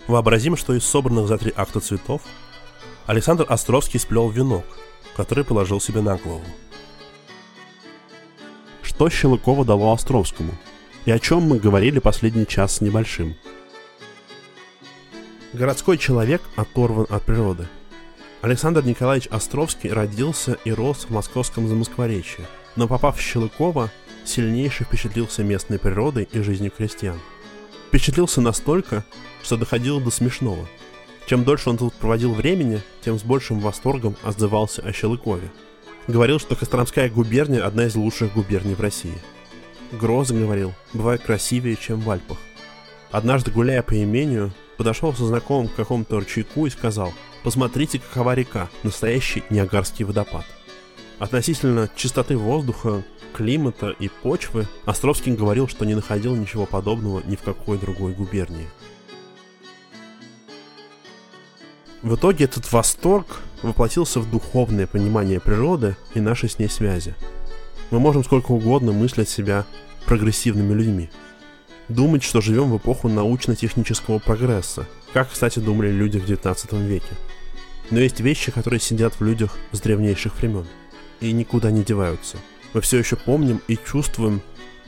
вообразим, 0.07 0.55
что 0.55 0.73
из 0.73 0.85
собранных 0.85 1.27
за 1.27 1.37
три 1.37 1.53
акта 1.55 1.79
цветов 1.79 2.21
Александр 3.05 3.45
Островский 3.47 3.99
сплел 3.99 4.29
венок, 4.29 4.65
который 5.15 5.43
положил 5.43 5.79
себе 5.79 6.01
на 6.01 6.17
голову. 6.17 6.45
Что 8.81 9.09
Щелыкова 9.09 9.65
дало 9.65 9.93
Островскому? 9.93 10.53
И 11.05 11.11
о 11.11 11.19
чем 11.19 11.43
мы 11.43 11.59
говорили 11.59 11.99
последний 11.99 12.47
час 12.47 12.75
с 12.75 12.81
небольшим? 12.81 13.35
Городской 15.53 15.97
человек 15.97 16.41
оторван 16.55 17.07
от 17.09 17.23
природы– 17.23 17.67
Александр 18.45 18.85
Николаевич 18.85 19.27
Островский 19.31 19.91
родился 19.91 20.59
и 20.65 20.71
рос 20.71 21.05
в 21.05 21.09
московском 21.09 21.67
Замоскворечье, 21.67 22.45
но 22.75 22.87
попав 22.87 23.17
в 23.17 23.19
Щелыково, 23.19 23.91
сильнейше 24.23 24.83
впечатлился 24.83 25.43
местной 25.43 25.79
природой 25.79 26.29
и 26.31 26.41
жизнью 26.41 26.69
крестьян. 26.69 27.19
Впечатлился 27.87 28.41
настолько, 28.41 29.03
что 29.41 29.57
доходило 29.57 29.99
до 29.99 30.11
смешного. 30.11 30.67
Чем 31.25 31.43
дольше 31.43 31.71
он 31.71 31.79
тут 31.79 31.95
проводил 31.95 32.35
времени, 32.35 32.83
тем 33.03 33.17
с 33.17 33.23
большим 33.23 33.59
восторгом 33.61 34.15
отзывался 34.21 34.83
о 34.83 34.93
Щелыкове. 34.93 35.51
Говорил, 36.07 36.37
что 36.37 36.55
Костромская 36.55 37.09
губерния– 37.09 37.65
одна 37.65 37.87
из 37.87 37.95
лучших 37.95 38.35
губерний 38.35 38.75
в 38.75 38.79
России. 38.79 39.17
Гроза, 39.91 40.35
говорил, 40.35 40.71
бывает 40.93 41.23
красивее, 41.23 41.77
чем 41.77 41.99
в 41.99 42.11
Альпах. 42.11 42.37
Однажды, 43.09 43.49
гуляя 43.49 43.81
по 43.81 43.99
имению, 43.99 44.53
подошел 44.77 45.13
со 45.13 45.25
знакомым 45.25 45.67
к 45.67 45.75
какому-то 45.75 46.19
ручейку 46.19 46.65
и 46.65 46.69
сказал 46.69 47.13
«Посмотрите, 47.43 47.99
какова 47.99 48.33
река, 48.35 48.69
настоящий 48.83 49.43
Ниагарский 49.49 50.05
водопад». 50.05 50.45
Относительно 51.19 51.89
чистоты 51.95 52.37
воздуха, 52.37 53.03
климата 53.33 53.89
и 53.99 54.09
почвы 54.09 54.67
Островский 54.85 55.33
говорил, 55.33 55.67
что 55.67 55.85
не 55.85 55.95
находил 55.95 56.35
ничего 56.35 56.65
подобного 56.65 57.21
ни 57.25 57.35
в 57.35 57.41
какой 57.41 57.77
другой 57.77 58.13
губернии. 58.13 58.67
В 62.01 62.15
итоге 62.15 62.45
этот 62.45 62.71
восторг 62.71 63.41
воплотился 63.63 64.19
в 64.19 64.29
духовное 64.29 64.85
понимание 64.85 65.39
природы 65.39 65.95
и 66.13 66.19
нашей 66.19 66.49
с 66.49 66.59
ней 66.59 66.69
связи. 66.69 67.15
Мы 67.91 67.99
можем 67.99 68.23
сколько 68.23 68.51
угодно 68.51 68.91
мыслить 68.91 69.29
себя 69.29 69.65
прогрессивными 70.05 70.73
людьми. 70.73 71.09
Думать, 71.87 72.23
что 72.23 72.41
живем 72.41 72.71
в 72.71 72.77
эпоху 72.77 73.09
научно-технического 73.09 74.19
прогресса, 74.19 74.87
как, 75.13 75.31
кстати, 75.31 75.59
думали 75.59 75.91
люди 75.91 76.17
в 76.17 76.25
19 76.25 76.73
веке. 76.73 77.15
Но 77.91 77.99
есть 77.99 78.19
вещи, 78.19 78.51
которые 78.51 78.79
сидят 78.79 79.19
в 79.19 79.23
людях 79.23 79.55
с 79.71 79.79
древнейших 79.79 80.35
времен 80.37 80.65
и 81.19 81.31
никуда 81.31 81.71
не 81.71 81.83
деваются. 81.83 82.37
Мы 82.73 82.81
все 82.81 82.97
еще 82.97 83.15
помним 83.15 83.61
и 83.67 83.77
чувствуем, 83.77 84.41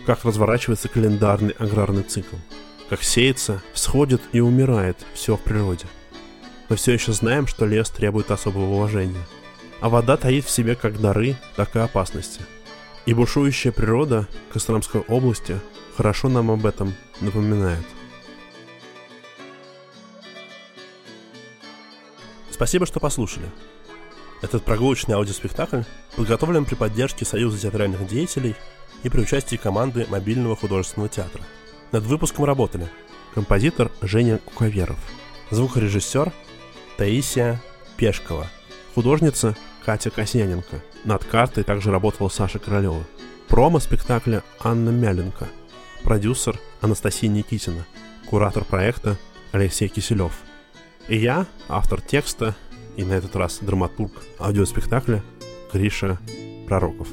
как 0.06 0.26
разворачивается 0.26 0.90
календарный 0.90 1.54
аграрный 1.60 2.04
цикл, 2.04 2.36
как 2.90 3.04
сеется, 3.04 3.62
всходит 3.74 4.22
и 4.32 4.40
умирает 4.40 4.98
все 5.14 5.38
в 5.38 5.42
природе. 5.42 5.86
Мы 6.70 6.76
все 6.76 6.94
еще 6.94 7.14
знаем, 7.14 7.48
что 7.48 7.66
лес 7.66 7.90
требует 7.90 8.32
особого 8.32 8.74
уважения, 8.74 9.26
а 9.80 9.90
вода 9.90 10.18
таит 10.18 10.46
в 10.46 10.50
себе 10.50 10.76
как 10.76 11.00
дары, 11.00 11.36
так 11.56 11.76
и 11.76 11.80
опасности. 11.80 12.42
И 13.08 13.14
бушующая 13.14 13.72
природа 13.72 14.28
Костромской 14.52 15.00
области 15.00 15.58
хорошо 15.96 16.28
нам 16.28 16.52
об 16.52 16.66
этом 16.66 16.94
напоминает. 17.22 17.86
Спасибо, 22.52 22.86
что 22.86 23.00
послушали. 23.00 23.50
Этот 24.42 24.66
прогулочный 24.66 25.16
аудиоспектакль 25.16 25.84
подготовлен 26.18 26.66
при 26.66 26.76
поддержке 26.76 27.24
Союза 27.24 27.62
театральных 27.62 28.06
деятелей 28.06 28.56
и 29.04 29.10
при 29.10 29.22
участии 29.22 29.56
команды 29.56 30.06
мобильного 30.10 30.58
художественного 30.58 31.08
театра. 31.08 31.44
Над 31.94 32.04
выпуском 32.04 32.44
работали 32.44 32.90
композитор 33.34 33.90
Женя 34.02 34.40
Куковеров, 34.40 35.00
звукорежиссер 35.50 36.34
Таисия 36.98 37.62
Пешкова, 37.96 38.48
художница 38.96 39.56
Катя 39.88 40.10
Касьяненко. 40.10 40.84
Над 41.06 41.24
картой 41.24 41.64
также 41.64 41.92
работала 41.92 42.28
Саша 42.28 42.60
Королева. 42.60 43.06
Промо 43.48 43.80
спектакля 43.80 44.44
Анна 44.60 44.90
Мяленко. 44.90 45.48
Продюсер 46.04 46.60
Анастасия 46.82 47.30
Никитина. 47.30 47.86
Куратор 48.30 48.66
проекта 48.66 49.18
Алексей 49.54 49.88
Киселев. 49.88 50.34
И 51.08 51.16
я, 51.16 51.46
автор 51.70 52.02
текста 52.02 52.54
и 52.98 53.06
на 53.06 53.14
этот 53.14 53.38
раз 53.38 53.60
драматург 53.62 54.12
аудиоспектакля 54.40 55.24
Гриша 55.72 56.20
Пророков. 56.68 57.08